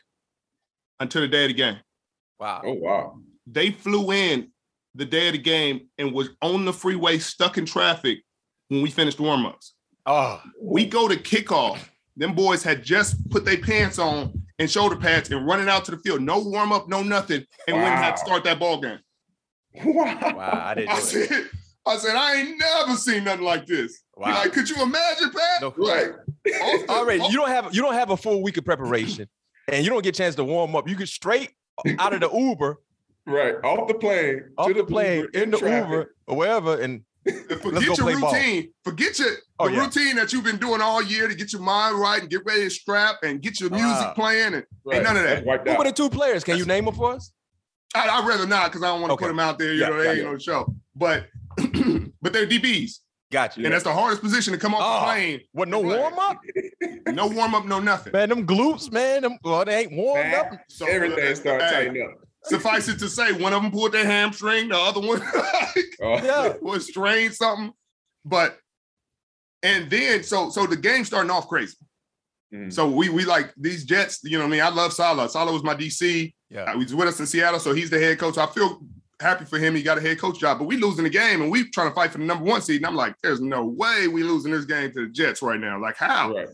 until 1.00 1.22
the 1.22 1.28
day 1.28 1.46
of 1.46 1.48
the 1.50 1.54
game. 1.56 1.78
wow, 2.40 2.62
Oh 2.64 2.74
wow. 2.74 3.18
They 3.48 3.72
flew 3.72 4.12
in 4.12 4.50
the 4.96 5.06
day 5.06 5.28
of 5.28 5.34
the 5.34 5.40
game 5.40 5.88
and 5.98 6.14
was 6.14 6.30
on 6.42 6.66
the 6.66 6.74
freeway 6.74 7.18
stuck 7.20 7.58
in 7.58 7.66
traffic 7.66 8.20
when 8.70 8.82
we 8.82 8.90
finished 8.90 9.18
warmups. 9.18 9.72
oh, 10.06 10.42
We 10.62 10.86
go 10.86 11.08
to 11.08 11.16
kickoff. 11.16 11.80
Them 12.18 12.34
boys 12.34 12.64
had 12.64 12.82
just 12.84 13.30
put 13.30 13.44
their 13.44 13.58
pants 13.58 14.00
on 14.00 14.42
and 14.58 14.72
shoulder 14.72 14.96
pads 14.96 15.30
and 15.32 15.46
running 15.46 15.68
out 15.68 15.84
to 15.86 15.92
the 15.92 15.98
field. 15.98 16.22
No 16.22 16.40
warm 16.40 16.72
up, 16.72 16.88
no 16.88 17.04
nothing, 17.04 17.44
and 17.68 17.76
went 17.76 17.90
and 17.90 18.04
had 18.04 18.12
to 18.12 18.18
start 18.20 18.46
that 18.46 18.58
ball 18.58 18.80
game. 18.80 19.00
Wow. 19.84 20.18
wow, 20.38 20.62
I 20.68 20.74
didn't 20.76 20.90
I 20.92 21.00
said, 21.00 21.50
I 21.86 21.98
said, 21.98 22.16
I 22.16 22.36
ain't 22.38 22.58
never 22.58 22.96
seen 22.96 23.26
nothing 23.26 23.44
like 23.44 23.66
this. 23.66 24.02
Wow. 24.16 24.30
Like, 24.36 24.54
could 24.54 24.70
you 24.70 24.82
imagine, 24.82 25.32
Pat? 25.32 25.62
No, 25.62 25.74
Right. 25.78 26.08
Off 26.12 26.16
the- 26.46 26.86
already 26.90 27.24
you 27.26 27.34
don't 27.38 27.50
have 27.50 27.76
you 27.76 27.82
don't 27.82 27.94
have 27.96 28.12
a 28.12 28.18
full 28.18 28.42
week 28.42 28.56
of 28.56 28.64
preparation, 28.64 29.28
and 29.68 29.84
you 29.84 29.92
don't 29.92 30.02
get 30.02 30.16
a 30.16 30.18
chance 30.18 30.36
to 30.36 30.44
warm 30.46 30.74
up. 30.78 30.88
You 30.88 30.96
get 30.96 31.10
straight 31.10 31.52
out 32.00 32.14
of 32.14 32.22
the 32.22 32.30
Uber, 32.32 32.78
Right. 33.28 33.56
Off 33.64 33.88
the 33.88 33.96
plane. 33.96 34.44
off 34.58 34.68
to 34.68 34.74
the 34.74 34.84
plane, 34.84 35.22
Uber, 35.34 35.40
in 35.40 35.52
the 35.52 35.58
traffic. 35.58 35.90
Uber 35.90 36.16
or 36.28 36.36
wherever, 36.38 36.80
and 36.80 37.02
forget 37.26 37.60
go 37.74 37.80
your 37.80 37.96
play 37.96 38.16
ball. 38.20 38.34
routine. 38.34 38.70
Forget 38.84 39.18
your 39.20 39.30
Oh, 39.58 39.68
the 39.70 39.74
yeah. 39.76 39.86
routine 39.86 40.16
that 40.18 40.32
you've 40.34 40.44
been 40.44 40.58
doing 40.58 40.82
all 40.82 41.02
year 41.02 41.28
to 41.28 41.34
get 41.34 41.54
your 41.54 41.62
mind 41.62 41.98
right 41.98 42.22
and 42.22 42.30
get 42.30 42.42
ready 42.46 42.64
to 42.66 42.70
strap 42.70 43.16
and 43.24 43.42
get 43.42 43.60
your 43.60 43.70
music 43.70 43.88
Ah. 43.90 44.14
playing. 44.14 44.54
And 44.54 44.64
Right. 44.86 45.02
none 45.02 45.16
of 45.18 45.24
that. 45.24 45.44
That's 45.46 45.64
who 45.66 45.72
out. 45.72 45.78
were 45.80 45.84
the 45.86 45.92
two 45.94 46.10
players? 46.10 46.44
Can 46.44 46.58
you 46.58 46.66
name 46.66 46.86
them 46.86 46.94
for 46.94 47.14
us? 47.14 47.32
I, 47.96 48.08
I'd 48.10 48.28
rather 48.28 48.46
not 48.46 48.72
because 48.72 48.84
I 48.84 48.88
don't 48.88 49.00
want 49.02 49.10
to 49.12 49.14
Okay. 49.14 49.24
put 49.24 49.28
them 49.30 49.40
out 49.40 49.58
there. 49.58 49.74
You 49.74 49.80
Yeah, 49.82 49.90
know, 49.90 49.98
they 50.04 50.10
ain't 50.10 50.18
yeah. 50.22 50.28
on 50.28 50.34
the 50.36 50.40
show. 50.40 50.76
But 50.96 51.28
but 52.22 52.34
they're 52.34 52.46
DBs, 52.46 53.00
Got 53.32 53.58
you. 53.58 53.64
and 53.64 53.74
that's 53.74 53.86
the 53.86 53.94
hardest 53.94 54.22
position 54.22 54.52
to 54.54 54.60
come 54.60 54.76
off 54.76 54.82
Oh. 54.84 55.00
the 55.00 55.06
plane. 55.14 55.42
What 55.54 55.70
no 55.70 55.80
warm 55.80 56.20
up, 56.20 56.38
No 57.08 57.28
warm 57.28 57.56
up, 57.56 57.66
no 57.66 57.80
nothing. 57.80 58.12
man. 58.12 58.28
Them 58.30 58.46
glutes, 58.46 58.92
man. 58.92 59.22
Them 59.22 59.38
well, 59.44 59.64
they 59.66 59.80
ain't 59.84 59.94
warmed 59.94 60.30
Man, 60.30 60.36
up. 60.36 60.52
So, 60.70 60.86
Everything 60.86 61.34
started 61.36 61.64
hey, 61.66 61.72
tightening 61.86 62.04
up. 62.12 62.25
Suffice 62.48 62.88
it 62.88 63.00
to 63.00 63.10
say, 63.10 63.32
one 63.32 63.54
of 63.54 63.62
them 63.62 63.72
pulled 63.72 63.92
their 63.94 64.06
hamstring, 64.06 64.70
the 64.70 64.78
other 64.78 65.00
one 65.02 65.22
Oh. 66.02 66.24
Yeah. 66.24 66.54
was 66.62 66.88
strained 66.88 67.34
something. 67.34 67.72
But 68.24 68.58
and 69.64 69.90
then 69.90 70.24
so 70.24 70.50
so 70.50 70.66
the 70.68 70.76
game 70.78 71.06
starting 71.06 71.32
off 71.32 71.48
crazy. 71.48 71.76
Mhm. 72.54 72.72
So 72.72 72.88
we 72.90 73.10
we 73.10 73.26
like 73.26 73.54
these 73.58 73.84
Jets. 73.86 74.20
You 74.24 74.38
know, 74.38 74.44
what 74.46 74.50
I 74.50 74.52
mean, 74.52 74.62
I 74.62 74.70
love 74.70 74.94
Saleh. 74.94 75.30
Saleh 75.32 75.52
was 75.54 75.64
my 75.64 75.76
DC. 75.76 76.34
Yeah. 76.50 76.62
Uh, 76.64 76.80
He's 76.80 76.94
with 76.94 77.08
us 77.08 77.20
in 77.20 77.26
Seattle, 77.26 77.60
so 77.60 77.74
he's 77.74 77.90
the 77.90 78.00
head 78.00 78.20
coach. 78.20 78.38
I 78.38 78.46
feel 78.46 78.80
happy 79.20 79.46
for 79.46 79.58
him. 79.58 79.76
He 79.76 79.82
got 79.82 79.98
a 79.98 80.02
head 80.02 80.20
coach 80.20 80.40
job, 80.40 80.60
but 80.60 80.66
we 80.66 80.78
losing 80.78 81.04
the 81.06 81.10
game, 81.10 81.42
and 81.42 81.50
we 81.52 81.70
trying 81.72 81.90
to 81.90 81.96
fight 81.96 82.12
for 82.12 82.20
the 82.20 82.26
number 82.26 82.44
one 82.46 82.62
seed. 82.62 82.78
And 82.78 82.86
I'm 82.86 82.96
like, 82.96 83.16
there's 83.24 83.42
no 83.42 83.66
way 83.66 84.08
we 84.08 84.22
losing 84.24 84.52
this 84.52 84.66
game 84.66 84.92
to 84.94 85.08
the 85.08 85.12
Jets 85.12 85.42
right 85.42 85.60
now. 85.60 85.80
Like 85.82 85.98
how? 85.98 86.36
Right. 86.36 86.48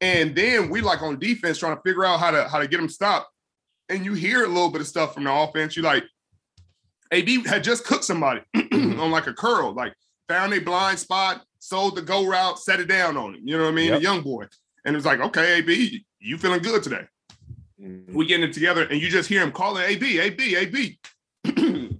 And 0.00 0.34
then 0.36 0.68
we 0.68 0.80
like 0.82 1.02
on 1.02 1.18
defense 1.18 1.58
trying 1.58 1.76
to 1.76 1.82
figure 1.82 2.04
out 2.04 2.20
how 2.20 2.30
to 2.30 2.48
how 2.48 2.58
to 2.58 2.68
get 2.68 2.76
them 2.78 2.88
stopped. 2.88 3.28
And 3.88 4.04
you 4.04 4.14
hear 4.14 4.44
a 4.44 4.48
little 4.48 4.70
bit 4.70 4.80
of 4.80 4.86
stuff 4.86 5.14
from 5.14 5.24
the 5.24 5.32
offense. 5.32 5.76
You 5.76 5.82
like, 5.82 6.04
AB 7.10 7.46
had 7.46 7.64
just 7.64 7.84
cooked 7.84 8.04
somebody 8.04 8.42
on 8.72 9.10
like 9.10 9.26
a 9.26 9.32
curl, 9.32 9.72
like 9.72 9.94
found 10.28 10.52
a 10.52 10.58
blind 10.60 10.98
spot, 10.98 11.42
sold 11.58 11.96
the 11.96 12.02
go 12.02 12.26
route, 12.26 12.58
set 12.58 12.80
it 12.80 12.88
down 12.88 13.16
on 13.16 13.34
him. 13.34 13.40
You 13.44 13.56
know 13.56 13.64
what 13.64 13.70
I 13.72 13.74
mean? 13.74 13.88
Yep. 13.88 13.98
A 14.00 14.02
young 14.02 14.20
boy. 14.22 14.44
And 14.84 14.94
it 14.94 14.98
was 14.98 15.06
like, 15.06 15.20
okay, 15.20 15.58
AB, 15.58 16.04
you 16.20 16.36
feeling 16.38 16.60
good 16.60 16.82
today? 16.82 17.06
Mhm. 17.80 18.12
We 18.12 18.26
getting 18.26 18.48
it 18.48 18.52
together, 18.52 18.84
and 18.84 19.00
you 19.00 19.08
just 19.08 19.28
hear 19.28 19.40
him 19.42 19.52
calling 19.52 19.84
AB, 19.84 20.18
AB, 20.20 20.56
AB. 20.56 20.98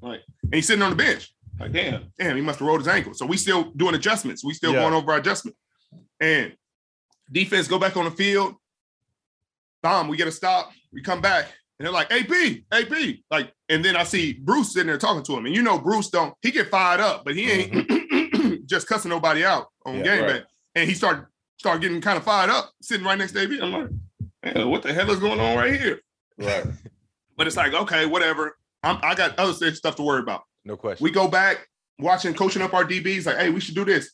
like, 0.03 0.20
and 0.42 0.55
he's 0.55 0.66
sitting 0.66 0.83
on 0.83 0.90
the 0.90 0.96
bench. 0.96 1.33
Like, 1.59 1.72
damn, 1.72 2.12
damn, 2.18 2.37
he 2.37 2.42
must 2.42 2.59
have 2.59 2.68
rolled 2.68 2.81
his 2.81 2.88
ankle. 2.88 3.14
So 3.14 3.24
we 3.27 3.37
still 3.37 3.70
doing 3.77 3.94
adjustments. 3.94 4.44
We 4.44 4.55
still 4.55 4.72
Yeah. 4.72 4.81
going 4.83 4.94
over 4.94 5.12
our 5.12 5.18
adjustment. 5.18 5.57
And 6.20 6.55
defense 7.33 7.66
go 7.68 7.79
back 7.79 7.96
on 7.96 8.05
the 8.05 8.11
field. 8.11 8.55
Bomb, 9.83 10.09
we 10.09 10.16
get 10.16 10.29
a 10.29 10.33
stop. 10.33 10.72
We 10.92 11.03
come 11.03 11.20
back, 11.20 11.46
and 11.78 11.86
they're 11.86 11.92
like, 11.92 12.10
AP, 12.10 12.64
AP. 12.72 13.18
Like, 13.30 13.52
and 13.68 13.84
then 13.84 13.96
I 13.96 14.02
see 14.02 14.32
Bruce 14.32 14.72
sitting 14.72 14.88
there 14.88 14.98
talking 14.98 15.22
to 15.22 15.36
him. 15.36 15.46
And 15.46 15.54
you 15.54 15.62
know, 15.62 15.78
Bruce 15.78 16.10
don't, 16.10 16.34
he 16.42 16.50
get 16.50 16.70
fired 16.70 17.00
up, 17.00 17.24
but 17.24 17.36
he 17.36 17.50
ain't 17.50 17.72
mm-hmm. 17.72 18.54
just 18.66 18.88
cussing 18.88 19.10
nobody 19.10 19.44
out 19.44 19.68
on 19.86 19.96
Yeah, 19.96 20.02
game 20.02 20.24
right. 20.24 20.42
And 20.74 20.88
he 20.88 20.94
started 20.94 21.26
start 21.58 21.80
getting 21.80 22.00
kind 22.00 22.16
of 22.16 22.24
fired 22.24 22.50
up, 22.50 22.72
sitting 22.80 23.06
right 23.06 23.18
next 23.18 23.32
to 23.32 23.40
AB. 23.40 23.60
I'm 23.60 23.72
like, 23.72 23.90
man, 24.54 24.68
what 24.70 24.82
the 24.82 24.92
hell 24.92 25.10
is 25.10 25.18
going 25.18 25.40
on 25.40 25.56
right 25.56 25.78
here? 25.78 26.00
Right. 26.38 26.64
But 27.36 27.46
it's 27.46 27.56
like, 27.56 27.72
okay, 27.72 28.04
whatever. 28.04 28.58
I'm, 28.82 28.98
I 29.00 29.14
got 29.14 29.38
other 29.38 29.72
stuff 29.72 29.94
to 29.94 30.02
worry 30.02 30.22
about. 30.22 30.42
No 30.64 30.76
question. 30.76 31.04
We 31.04 31.12
go 31.12 31.28
back 31.28 31.68
watching, 32.00 32.34
coaching 32.34 32.62
up 32.62 32.74
our 32.74 32.84
DBs, 32.84 33.26
like, 33.26 33.36
hey, 33.36 33.50
we 33.50 33.60
should 33.60 33.76
do 33.76 33.84
this. 33.84 34.10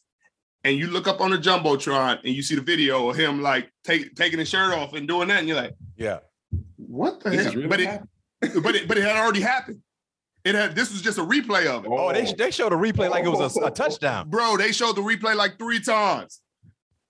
And 0.63 0.77
you 0.77 0.89
look 0.89 1.09
up 1.09 1.23
on 1.23 1.31
the 1.31 1.39
jumbotron 1.39 2.19
and 2.23 2.35
you 2.35 2.43
see 2.43 2.55
the 2.55 2.61
video 2.61 3.09
of 3.09 3.17
him 3.17 3.41
like 3.41 3.71
take, 3.83 4.15
taking 4.15 4.39
his 4.39 4.51
shirt 4.51 4.75
off 4.75 4.93
and 4.93 5.09
doing 5.09 5.29
that, 5.29 5.39
and 5.39 5.49
you're 5.49 5.57
like, 5.57 5.75
yeah. 5.97 6.19
What 6.95 7.21
the 7.21 7.31
This 7.31 7.45
hell? 7.47 7.55
really 7.55 7.67
but 7.69 7.81
it, 7.81 8.01
but 8.63 8.75
it, 8.75 8.89
but 8.89 8.97
it 8.99 9.05
had 9.05 9.17
already 9.17 9.41
happened. 9.41 9.81
It 10.45 10.55
had. 10.55 10.75
This 10.77 10.93
was 10.93 11.01
just 11.03 11.19
a 11.19 11.23
replay 11.25 11.67
of 11.67 11.85
it, 11.85 11.89
Oh, 11.91 12.13
they 12.13 12.31
they 12.37 12.51
showed 12.51 12.73
a 12.73 12.77
replay 12.77 13.09
like 13.11 13.25
it 13.25 13.29
was 13.31 13.57
a, 13.57 13.61
a 13.61 13.71
touchdown. 13.83 14.29
bro. 14.29 14.57
They 14.57 14.73
showed 14.73 14.97
the 14.97 15.01
replay 15.03 15.35
like 15.35 15.59
three 15.59 15.81
times, 15.81 16.41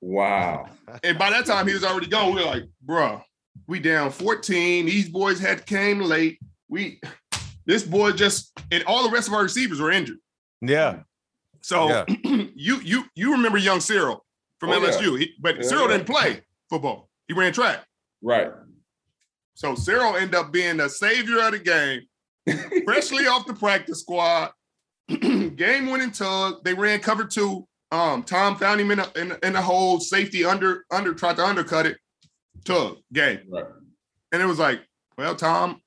Wow. 0.01 0.69
and 1.03 1.19
by 1.19 1.31
that 1.31 1.45
time 1.47 1.67
he 1.67 1.75
was 1.75 1.85
already 1.85 2.07
gone. 2.07 2.35
We 2.35 2.41
were 2.43 2.47
like, 2.47 2.65
bro, 2.83 3.23
we 3.67 3.81
down 3.81 4.11
14. 4.11 4.87
These 4.87 5.09
boys 5.09 5.41
had 5.41 5.67
came 5.67 6.01
late. 6.01 6.39
We, 6.69 7.01
this 7.67 7.83
boy 7.83 8.13
just, 8.13 8.53
and 8.71 8.85
all 8.85 9.03
the 9.03 9.11
rest 9.11 9.29
of 9.29 9.35
our 9.35 9.43
receivers 9.43 9.81
were 9.81 9.91
injured. 9.91 10.19
Yeah. 10.61 11.01
So 11.61 11.89
Yeah. 11.89 12.05
you 12.55 12.81
you 12.83 13.05
you 13.15 13.33
remember 13.33 13.59
young 13.59 13.81
Cyril 13.81 14.25
from 14.61 14.71
Oh, 14.71 14.79
yeah. 14.81 14.91
LSU, 14.91 15.19
he, 15.19 15.33
but 15.41 15.57
Yeah, 15.57 15.63
Cyril 15.63 15.91
yeah. 15.91 15.97
didn't 15.97 16.07
play 16.07 16.41
football. 16.71 17.09
He 17.27 17.35
ran 17.35 17.53
track. 17.53 17.85
Right. 18.23 18.51
So 19.55 19.75
Cyril 19.75 20.17
ended 20.17 20.35
up 20.35 20.53
being 20.53 20.77
the 20.79 20.89
savior 20.89 21.39
of 21.41 21.53
the 21.53 21.59
game, 21.61 22.03
freshly 22.85 23.27
off 23.29 23.47
the 23.47 23.55
practice 23.55 24.01
squad. 24.01 24.51
game 25.09 25.91
winning 25.91 26.11
tug. 26.11 26.65
They 26.65 26.75
ran 26.75 27.01
cover 27.01 27.25
two. 27.25 27.67
Um, 27.93 28.23
Tom 28.23 28.57
found 28.57 28.81
him 28.81 28.91
in 28.91 28.99
a, 29.01 29.07
in, 29.17 29.35
in 29.43 29.53
the 29.53 29.63
hole. 29.63 30.01
Safety 30.01 30.45
under 30.45 30.85
under 30.91 31.15
tried 31.15 31.37
to 31.37 31.45
undercut 31.45 31.87
it. 31.87 31.99
Tug 32.65 32.97
game, 33.13 33.41
Right. 33.51 33.65
and 34.33 34.41
it 34.41 34.47
was 34.47 34.59
like, 34.59 34.81
well, 35.19 35.37
Tom, 35.37 35.83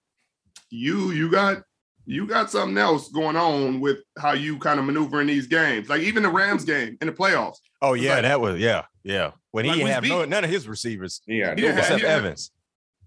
you 0.69 1.11
you 1.11 1.29
got 1.31 1.63
you 2.05 2.27
got 2.27 2.51
something 2.51 2.77
else 2.77 3.09
going 3.09 3.35
on 3.35 3.79
with 3.81 3.97
how 4.19 4.33
you 4.33 4.57
kind 4.59 4.79
of 4.79 4.85
maneuver 4.85 5.19
in 5.21 5.27
these 5.27 5.47
games. 5.47 5.89
Like 5.89 6.01
even 6.01 6.21
the 6.23 6.29
Rams 6.29 6.63
game 6.63 6.97
in 7.01 7.07
the 7.07 7.13
playoffs. 7.13 7.57
Oh 7.81 7.93
yeah, 7.93 8.13
like- 8.15 8.21
that 8.23 8.39
was 8.41 8.59
yeah, 8.59 8.83
yeah. 9.03 9.31
When 9.51 9.65
he 9.65 9.71
Like, 9.71 9.79
didn't 9.79 9.91
have 9.93 10.03
no, 10.05 10.25
none 10.25 10.43
of 10.43 10.49
his 10.51 10.67
receivers 10.67 11.21
Yeah. 11.25 11.55
He 11.55 11.61
didn't 11.61 11.79
except 11.79 12.01
he 12.01 12.05
Evans. 12.05 12.51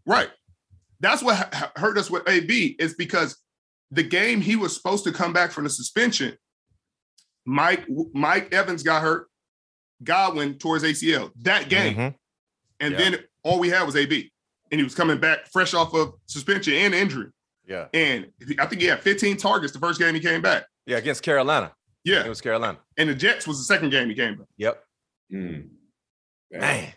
Right. 0.05 0.29
That's 1.01 1.23
what 1.23 1.53
hu- 1.55 1.81
hurt 1.81 1.99
us 1.99 2.11
with 2.11 2.29
AB 2.29 2.77
is 2.79 2.95
because 2.95 3.37
the 3.91 4.03
game 4.03 4.41
he 4.41 4.57
was 4.57 4.75
supposed 4.77 5.05
to 5.05 5.13
come 5.13 5.33
back 5.33 5.51
from 5.51 5.65
the 5.65 5.71
suspension, 5.71 6.37
Mike 7.47 7.87
Mike 8.13 8.53
Evans 8.53 8.83
got 8.83 9.03
hurt, 9.03 9.29
Godwin 10.05 10.59
tore 10.59 10.77
his 10.79 10.85
ACL 10.85 11.33
that 11.43 11.69
game, 11.69 11.97
Mhm. 11.97 12.15
and 12.81 12.93
Yeah. 12.93 12.99
then 12.99 13.25
all 13.43 13.59
we 13.59 13.69
had 13.71 13.83
was 13.85 13.97
AB, 13.97 14.31
and 14.71 14.79
he 14.81 14.85
was 14.85 14.95
coming 14.95 15.19
back 15.19 15.51
fresh 15.53 15.75
off 15.75 15.95
of 15.95 16.15
suspension 16.27 16.75
and 16.75 16.95
injury, 16.95 17.31
Yeah, 17.67 17.89
and 17.95 18.31
I 18.59 18.67
think 18.67 18.83
he 18.83 18.87
had 18.89 19.03
15 19.03 19.37
targets 19.37 19.73
the 19.73 19.79
first 19.81 19.99
game 19.99 20.15
he 20.15 20.21
came 20.21 20.43
back. 20.43 20.67
yeah. 20.87 20.99
Against 20.99 21.23
Carolina, 21.23 21.75
Yeah, 22.05 22.25
it 22.25 22.29
was 22.29 22.41
Carolina. 22.41 22.79
and 22.99 23.09
the 23.09 23.15
Jets 23.15 23.47
was 23.47 23.59
the 23.59 23.65
second 23.65 23.91
game 23.91 24.09
he 24.11 24.15
came 24.15 24.37
back. 24.37 24.49
Yep. 24.59 24.85
Mm. 25.33 25.69
Man, 26.51 26.93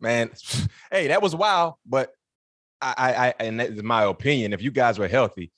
man. 0.00 0.30
Hey, 0.90 1.08
that 1.08 1.20
was 1.20 1.34
wild. 1.34 1.74
But 1.84 2.12
I, 2.82 2.94
I, 2.96 3.26
I 3.28 3.34
and 3.40 3.60
that 3.60 3.70
is 3.70 3.82
my 3.82 4.04
opinion. 4.04 4.52
If 4.52 4.62
you 4.62 4.70
guys 4.70 4.98
were 4.98 5.08
healthy, 5.08 5.50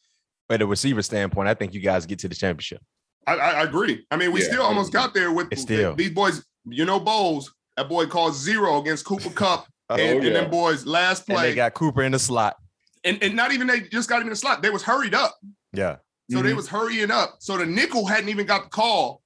at 0.51 0.63
a 0.63 0.67
receiver 0.67 1.03
standpoint, 1.03 1.49
I 1.49 1.55
think 1.55 1.75
you 1.75 1.81
guys 1.81 2.07
get 2.07 2.19
to 2.21 2.29
the 2.29 2.35
championship. 2.35 2.81
I, 3.27 3.37
I 3.37 3.51
I 3.51 3.63
agree. 3.65 4.07
I 4.11 4.17
mean, 4.17 4.33
we 4.33 4.41
Yeah. 4.41 4.47
still 4.49 4.63
almost 4.63 4.93
got 4.93 5.13
there 5.15 5.31
with 5.33 5.57
still. 5.59 5.95
these 5.95 6.11
boys. 6.11 6.45
You 6.65 6.85
know, 6.85 6.99
Bowles. 7.01 7.53
That 7.77 7.89
boy 7.89 8.07
called 8.07 8.35
zero 8.35 8.81
against 8.81 9.05
Cooper 9.05 9.31
Kupp, 9.31 9.67
and, 9.91 10.01
and 10.01 10.23
yeah. 10.25 10.33
them 10.33 10.51
boys 10.51 10.85
last 10.85 11.29
And 11.29 11.37
play, 11.37 11.51
they 11.51 11.55
got 11.55 11.75
Cooper 11.75 12.03
in 12.03 12.11
the 12.13 12.19
slot. 12.19 12.57
and, 13.05 13.23
and 13.23 13.37
not 13.37 13.53
even 13.53 13.67
they 13.69 13.81
just 13.83 14.09
got 14.09 14.17
him 14.17 14.27
in 14.27 14.31
the 14.31 14.37
slot. 14.37 14.63
They 14.63 14.71
was 14.71 14.83
hurried 14.83 15.15
up, 15.15 15.37
Yeah. 15.73 15.97
so 16.31 16.43
they 16.43 16.51
Mhm. 16.53 16.57
was 16.57 16.67
hurrying 16.69 17.11
up. 17.13 17.37
So 17.39 17.57
the 17.57 17.67
nickel 17.67 18.05
hadn't 18.07 18.31
even 18.31 18.47
got 18.47 18.65
the 18.65 18.71
call, 18.71 19.23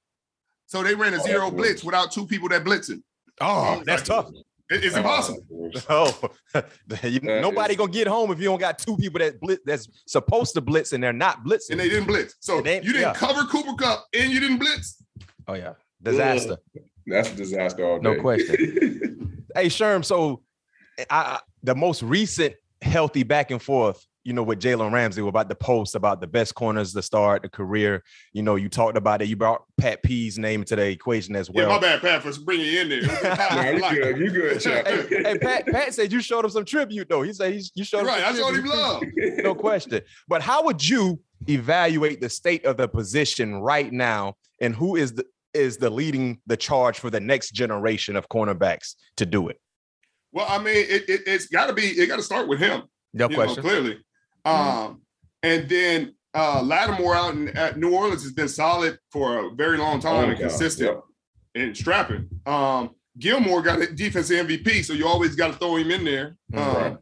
so 0.67 0.83
they 0.83 0.93
ran 0.93 1.13
a 1.15 1.17
Oh, 1.19 1.25
zero 1.25 1.49
blitz 1.49 1.83
without 1.83 2.11
two 2.11 2.27
people 2.27 2.47
that 2.49 2.63
blitzing. 2.63 3.01
Oh, 3.41 3.81
that's 3.85 4.03
tough. 4.03 4.29
It- 4.73 4.83
it's 4.85 4.95
oh, 4.95 4.99
impossible. 4.99 5.45
Oh, 5.89 6.29
you- 7.03 7.19
nobody 7.21 7.73
is- 7.73 7.77
gonna 7.77 7.91
get 7.91 8.07
home 8.07 8.31
if 8.31 8.39
you 8.39 8.45
don't 8.45 8.59
got 8.59 8.77
two 8.77 8.95
people 8.97 9.19
that 9.19 9.39
blitz 9.39 9.61
that's 9.65 9.87
supposed 10.05 10.53
to 10.55 10.61
blitz 10.61 10.93
and 10.93 11.03
they're 11.03 11.13
not 11.13 11.43
blitzing. 11.43 11.71
And 11.71 11.79
they 11.79 11.89
didn't 11.89 12.05
blitz. 12.07 12.35
So 12.39 12.57
And 12.57 12.65
you 12.85 12.93
didn't 12.93 13.01
yeah. 13.01 13.13
cover 13.13 13.43
Cooper 13.43 13.75
Cup 13.75 14.05
and 14.13 14.31
you 14.31 14.39
didn't 14.39 14.57
blitz. 14.57 15.03
oh 15.47 15.53
yeah, 15.53 15.73
disaster. 16.01 16.57
That's 17.07 17.31
a 17.31 17.35
disaster 17.35 17.85
all 17.85 17.99
day. 17.99 18.03
No 18.13 18.21
question. 18.21 18.99
Hey 19.55 19.67
Sherm, 19.67 20.03
so 20.03 20.41
I, 21.11 21.15
I 21.19 21.39
the 21.61 21.75
most 21.75 22.01
recent 22.01 22.55
healthy 22.81 23.21
back 23.21 23.51
and 23.51 23.61
forth, 23.61 24.03
you 24.23 24.33
know, 24.33 24.43
with 24.43 24.59
Jalen 24.61 24.91
Ramsey 24.93 25.21
about 25.27 25.49
the 25.49 25.55
post 25.55 25.95
about 25.95 26.21
the 26.21 26.27
best 26.27 26.55
corners 26.55 26.93
to 26.93 27.01
start 27.01 27.41
the 27.41 27.49
career. 27.49 28.03
You 28.31 28.41
know, 28.43 28.55
you 28.55 28.69
talked 28.69 28.97
about 28.97 29.21
it. 29.21 29.27
You 29.27 29.35
brought 29.35 29.63
Pat 29.77 30.01
P's 30.03 30.37
name 30.37 30.61
into 30.61 30.75
the 30.75 30.87
equation 30.87 31.35
as 31.35 31.49
well. 31.49 31.65
Yeah, 31.65 31.69
well. 31.71 31.81
my 31.81 31.87
bad, 31.87 32.01
Pat, 32.01 32.23
for 32.23 32.39
bringing 32.41 32.67
you 32.67 32.81
in 32.81 32.89
there. 32.89 32.99
It 33.03 33.07
was 33.09 33.19
a 33.19 33.23
Nah, 33.29 33.35
time 33.35 33.75
you 33.75 33.81
like- 33.81 33.95
good. 33.95 34.17
You 34.19 34.29
good, 34.31 34.61
chap. 34.61 34.87
hey, 34.87 35.07
hey, 35.23 35.37
Pat, 35.39 35.65
Pat 35.67 35.93
said 35.93 36.11
you 36.11 36.21
showed 36.21 36.45
him 36.45 36.51
some 36.51 36.65
tribute 36.65 37.09
though. 37.09 37.21
He 37.21 37.33
said 37.33 37.53
he's, 37.53 37.71
you 37.75 37.83
showed 37.83 37.99
him 38.01 38.07
Right, 38.07 38.21
some 38.23 38.35
I 38.35 38.37
showed 38.37 38.55
him 38.55 38.65
love. 38.65 39.03
no 39.43 39.55
question. 39.55 40.01
But 40.27 40.41
how 40.41 40.63
would 40.63 40.87
you 40.87 41.19
evaluate 41.47 42.21
the 42.21 42.29
state 42.29 42.65
of 42.65 42.77
the 42.77 42.87
position 42.87 43.55
right 43.55 43.91
now, 43.91 44.35
and 44.61 44.73
who 44.73 44.95
is 44.95 45.13
the 45.13 45.25
is 45.53 45.77
the 45.77 45.89
leading 45.89 46.39
the 46.47 46.57
charge 46.57 46.97
for 46.97 47.09
the 47.09 47.19
next 47.19 47.51
generation 47.51 48.15
of 48.15 48.27
cornerbacks 48.29 48.95
to 49.17 49.25
do 49.25 49.49
it? 49.49 49.59
Well, 50.31 50.47
I 50.49 50.57
mean, 50.57 50.77
it, 50.77 51.07
it, 51.09 51.21
it's 51.27 51.47
got 51.47 51.67
to 51.67 51.73
be. 51.73 51.83
It 51.83 52.07
got 52.07 52.15
to 52.15 52.23
start 52.23 52.47
with 52.47 52.59
him. 52.59 52.83
No 53.13 53.29
you 53.29 53.37
know, 53.37 53.55
clearly. 53.55 53.99
Um, 54.45 55.01
and 55.41 55.67
then 55.69 56.15
uh, 56.33 56.61
Lattimore 56.63 57.15
out 57.15 57.33
in 57.33 57.49
at 57.49 57.77
New 57.77 57.93
Orleans 57.93 58.23
has 58.23 58.31
been 58.33 58.47
solid 58.47 58.97
for 59.11 59.45
a 59.45 59.49
very 59.55 59.77
long 59.77 59.99
time 59.99 60.15
Oh, 60.15 60.29
and 60.29 60.31
God. 60.37 60.49
consistent 60.49 60.89
Yep. 60.89 61.03
and 61.55 61.77
strapping. 61.77 62.27
Um, 62.45 62.91
Gilmore 63.19 63.61
got 63.61 63.81
a 63.81 63.93
defense 63.93 64.29
MVP, 64.31 64.83
so 64.83 64.93
you 64.93 65.07
always 65.07 65.35
got 65.35 65.47
to 65.47 65.53
throw 65.53 65.75
him 65.75 65.91
in 65.91 66.03
there. 66.03 66.35
Um, 66.53 66.75
Right. 66.75 66.97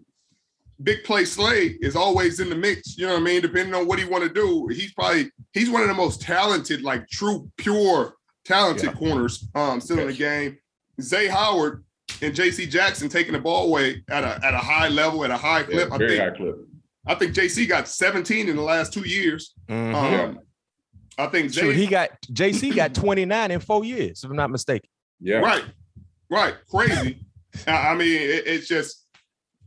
Big 0.84 1.04
play 1.04 1.26
Slay 1.26 1.78
is 1.82 1.96
always 1.96 2.40
in 2.40 2.50
the 2.50 2.56
mix. 2.56 2.98
You 2.98 3.06
know 3.06 3.14
what 3.14 3.22
I 3.22 3.24
mean? 3.26 3.42
Depending 3.44 3.76
on 3.76 3.86
what 3.86 4.00
he 4.00 4.06
want 4.06 4.24
to 4.24 4.30
do, 4.34 4.68
he's 4.68 4.92
probably 4.94 5.32
he's 5.54 5.70
one 5.70 5.84
of 5.84 5.88
the 5.88 5.94
most 5.94 6.22
talented, 6.24 6.82
like 6.82 7.08
true, 7.08 7.52
pure, 7.58 8.16
talented 8.46 8.86
Yeah. 8.86 8.94
corners 8.94 9.48
um, 9.54 9.80
still 9.80 10.00
in 10.00 10.08
the 10.08 10.14
game. 10.14 10.58
Zay 11.00 11.28
Howard 11.28 11.84
and 12.24 12.34
J.C. 12.34 12.66
Jackson 12.66 13.10
taking 13.10 13.34
the 13.34 13.40
ball 13.40 13.68
away 13.68 14.04
at 14.10 14.24
a 14.24 14.44
at 14.44 14.56
a 14.56 14.58
high 14.58 14.88
level, 14.88 15.24
at 15.24 15.30
a 15.30 15.38
high 15.38 15.60
Yeah, 15.60 15.66
clip. 15.86 15.92
I 15.92 15.98
think 16.00 16.20
high 16.20 16.30
clip. 16.32 16.56
I 17.06 17.16
think 17.16 17.34
JC 17.34 17.68
got 17.68 17.88
17 17.88 18.48
in 18.50 18.56
the 18.56 18.62
last 18.62 18.94
two 18.94 19.08
years. 19.08 19.54
Mhm. 19.70 19.94
Um, 19.96 20.40
I 21.18 21.28
think 21.28 21.50
Zay, 21.52 21.62
Shoot, 21.62 21.76
he 21.76 21.88
got 21.88 22.10
JC 22.32 22.76
got 22.76 22.94
29 22.96 23.52
in 23.52 23.60
four 23.60 23.84
years, 23.84 24.24
if 24.24 24.30
I'm 24.30 24.36
not 24.36 24.50
mistaken. 24.52 24.90
Yeah. 25.20 25.38
right, 25.40 25.64
right, 26.30 26.56
crazy. 26.70 27.20
I 27.68 27.90
I 27.90 27.96
mean, 27.96 28.14
it, 28.16 28.48
it's 28.48 28.68
just 28.68 29.06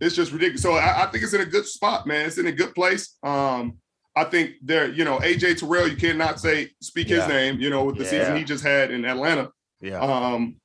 it's 0.01 0.17
just 0.17 0.33
ridiculous. 0.33 0.63
So 0.63 0.75
I, 0.75 1.05
I 1.05 1.07
think 1.11 1.23
it's 1.23 1.35
in 1.35 1.41
a 1.41 1.47
good 1.47 1.67
spot, 1.67 2.07
man. 2.07 2.27
It's 2.27 2.39
in 2.39 2.47
a 2.47 2.53
good 2.53 2.75
place. 2.75 3.17
Um, 3.23 3.79
I 4.17 4.25
think 4.25 4.53
there, 4.63 4.91
you 4.93 5.05
know, 5.05 5.19
AJ 5.19 5.59
Terrell, 5.59 5.89
you 5.89 5.97
cannot 5.97 6.41
say 6.41 6.71
speak 6.81 7.09
Yeah. 7.09 7.21
his 7.21 7.29
name, 7.29 7.61
you 7.61 7.69
know, 7.71 7.85
with 7.85 7.99
the 7.99 8.05
season 8.05 8.37
he 8.37 8.45
just 8.45 8.63
had 8.65 8.91
in 8.91 9.05
Atlanta. 9.05 9.51
Yeah. 9.81 9.99
Um, 10.01 10.57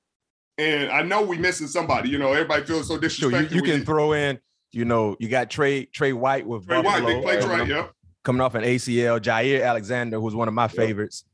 and 0.58 0.92
I 0.92 1.02
know 1.04 1.22
we 1.24 1.38
missing 1.38 1.68
somebody. 1.68 2.10
You 2.10 2.18
know, 2.20 2.32
everybody 2.34 2.64
feels 2.66 2.88
so 2.88 3.00
Sure, 3.08 3.32
you, 3.32 3.48
you 3.50 3.62
We- 3.64 3.70
can 3.70 3.86
throw 3.86 4.14
in, 4.14 4.40
you 4.72 4.86
know, 4.86 5.16
you 5.20 5.28
got 5.30 5.50
Trey 5.50 5.86
Trey 5.86 6.14
White 6.14 6.46
with 6.46 6.68
Trey 6.68 6.78
White, 6.78 6.84
Buffalo, 6.86 7.08
big 7.08 7.24
play 7.24 7.40
coming, 7.40 7.68
Trey, 7.68 7.78
off, 7.78 7.92
coming 8.24 8.42
off 8.42 8.56
an 8.56 8.64
ACL. 8.64 9.20
Jaire 9.20 9.66
Alexander, 9.66 10.20
who's 10.20 10.36
one 10.36 10.48
of 10.48 10.54
my 10.54 10.68
favorites. 10.68 11.26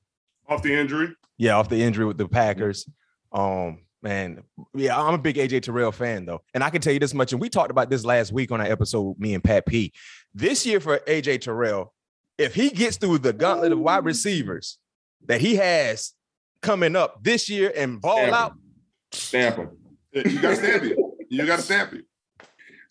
off 0.48 0.62
the 0.62 0.74
injury. 0.74 1.16
Yeah, 1.38 1.58
off 1.58 1.70
the 1.70 1.82
injury 1.82 2.06
with 2.06 2.18
the 2.18 2.28
Packers. 2.28 2.88
Um, 3.32 3.80
man, 4.02 4.44
yeah, 4.74 4.98
I'm 5.00 5.16
a 5.16 5.18
big 5.18 5.36
AJ 5.36 5.64
Terrell 5.64 5.92
fan 5.92 6.26
though, 6.26 6.42
and 6.54 6.64
I 6.64 6.70
can 6.70 6.82
tell 6.82 6.94
you 6.94 7.00
this 7.00 7.14
much. 7.14 7.34
And 7.34 7.42
we 7.42 7.50
talked 7.50 7.72
about 7.72 7.90
this 7.90 8.06
last 8.06 8.32
week 8.32 8.52
on 8.52 8.62
our 8.62 8.68
episode, 8.68 9.20
me 9.20 9.34
and 9.34 9.44
Pat 9.44 9.66
P. 9.66 9.92
This 10.34 10.66
year 10.66 10.80
for 10.80 11.00
AJ 11.00 11.42
Terrell, 11.42 11.94
if 12.38 12.56
he 12.56 12.70
gets 12.70 12.98
through 12.98 13.20
the 13.20 13.34
gauntlet 13.34 13.72
of 13.72 13.80
wide 13.80 14.06
receivers 14.06 14.78
that 15.26 15.42
he 15.42 15.56
has 15.56 16.14
coming 16.62 16.96
up 16.96 17.24
this 17.24 17.50
year 17.50 17.72
and 17.76 18.00
ball 18.02 18.18
Stamp 18.18 18.34
out, 18.34 18.52
him. 18.52 18.60
Stamp 19.12 19.56
him. 19.58 19.70
You 20.14 20.40
got 20.40 20.50
to 20.52 20.56
stamp 20.56 20.84
it. 20.84 20.98
You 21.30 21.46
got 21.46 21.58
to 21.58 21.62
stamp 21.62 21.94
it. 21.94 22.06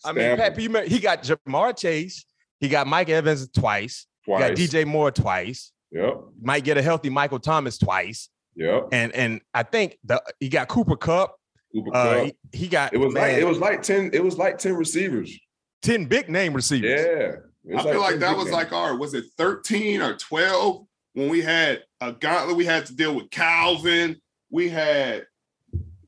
I 0.05 0.11
mean, 0.11 0.37
Pat 0.37 0.51
him 0.51 0.57
P. 0.57 0.67
remember- 0.67 0.89
He 0.89 0.99
got 0.99 1.23
Ja'Marr 1.23 1.77
Chase, 1.77 2.25
he 2.59 2.67
got 2.69 2.87
Mike 2.87 3.09
Evans 3.09 3.49
twice, 3.49 4.07
he 4.25 4.31
twice. 4.31 4.39
got 4.49 4.57
DJ 4.57 4.85
Moore 4.85 5.11
twice, 5.11 5.71
Yep. 5.91 6.17
might 6.41 6.63
get 6.63 6.77
a 6.77 6.81
healthy 6.81 7.09
Michael 7.09 7.39
Thomas 7.39 7.77
twice, 7.77 8.29
Yep. 8.55 8.89
and 8.91 9.11
and 9.13 9.41
I 9.53 9.63
think 9.63 9.97
the 10.03 10.21
he 10.39 10.49
got 10.49 10.67
Cooper 10.67 10.95
Kupp. 10.95 11.35
Cooper 11.73 11.91
Uh, 11.95 12.13
Kupp. 12.25 12.25
he, 12.51 12.57
he 12.57 12.67
got 12.67 12.93
it 12.93 12.97
was 12.97 13.13
man, 13.13 13.23
like 13.23 13.37
it 13.41 13.45
was 13.47 13.57
like 13.59 13.81
10, 13.81 14.11
it 14.13 14.23
was 14.23 14.37
like 14.37 14.57
10 14.57 14.73
receivers. 14.75 15.37
10 15.81 16.05
big 16.05 16.29
name 16.29 16.53
receivers. 16.53 16.89
Yeah. 17.05 17.31
I 17.71 17.83
was 17.83 17.91
feel 17.91 17.99
like 18.01 18.19
that 18.19 18.35
was 18.37 18.45
names. 18.45 18.53
like 18.55 18.71
our 18.71 18.95
was 18.95 19.13
it 19.13 19.25
13 19.37 20.01
or 20.01 20.15
12 20.15 20.85
when 21.13 21.29
we 21.29 21.41
had 21.41 21.83
a 22.01 22.11
gauntlet. 22.13 22.55
We 22.55 22.65
had 22.65 22.85
to 22.87 22.95
deal 22.95 23.13
with 23.15 23.29
Calvin. 23.31 24.21
We 24.51 24.69
had 24.69 25.25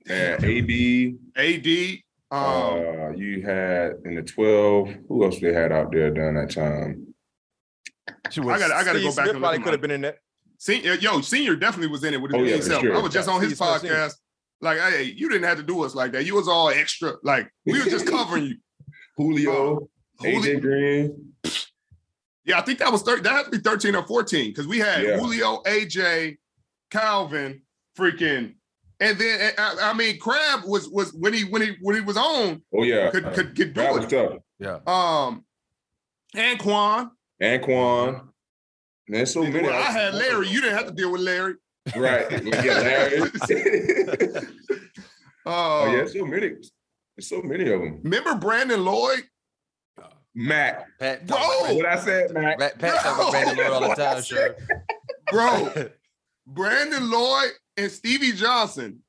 Yeah, 0.06 0.38
AB. 0.42 1.16
AD. 1.36 2.00
Um, 2.30 2.40
uh, 2.44 3.10
you 3.12 3.42
had 3.44 3.94
in 4.06 4.16
the 4.16 4.22
12. 4.24 4.90
Who 5.08 5.24
else 5.24 5.40
they 5.40 5.54
had 5.54 5.72
out 5.72 5.92
there 5.92 6.12
during 6.12 6.36
that 6.36 6.52
time? 6.52 7.14
I 8.06 8.30
gotta- 8.30 8.76
I 8.76 8.84
gotta 8.84 9.00
go 9.00 9.06
back 9.06 9.14
Smith 9.14 9.18
and 9.20 9.28
look 9.36 9.40
probably 9.42 9.58
at 9.60 9.64
could 9.64 9.74
have 9.74 9.82
been 9.82 9.92
in 9.92 10.02
there. 10.02 10.20
senior, 10.58 10.96
yo, 10.96 11.22
senior 11.22 11.56
definitely 11.56 11.88
was 11.88 12.04
in 12.04 12.14
it 12.14 12.22
with 12.22 12.32
his 12.34 12.42
Oh, 12.42 12.44
yeah, 12.44 12.52
main 12.54 12.62
self. 12.62 12.82
sure. 12.84 12.96
I 12.96 13.00
was 13.00 13.14
just 13.14 13.30
on 13.30 13.42
his 13.42 13.56
Steve 13.56 13.68
senior. 13.80 13.96
podcast. 13.96 14.16
Like, 14.60 14.80
hey, 14.80 15.04
you 15.04 15.30
didn't 15.30 15.48
have 15.48 15.58
to 15.58 15.64
do 15.64 15.84
us 15.84 15.94
like 15.96 16.12
that. 16.14 16.26
You 16.26 16.36
was 16.36 16.48
all 16.48 16.70
extra. 16.70 17.14
Like, 17.24 17.50
we 17.66 17.78
were 17.80 17.86
just 17.86 18.08
covering 18.08 18.44
you. 18.46 18.56
Julio, 19.18 19.90
Julio- 20.20 20.42
AJ 20.42 20.62
Green. 20.62 21.34
Yeah, 22.44 22.60
I 22.60 22.62
think 22.62 22.80
that 22.80 22.92
was 22.92 23.04
30, 23.04 23.22
that 23.24 23.32
had 23.32 23.44
to 23.46 23.52
be 23.52 23.58
13 23.60 23.96
or 23.96 24.06
14 24.08 24.50
because 24.52 24.68
we 24.68 24.80
had 24.80 25.04
Yeah. 25.04 25.18
Julio, 25.20 25.62
AJ, 25.66 26.38
Calvin, 26.92 27.62
freaking, 27.98 28.56
and 29.00 29.18
then 29.18 29.54
I, 29.58 29.76
I 29.82 29.94
mean, 29.94 30.20
Crab 30.20 30.62
was 30.66 30.90
was 30.90 31.14
when 31.14 31.34
he 31.34 31.44
when 31.44 31.62
he 31.62 31.76
when 31.82 31.96
he 31.96 32.02
was 32.02 32.18
on 32.18 32.62
Oh 32.76 32.84
yeah, 32.84 33.10
could 33.12 33.34
could 33.34 33.56
could 33.56 33.76
that 33.76 33.90
do 33.94 33.96
was 34.00 34.06
it. 34.06 34.10
tough. 34.30 34.40
Yeah. 34.60 34.80
Um, 34.88 35.46
Anquan. 36.36 37.12
Anquan. 37.42 38.28
There's 39.08 39.34
so 39.34 39.44
many. 39.44 39.62
Well, 39.62 39.74
I 39.74 39.92
had 39.92 40.14
Larry. 40.16 40.50
You 40.50 40.62
didn't 40.62 40.78
have 40.78 40.88
to 40.88 40.94
deal 40.94 41.12
with 41.12 41.22
Larry. 41.22 41.56
right. 41.96 42.30
Yeah, 42.44 42.74
Larry. 42.80 43.22
Uh, 43.22 44.42
oh 45.46 45.96
yeah, 45.96 46.06
so 46.08 46.26
many. 46.26 46.50
There's 47.16 47.30
so 47.30 47.42
many 47.42 47.70
of 47.72 47.80
them. 47.82 48.02
Remember 48.04 48.36
Brandon 48.36 48.84
Lloyd? 48.84 49.24
Matt. 50.36 50.86
Pat, 51.00 51.26
Bro, 51.26 51.38
What 51.38 51.86
I 51.88 51.98
said, 51.98 52.32
Matt. 52.32 52.60
Pat, 52.60 52.78
Pat 52.78 53.02
talk 53.02 53.16
about 53.18 53.32
Brandon 53.32 53.58
Lloyd 53.58 53.72
all 53.72 53.90
the 53.90 53.96
time, 53.96 54.22
sure. 54.22 54.56
bro. 55.32 55.74
Brandon 56.48 57.10
Lloyd 57.10 57.52
and 57.78 57.92
Stevie 57.92 58.34
Johnson. 58.34 59.00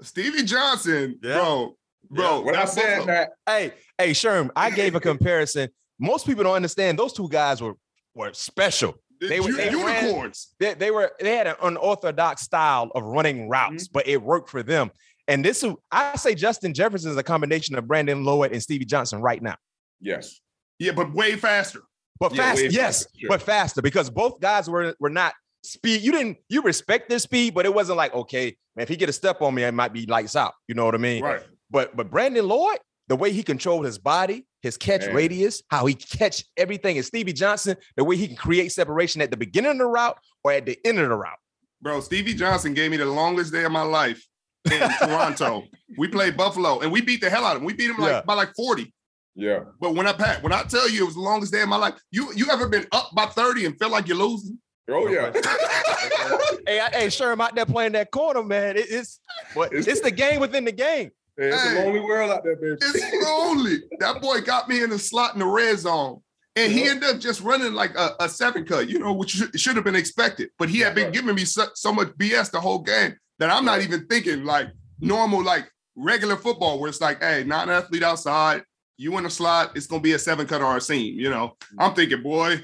Stevie 0.00 0.44
Johnson, 0.44 1.18
Yeah. 1.22 1.34
bro, 1.34 1.76
bro. 2.10 2.40
What 2.40 2.56
I 2.56 2.64
said, 2.64 2.98
Buffalo- 2.98 3.06
Matt. 3.06 3.30
Hey, 3.46 3.72
hey, 3.98 4.10
Sherm, 4.12 4.50
I 4.56 4.70
gave 4.70 4.94
a 4.94 5.00
comparison. 5.10 5.68
Most 5.98 6.26
people 6.26 6.44
don't 6.44 6.56
understand 6.56 6.98
those 6.98 7.12
two 7.12 7.28
guys 7.28 7.60
were 7.60 7.74
were 8.14 8.32
special. 8.32 8.94
the 9.20 9.28
they 9.28 9.40
were- 9.40 9.48
u- 9.50 9.56
they 9.56 9.74
ran- 9.74 10.04
unicorns. 10.04 10.54
They, 10.58 10.74
they 10.74 10.90
were 10.90 11.12
they 11.20 11.36
had 11.36 11.46
an 11.46 11.56
unorthodox 11.62 12.42
style 12.42 12.90
of 12.94 13.04
running 13.04 13.42
mm-hmm. 13.42 13.50
routes, 13.50 13.88
but 13.88 14.06
it 14.06 14.20
worked 14.22 14.50
for 14.50 14.62
them. 14.62 14.90
And 15.28 15.44
this 15.44 15.64
I 15.90 16.16
say 16.16 16.34
Justin 16.34 16.74
Jefferson 16.74 17.10
is 17.10 17.16
a 17.16 17.22
combination 17.22 17.76
of 17.76 17.86
Brandon 17.86 18.24
Lloyd 18.24 18.52
and 18.52 18.62
Stevie 18.62 18.84
Johnson 18.84 19.22
right 19.22 19.40
now. 19.42 19.56
Yes. 20.00 20.40
Yeah, 20.78 20.92
but 20.92 21.12
way 21.14 21.36
faster. 21.36 21.80
But 22.20 22.34
Yeah, 22.34 22.42
faster, 22.42 22.64
way 22.64 22.68
yes, 22.70 23.02
faster, 23.04 23.18
sure. 23.18 23.28
but 23.28 23.42
faster 23.42 23.82
because 23.82 24.10
both 24.10 24.40
guys 24.40 24.68
were 24.68 24.94
were 25.00 25.10
not 25.10 25.34
speed. 25.64 26.02
You 26.02 26.12
didn't 26.12 26.38
you 26.48 26.62
respect 26.62 27.08
their 27.08 27.18
speed, 27.18 27.54
but 27.54 27.64
it 27.66 27.74
wasn't 27.74 27.96
like 27.98 28.14
okay, 28.14 28.56
man. 28.76 28.82
If 28.84 28.88
he 28.88 28.96
get 28.96 29.08
a 29.08 29.12
step 29.12 29.42
on 29.42 29.54
me, 29.54 29.62
it 29.64 29.72
might 29.74 29.92
be 29.92 30.06
lights 30.06 30.36
out. 30.36 30.52
You 30.68 30.74
know 30.74 30.84
what 30.84 30.94
I 30.94 30.98
mean? 30.98 31.22
Right. 31.22 31.40
But 31.70 31.96
but 31.96 32.10
Brandon 32.10 32.46
Lloyd, 32.46 32.78
the 33.08 33.16
way 33.16 33.32
he 33.32 33.42
controlled 33.42 33.84
his 33.84 33.98
body, 33.98 34.46
his 34.62 34.76
catch 34.76 35.06
Man. 35.06 35.14
radius, 35.14 35.62
how 35.68 35.86
he 35.86 35.94
catch 35.94 36.44
everything, 36.56 36.96
and 36.96 37.04
Stevie 37.04 37.32
Johnson, 37.32 37.76
the 37.96 38.04
way 38.04 38.16
he 38.16 38.26
can 38.28 38.36
create 38.36 38.72
separation 38.72 39.20
at 39.22 39.30
the 39.30 39.36
beginning 39.36 39.72
of 39.72 39.78
the 39.78 39.86
route 39.86 40.16
or 40.44 40.52
at 40.52 40.66
the 40.66 40.78
end 40.84 40.98
of 40.98 41.08
the 41.08 41.16
route. 41.16 41.38
Bro, 41.82 42.00
Stevie 42.00 42.34
Johnson 42.34 42.72
gave 42.74 42.90
me 42.90 42.96
the 42.96 43.04
longest 43.06 43.52
day 43.52 43.64
of 43.64 43.72
my 43.72 43.82
life 43.82 44.24
in 44.70 44.78
Toronto. 44.98 45.64
We 45.98 46.08
played 46.08 46.36
Buffalo 46.36 46.80
and 46.80 46.90
we 46.90 47.00
beat 47.02 47.20
the 47.20 47.28
hell 47.28 47.44
out 47.44 47.56
of 47.56 47.62
him. 47.62 47.66
We 47.66 47.74
beat 47.74 47.90
him 47.90 47.98
like 47.98 48.10
Yeah. 48.10 48.22
by 48.24 48.34
like 48.34 48.54
40. 48.56 48.90
Yeah. 49.36 49.60
But 49.80 49.94
when 49.94 50.06
I 50.06 50.12
pat, 50.12 50.42
when 50.42 50.52
I 50.52 50.62
tell 50.62 50.88
you 50.88 51.02
it 51.02 51.06
was 51.06 51.14
the 51.14 51.20
longest 51.20 51.52
day 51.52 51.60
of 51.60 51.68
my 51.68 51.76
life, 51.76 51.94
you 52.10 52.32
you 52.34 52.46
ever 52.50 52.68
been 52.68 52.86
up 52.92 53.10
by 53.14 53.26
30 53.26 53.66
and 53.66 53.78
feel 53.78 53.90
like 53.90 54.06
you're 54.08 54.16
losing? 54.16 54.58
Oh 54.88 55.08
yeah. 55.08 55.32
hey, 56.66 56.80
I, 56.80 56.90
hey, 56.90 57.10
sure, 57.10 57.32
I'm 57.32 57.40
out 57.40 57.54
there 57.54 57.66
playing 57.66 57.92
that 57.92 58.10
corner, 58.10 58.42
man. 58.42 58.76
It, 58.76 58.86
it's 58.90 59.20
but 59.54 59.72
It's- 59.72 59.86
it's, 59.86 60.00
the 60.00 60.10
game 60.10 60.40
within 60.40 60.64
the 60.64 60.72
game. 60.72 61.10
Hey, 61.36 61.48
it's 61.48 61.62
Hey. 61.62 61.82
a 61.82 61.84
lonely 61.84 62.00
world 62.00 62.30
out 62.30 62.44
there, 62.44 62.56
baby. 62.56 62.76
It's 62.80 63.24
lonely. 63.26 63.78
That 64.00 64.20
boy 64.20 64.40
got 64.40 64.68
me 64.68 64.82
in 64.82 64.90
the 64.90 64.98
slot 64.98 65.34
in 65.34 65.40
the 65.40 65.46
red 65.46 65.78
zone. 65.78 66.20
And 66.56 66.72
he 66.72 66.84
ended 66.84 67.10
up 67.10 67.20
just 67.20 67.40
running 67.40 67.72
like 67.72 67.96
a, 67.96 68.14
a 68.20 68.28
seven 68.28 68.64
cut, 68.64 68.88
you 68.88 69.00
know, 69.00 69.12
which 69.12 69.30
should, 69.30 69.58
should 69.58 69.74
have 69.74 69.84
been 69.84 69.96
expected. 69.96 70.50
But 70.58 70.68
he 70.68 70.78
had 70.78 70.94
been 70.94 71.04
Right. 71.04 71.12
giving 71.12 71.34
me 71.34 71.44
so, 71.44 71.66
so 71.74 71.92
much 71.92 72.08
BS 72.10 72.52
the 72.52 72.60
whole 72.60 72.78
game 72.78 73.16
that 73.40 73.50
I'm 73.50 73.64
not 73.64 73.80
even 73.82 74.06
thinking 74.06 74.44
like 74.44 74.68
normal, 75.00 75.42
like 75.42 75.68
regular 75.96 76.36
football, 76.36 76.78
where 76.78 76.88
it's 76.88 77.00
like, 77.00 77.20
hey, 77.20 77.42
not 77.44 77.68
an 77.68 77.74
athlete 77.74 78.04
outside, 78.04 78.62
you 78.96 79.16
in 79.18 79.24
the 79.24 79.30
slot, 79.30 79.72
it's 79.74 79.86
gonna 79.86 80.00
be 80.00 80.12
a 80.12 80.18
seven 80.18 80.46
cut 80.46 80.62
or 80.62 80.76
a 80.76 80.80
seam, 80.80 81.18
you 81.18 81.30
know. 81.30 81.56
I'm 81.78 81.90
mm. 81.90 81.96
thinking, 81.96 82.22
boy, 82.22 82.62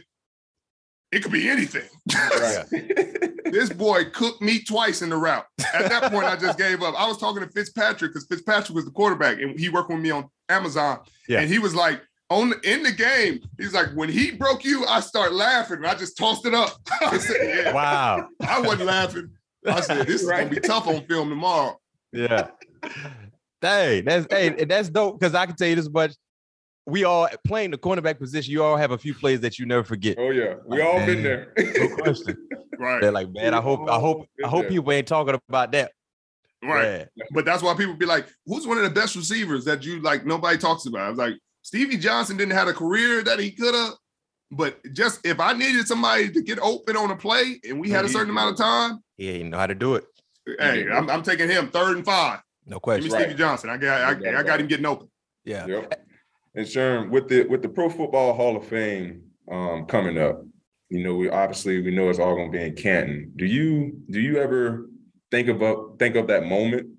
it 1.13 1.23
could 1.23 1.33
be 1.33 1.49
anything. 1.49 1.89
Right. 2.15 2.65
this 3.45 3.71
boy 3.71 4.05
cooked 4.07 4.41
me 4.41 4.61
twice 4.63 5.03
in 5.03 5.11
the 5.11 5.17
route. 5.17 5.45
At 5.75 5.89
that 5.89 6.13
point, 6.13 6.27
I 6.27 6.37
just 6.37 6.57
gave 6.57 6.83
up. 6.83 6.95
I 6.97 7.07
was 7.07 7.19
talking 7.19 7.43
to 7.43 7.49
Fitzpatrick 7.49 8.13
because 8.13 8.27
Fitzpatrick 8.27 8.75
was 8.75 8.85
the 8.85 8.93
quarterback 8.93 9.41
and 9.41 9.59
he 9.59 9.69
worked 9.69 9.91
with 9.91 10.01
me 10.01 10.11
on 10.11 10.29
Amazon. 10.49 11.01
Yeah. 11.29 11.41
And 11.41 11.51
he 11.51 11.59
was 11.59 11.75
like, 11.75 12.01
on 12.29 12.55
in 12.63 12.85
the 12.85 12.93
game, 12.93 13.41
he's 13.59 13.75
like, 13.75 13.89
when 13.95 14.09
he 14.09 14.31
broke 14.31 14.65
you, 14.65 14.87
I 14.87 15.01
start 15.01 15.33
laughing. 15.33 15.79
And 15.79 15.87
I 15.87 15.95
just 15.95 16.17
tossed 16.17 16.47
it 16.47 16.55
up. 16.55 16.71
I 17.01 17.19
said, 17.19 17.37
yeah. 17.43 17.73
Wow. 17.73 18.29
I 18.41 18.61
wasn't 18.61 18.85
laughing. 18.85 19.31
I 19.67 19.81
said, 19.81 20.07
this 20.07 20.23
is 20.23 20.31
gonna 20.31 20.47
be 20.47 20.61
tough 20.61 20.87
on 20.87 21.05
film 21.07 21.29
tomorrow. 21.29 21.79
Yeah. 22.13 22.49
Dang, 23.61 24.05
that's 24.05 24.27
hey, 24.31 24.65
that's 24.65 24.89
dope 24.89 25.21
because 25.21 25.35
I 25.35 25.47
can 25.47 25.57
tell 25.57 25.69
you 25.69 25.77
this 25.77 25.91
much. 25.91 26.15
We 26.91 27.05
all 27.05 27.29
playing 27.47 27.71
the 27.71 27.79
cornerback 27.79 28.19
position. 28.19 28.53
You 28.53 28.63
all 28.65 28.77
have 28.77 28.91
a 28.91 28.99
few 28.99 29.15
plays 29.15 29.41
that 29.41 29.59
you 29.59 29.67
never 29.67 29.85
forget. 29.85 30.17
Oh 30.19 30.31
yeah. 30.31 30.55
We 30.67 30.81
all 30.83 31.05
been 31.07 31.23
there. 31.23 31.53
No 31.57 31.97
question. 31.97 32.37
Right. 32.81 33.03
They're 33.03 33.13
like, 33.13 33.31
man, 33.31 33.53
I 33.53 33.61
hope, 33.61 33.91
I 33.91 34.01
hope, 34.01 34.27
I 34.43 34.49
hope 34.49 34.67
people 34.69 34.91
ain't 34.91 35.07
talking 35.07 35.39
about 35.51 35.71
that. 35.73 35.93
Right. 36.65 37.07
Yeah. 37.15 37.25
But 37.33 37.45
that's 37.45 37.63
why 37.63 37.75
people 37.75 37.93
be 37.93 38.07
like, 38.07 38.27
who's 38.47 38.67
one 38.67 38.79
of 38.79 38.85
the 38.85 38.89
best 38.89 39.17
receivers 39.17 39.67
that 39.67 39.85
you 39.85 40.01
like 40.01 40.25
nobody 40.25 40.57
talks 40.57 40.87
about? 40.87 41.03
I 41.03 41.11
was 41.11 41.19
like, 41.19 41.35
Stevie 41.61 41.99
Johnson 41.99 42.39
didn't 42.39 42.55
have 42.55 42.69
a 42.69 42.73
career 42.73 43.23
that 43.23 43.39
he 43.39 43.51
could 43.51 43.75
have. 43.75 43.93
But 44.51 44.79
just 44.95 45.21
if 45.27 45.41
I 45.41 45.53
needed 45.53 45.87
somebody 45.89 46.31
to 46.31 46.41
get 46.43 46.59
open 46.61 46.97
on 46.97 47.11
a 47.11 47.17
play 47.17 47.61
and 47.69 47.79
we 47.79 47.91
had 47.91 48.07
a 48.07 48.09
certain 48.09 48.31
amount 48.31 48.53
of 48.53 48.57
time, 48.57 49.01
Yeah, 49.19 49.33
you 49.33 49.45
know 49.45 49.59
how 49.59 49.67
to 49.67 49.75
do 49.75 49.97
it. 49.97 50.05
hey, 50.59 50.89
I'm, 50.91 51.11
I'm 51.11 51.23
taking 51.23 51.51
him 51.51 51.69
third 51.69 51.99
and 51.99 52.05
five. 52.07 52.41
No 52.65 52.77
Give 52.77 52.83
question. 52.83 53.09
me 53.09 53.13
Right. 53.13 53.23
Stevie 53.25 53.39
Johnson. 53.39 53.69
I 53.69 53.77
got 53.77 54.25
I, 54.25 54.39
I 54.39 54.43
got 54.43 54.59
him 54.59 54.69
getting 54.69 54.87
open. 54.87 55.11
Yeah. 55.45 55.67
Yep. 55.67 56.03
And 56.61 56.69
Sherm, 56.69 57.09
with 57.09 57.27
the 57.27 57.45
with 57.45 57.63
the 57.63 57.71
Pro 57.71 57.89
Football 57.89 58.35
Hall 58.35 58.55
of 58.55 58.67
Fame 58.67 59.23
um, 59.51 59.87
coming 59.87 60.19
up, 60.19 60.45
you 60.91 61.03
know, 61.03 61.15
we 61.15 61.31
obviously 61.31 61.81
we 61.81 61.91
know 61.91 62.11
it's 62.11 62.19
all 62.19 62.35
going 62.35 62.53
to 62.53 62.59
be 62.59 62.63
in 62.63 62.75
Canton. 62.75 63.33
Do 63.35 63.47
you 63.47 63.99
do 64.11 64.21
you 64.21 64.37
ever 64.37 64.91
think 65.31 65.49
of 65.49 65.63
a, 65.63 65.97
think 65.99 66.17
of 66.17 66.27
that 66.27 66.45
moment 66.45 66.91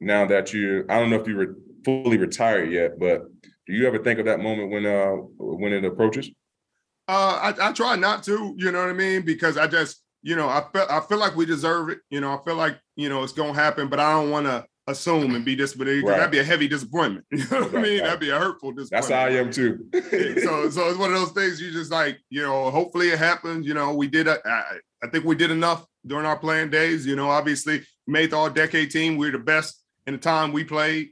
now 0.00 0.26
that 0.26 0.52
you? 0.52 0.86
I 0.88 0.98
don't 0.98 1.08
know 1.08 1.20
if 1.20 1.28
you 1.28 1.36
were 1.36 1.54
fully 1.84 2.18
retired 2.18 2.72
yet, 2.72 2.98
but 2.98 3.26
do 3.68 3.74
you 3.74 3.86
ever 3.86 4.02
think 4.02 4.18
of 4.18 4.24
that 4.24 4.40
moment 4.40 4.72
when 4.72 4.84
uh 4.84 5.10
when 5.38 5.72
it 5.72 5.84
approaches? 5.84 6.28
Uh, 7.06 7.52
I, 7.60 7.68
I 7.68 7.72
try 7.72 7.94
not 7.94 8.24
to, 8.24 8.56
you 8.56 8.72
know 8.72 8.80
what 8.80 8.90
I 8.90 8.92
mean, 8.92 9.22
because 9.22 9.56
I 9.56 9.68
just, 9.68 10.02
you 10.22 10.34
know, 10.34 10.48
I 10.48 10.64
feel 10.72 10.86
I 10.90 10.98
feel 10.98 11.18
like 11.18 11.36
we 11.36 11.46
deserve 11.46 11.90
it. 11.90 11.98
You 12.10 12.20
know, 12.20 12.32
I 12.32 12.42
feel 12.44 12.56
like 12.56 12.76
you 12.96 13.08
know 13.08 13.22
it's 13.22 13.34
gonna 13.34 13.54
happen, 13.54 13.88
but 13.88 14.00
I 14.00 14.14
don't 14.14 14.30
want 14.30 14.46
to 14.46 14.66
assume 14.90 15.34
and 15.34 15.44
be 15.44 15.56
disappointed. 15.56 16.02
Right. 16.04 16.16
That'd 16.18 16.30
be 16.30 16.38
a 16.38 16.44
heavy 16.44 16.68
disappointment. 16.68 17.24
You 17.32 17.44
know 17.50 17.62
what 17.62 17.76
I 17.76 17.82
mean? 17.82 17.98
right. 18.00 18.04
That'd 18.04 18.20
be 18.20 18.30
a 18.30 18.38
hurtful 18.38 18.72
disappointment. 18.72 18.90
That's 18.90 19.08
how 19.08 19.26
I 19.26 19.30
am 19.30 19.50
too. 19.50 19.86
so 20.42 20.70
so 20.70 20.88
it's 20.88 20.98
one 20.98 21.12
of 21.12 21.18
those 21.20 21.32
things 21.32 21.60
you 21.60 21.70
just 21.72 21.90
like 21.90 22.18
you 22.30 22.42
know 22.42 22.70
hopefully 22.70 23.08
it 23.08 23.18
happens 23.18 23.66
you 23.66 23.74
know 23.74 23.94
we 23.94 24.06
did 24.08 24.28
a, 24.28 24.38
I, 24.46 24.78
I 25.02 25.08
think 25.08 25.24
we 25.24 25.34
did 25.34 25.50
enough 25.50 25.86
during 26.06 26.26
our 26.26 26.38
playing 26.38 26.70
days 26.70 27.06
you 27.06 27.16
know 27.16 27.28
obviously 27.28 27.82
made 28.06 28.30
the 28.30 28.36
all 28.36 28.50
decade 28.50 28.90
team 28.90 29.16
we 29.16 29.28
are 29.28 29.32
the 29.32 29.38
best 29.38 29.82
in 30.06 30.14
the 30.14 30.18
time 30.18 30.52
we 30.52 30.64
played 30.64 31.08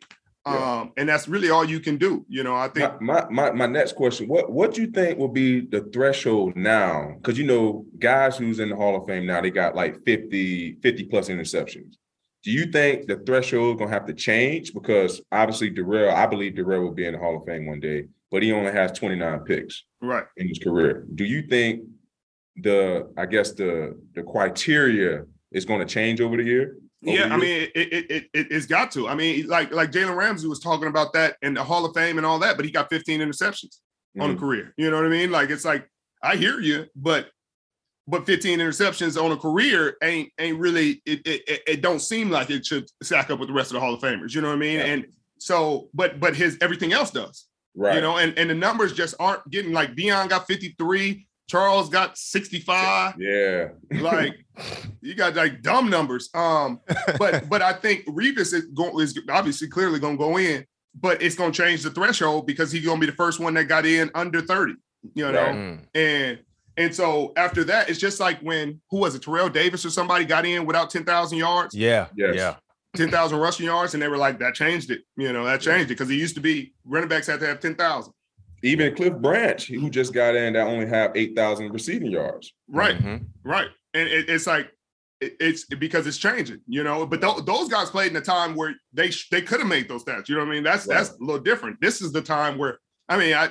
Yeah. 0.46 0.80
um 0.80 0.92
and 0.96 1.06
that's 1.08 1.28
really 1.28 1.50
all 1.50 1.64
you 1.64 1.78
can 1.78 1.96
do 1.98 2.24
you 2.28 2.42
know 2.42 2.56
i 2.56 2.68
think 2.68 3.00
my, 3.02 3.26
my 3.28 3.28
my 3.30 3.50
my 3.52 3.66
next 3.66 3.92
question 3.96 4.26
what 4.28 4.50
what 4.50 4.72
do 4.74 4.80
you 4.80 4.86
think 4.90 5.18
will 5.18 5.28
be 5.44 5.60
the 5.60 5.82
threshold 5.92 6.56
now 6.56 7.12
because 7.16 7.36
you 7.38 7.44
know 7.46 7.84
guys 7.98 8.38
who's 8.38 8.58
in 8.58 8.70
the 8.70 8.76
hall 8.76 8.96
of 8.96 9.06
fame 9.06 9.26
now 9.26 9.42
they 9.42 9.50
got 9.50 9.74
like 9.74 10.02
50 10.06 10.78
50 10.82 11.04
plus 11.04 11.28
interceptions 11.28 11.97
do 12.44 12.50
you 12.52 12.66
think 12.66 13.06
the 13.06 13.16
threshold 13.26 13.78
gonna 13.78 13.90
have 13.90 14.06
to 14.06 14.14
change 14.14 14.72
because 14.72 15.20
obviously 15.32 15.70
Darrell, 15.70 16.14
I 16.14 16.26
believe 16.26 16.56
Darrell 16.56 16.82
will 16.82 16.92
be 16.92 17.06
in 17.06 17.12
the 17.12 17.18
Hall 17.18 17.36
of 17.36 17.44
Fame 17.46 17.66
one 17.66 17.80
day, 17.80 18.06
but 18.30 18.42
he 18.42 18.52
only 18.52 18.72
has 18.72 18.92
29 18.92 19.40
picks 19.40 19.84
right 20.00 20.24
in 20.36 20.48
his 20.48 20.58
career. 20.58 21.04
Do 21.14 21.24
you 21.24 21.42
think 21.42 21.82
the 22.56 23.12
I 23.16 23.26
guess 23.26 23.52
the 23.52 23.98
the 24.14 24.22
criteria 24.22 25.24
is 25.52 25.64
going 25.64 25.80
to 25.80 25.86
change 25.86 26.20
over 26.20 26.36
the 26.36 26.44
year? 26.44 26.76
Over 27.06 27.16
yeah 27.16 27.28
the 27.28 27.34
i 27.34 27.36
mean 27.36 27.68
it, 27.74 27.92
it 27.92 28.10
it 28.10 28.24
it 28.34 28.46
it's 28.50 28.66
got 28.66 28.90
to 28.92 29.06
i 29.06 29.14
mean 29.14 29.46
like 29.46 29.70
like 29.70 29.92
jalen 29.92 30.16
ramsey 30.16 30.48
was 30.48 30.58
talking 30.58 30.88
about 30.88 31.12
that 31.12 31.36
in 31.42 31.54
the 31.54 31.62
hall 31.62 31.84
of 31.84 31.94
fame 31.94 32.16
and 32.18 32.26
all 32.26 32.40
that 32.40 32.56
but 32.56 32.64
he 32.64 32.72
got 32.72 32.90
15 32.90 33.20
interceptions 33.20 33.76
on 34.18 34.30
a 34.30 34.34
Mhm. 34.34 34.38
career. 34.40 34.74
You 34.76 34.90
know 34.90 34.96
what 34.96 35.06
I 35.06 35.08
mean? 35.08 35.30
Like 35.30 35.50
it's 35.50 35.64
like 35.64 35.88
I 36.24 36.34
hear 36.34 36.58
you, 36.58 36.86
but 36.96 37.30
but 38.08 38.24
15 38.24 38.58
interceptions 38.58 39.22
on 39.22 39.32
a 39.32 39.36
career 39.36 39.96
ain't 40.02 40.32
ain't 40.38 40.58
really 40.58 41.02
it 41.04 41.20
it, 41.26 41.42
it, 41.46 41.62
it 41.66 41.82
don't 41.82 42.00
seem 42.00 42.30
like 42.30 42.48
it 42.48 42.64
should 42.64 42.88
stack 43.02 43.30
up 43.30 43.38
with 43.38 43.48
the 43.48 43.54
rest 43.54 43.70
of 43.70 43.74
the 43.74 43.80
Hall 43.80 43.92
of 43.94 44.00
Famers. 44.00 44.34
You 44.34 44.40
know 44.40 44.48
what 44.48 44.54
I 44.54 44.58
mean? 44.58 44.78
Yeah. 44.78 44.86
And 44.86 45.06
so, 45.38 45.90
but 45.92 46.18
but 46.18 46.34
his 46.34 46.56
everything 46.60 46.92
else 46.92 47.10
does. 47.10 47.46
right. 47.76 47.96
You 47.96 48.00
know, 48.00 48.16
and 48.16 48.36
and 48.38 48.48
the 48.48 48.54
numbers 48.54 48.94
just 48.94 49.14
aren't 49.20 49.48
getting 49.50 49.72
like 49.72 49.94
Dion 49.94 50.26
got 50.26 50.46
53, 50.46 51.26
Charles 51.48 51.90
got 51.90 52.16
65 52.16 53.14
yeah. 53.18 53.68
like 54.00 54.36
you 55.02 55.14
got 55.14 55.36
like 55.36 55.60
dumb 55.62 55.90
numbers. 55.90 56.30
Um, 56.34 56.80
but 57.18 57.48
but 57.50 57.60
I 57.60 57.74
think 57.74 58.06
Revis 58.06 58.54
is 58.54 58.66
going 58.74 58.98
is 59.04 59.20
obviously 59.28 59.68
clearly 59.68 60.00
gonna 60.00 60.16
go 60.16 60.38
in, 60.38 60.64
but 60.98 61.22
it's 61.22 61.34
gonna 61.34 61.52
change 61.52 61.82
the 61.82 61.90
threshold 61.90 62.46
because 62.46 62.72
he's 62.72 62.86
gonna 62.86 63.00
be 63.00 63.06
the 63.06 63.12
first 63.12 63.38
one 63.38 63.52
that 63.54 63.64
got 63.64 63.84
in 63.84 64.10
under 64.14 64.40
30, 64.40 64.74
you 65.14 65.30
know. 65.30 65.32
Right. 65.32 65.54
Mm. 65.54 65.80
And 65.94 66.38
and 66.78 66.94
so 66.94 67.32
after 67.36 67.64
that, 67.64 67.90
it's 67.90 67.98
just 67.98 68.20
like 68.20 68.40
when 68.40 68.80
who 68.90 68.98
was 68.98 69.14
it, 69.14 69.22
Terrell 69.22 69.48
Davis 69.50 69.84
or 69.84 69.90
somebody 69.90 70.24
got 70.24 70.46
in 70.46 70.64
without 70.64 70.88
10,000 70.90 71.36
yards, 71.36 71.74
Yeah. 71.74 72.06
Yes. 72.16 72.34
Yeah. 72.36 72.54
10,000 72.96 73.38
rushing 73.38 73.66
yards, 73.66 73.92
and 73.94 74.02
they 74.02 74.08
were 74.08 74.16
like, 74.16 74.38
that 74.38 74.54
changed 74.54 74.90
it. 74.90 75.02
You 75.16 75.32
know, 75.32 75.44
that 75.44 75.60
changed 75.60 75.86
it 75.86 75.94
because 75.94 76.10
it 76.10 76.14
used 76.14 76.34
to 76.36 76.40
be 76.40 76.72
running 76.84 77.08
backs 77.08 77.26
had 77.26 77.40
to 77.40 77.46
have 77.46 77.60
10,000. 77.60 78.12
Even 78.62 78.94
Cliff 78.96 79.12
Branch, 79.14 79.66
who 79.68 79.88
just 79.90 80.12
got 80.12 80.34
in, 80.34 80.54
that 80.54 80.66
only 80.66 80.86
have 80.86 81.12
8,000 81.14 81.70
receiving 81.72 82.10
yards. 82.10 82.54
Right. 82.66 82.98
Mhm. 82.98 83.26
Right. 83.44 83.68
And 83.94 84.08
it, 84.08 84.28
it's 84.28 84.46
like 84.46 84.70
it- 85.20 85.36
it's 85.40 85.64
because 85.64 86.06
it's 86.06 86.16
changing, 86.16 86.60
you 86.66 86.82
know. 86.84 87.04
But 87.06 87.20
th- 87.20 87.44
those 87.44 87.68
guys 87.68 87.90
played 87.90 88.10
in 88.10 88.16
a 88.16 88.20
time 88.20 88.54
where 88.54 88.74
they 88.92 89.10
sh- 89.10 89.28
they 89.30 89.42
could 89.42 89.58
have 89.60 89.68
made 89.68 89.88
those 89.88 90.04
stats. 90.04 90.28
You 90.28 90.36
know 90.36 90.42
what 90.42 90.50
I 90.50 90.54
mean? 90.54 90.62
That's 90.64 90.86
that's 90.86 91.10
a 91.10 91.16
little 91.20 91.40
different. 91.40 91.80
This 91.80 92.00
is 92.00 92.10
the 92.12 92.22
time 92.22 92.56
where 92.58 92.78
I 93.08 93.16
mean 93.18 93.34
I 93.34 93.50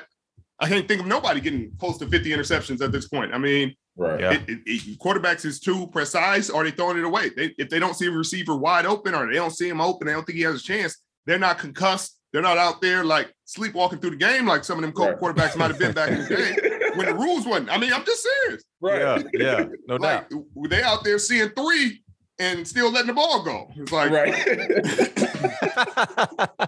I 0.60 0.68
can't 0.68 0.88
think 0.88 1.02
of 1.02 1.08
nobody 1.08 1.40
getting 1.40 1.72
close 1.80 1.98
to 2.00 2.08
50 2.08 2.32
interceptions 2.32 2.82
at 2.82 2.92
this 2.92 3.08
point. 3.08 3.34
I 3.34 3.38
mean, 3.38 3.74
Right. 4.00 4.20
Yeah. 4.20 4.32
it, 4.34 4.42
it, 4.48 4.60
it- 4.66 5.00
quarterbacks 5.00 5.44
is 5.44 5.60
too 5.60 5.88
precise, 5.88 6.50
or 6.52 6.64
they 6.64 6.70
throwing 6.72 6.98
it 7.00 7.04
away. 7.04 7.30
They, 7.36 7.56
if 7.58 7.70
they 7.70 7.80
don't 7.80 7.96
see 7.96 8.06
a 8.06 8.12
receiver 8.12 8.56
wide 8.56 8.86
open, 8.86 9.16
or 9.16 9.26
they 9.28 9.34
don't 9.34 9.50
see 9.52 9.68
him 9.68 9.82
open, 9.82 10.06
they 10.08 10.14
don't 10.14 10.24
think 10.24 10.38
he 10.38 10.44
has 10.44 10.56
a 10.60 10.64
chance. 10.64 10.98
They're 11.26 11.40
not 11.40 11.58
concussed. 11.58 12.16
They're 12.32 12.42
not 12.44 12.58
out 12.60 12.80
there 12.82 13.04
like 13.04 13.34
sleepwalking 13.46 13.98
through 14.00 14.12
the 14.12 14.18
game 14.18 14.46
like 14.46 14.64
some 14.66 14.78
of 14.78 14.84
them 14.84 14.94
Right. 14.96 15.18
quarterbacks 15.20 15.56
might 15.58 15.70
have 15.72 15.80
been 15.80 15.94
back 15.94 16.10
in 16.12 16.20
the 16.20 16.28
day 16.28 16.90
when 16.96 17.08
the 17.08 17.14
rules 17.16 17.46
wasn't. 17.48 17.70
I 17.72 17.78
mean, 17.80 17.92
I'm 17.94 18.06
just 18.06 18.22
serious. 18.22 18.64
Right. 18.82 19.00
Yeah. 19.02 19.24
Yeah. 19.34 19.66
No 19.88 19.98
doubt. 19.98 20.32
Like 20.56 20.70
they 20.70 20.84
out 20.84 21.04
there 21.04 21.18
seeing 21.18 21.50
three 21.50 22.04
and 22.40 22.68
still 22.68 22.92
letting 22.92 23.08
the 23.08 23.14
ball 23.14 23.44
go. 23.44 23.70
It's 23.76 23.92
like 23.92 24.12
Right. 24.12 24.34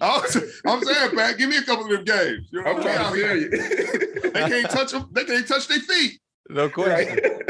I 0.00 0.18
was- 0.18 0.60
I'm 0.66 0.82
saying, 0.84 1.16
Pat, 1.16 1.38
give 1.38 1.48
me 1.50 1.56
a 1.56 1.62
couple 1.62 1.84
of 1.86 1.90
them 1.90 2.04
games. 2.04 2.48
You 2.50 2.62
know, 2.62 2.70
I'm 2.70 2.76
they, 2.76 2.82
trying 2.82 3.14
to 3.14 3.22
tell 3.22 3.36
you. 3.36 3.48
they 4.30 4.48
can't 4.48 4.70
touch 4.70 4.92
them. 4.92 5.08
They 5.12 5.24
can't 5.24 5.46
touch 5.46 5.68
their 5.68 5.80
feet. 5.80 6.20
no 6.50 6.68
question. 6.68 7.18
right. 7.18 7.42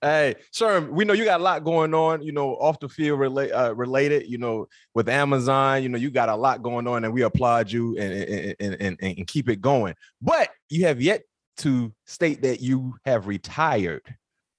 Hey, 0.00 0.36
sir, 0.52 0.80
we 0.88 1.04
know 1.04 1.12
you 1.12 1.24
got 1.24 1.40
a 1.40 1.42
lot 1.42 1.64
going 1.64 1.92
on, 1.92 2.22
you 2.22 2.30
know, 2.30 2.50
off 2.54 2.78
the 2.78 2.88
field 2.88 3.18
relate, 3.18 3.50
uh, 3.50 3.74
related, 3.74 4.28
you 4.28 4.38
know, 4.38 4.68
with 4.94 5.08
Amazon, 5.08 5.82
you 5.82 5.88
know, 5.88 5.98
you 5.98 6.08
got 6.10 6.28
a 6.28 6.36
lot 6.36 6.62
going 6.62 6.86
on 6.86 7.02
and 7.04 7.12
we 7.12 7.22
applaud 7.22 7.72
you 7.72 7.98
and, 7.98 8.12
and, 8.12 8.56
and, 8.60 8.76
and, 8.80 8.96
and 9.18 9.26
keep 9.26 9.48
it 9.48 9.60
going. 9.60 9.94
But 10.22 10.50
you 10.68 10.86
have 10.86 11.02
yet 11.02 11.22
to 11.58 11.92
state 12.06 12.42
that 12.42 12.60
you 12.60 12.94
have 13.04 13.26
retired 13.26 14.02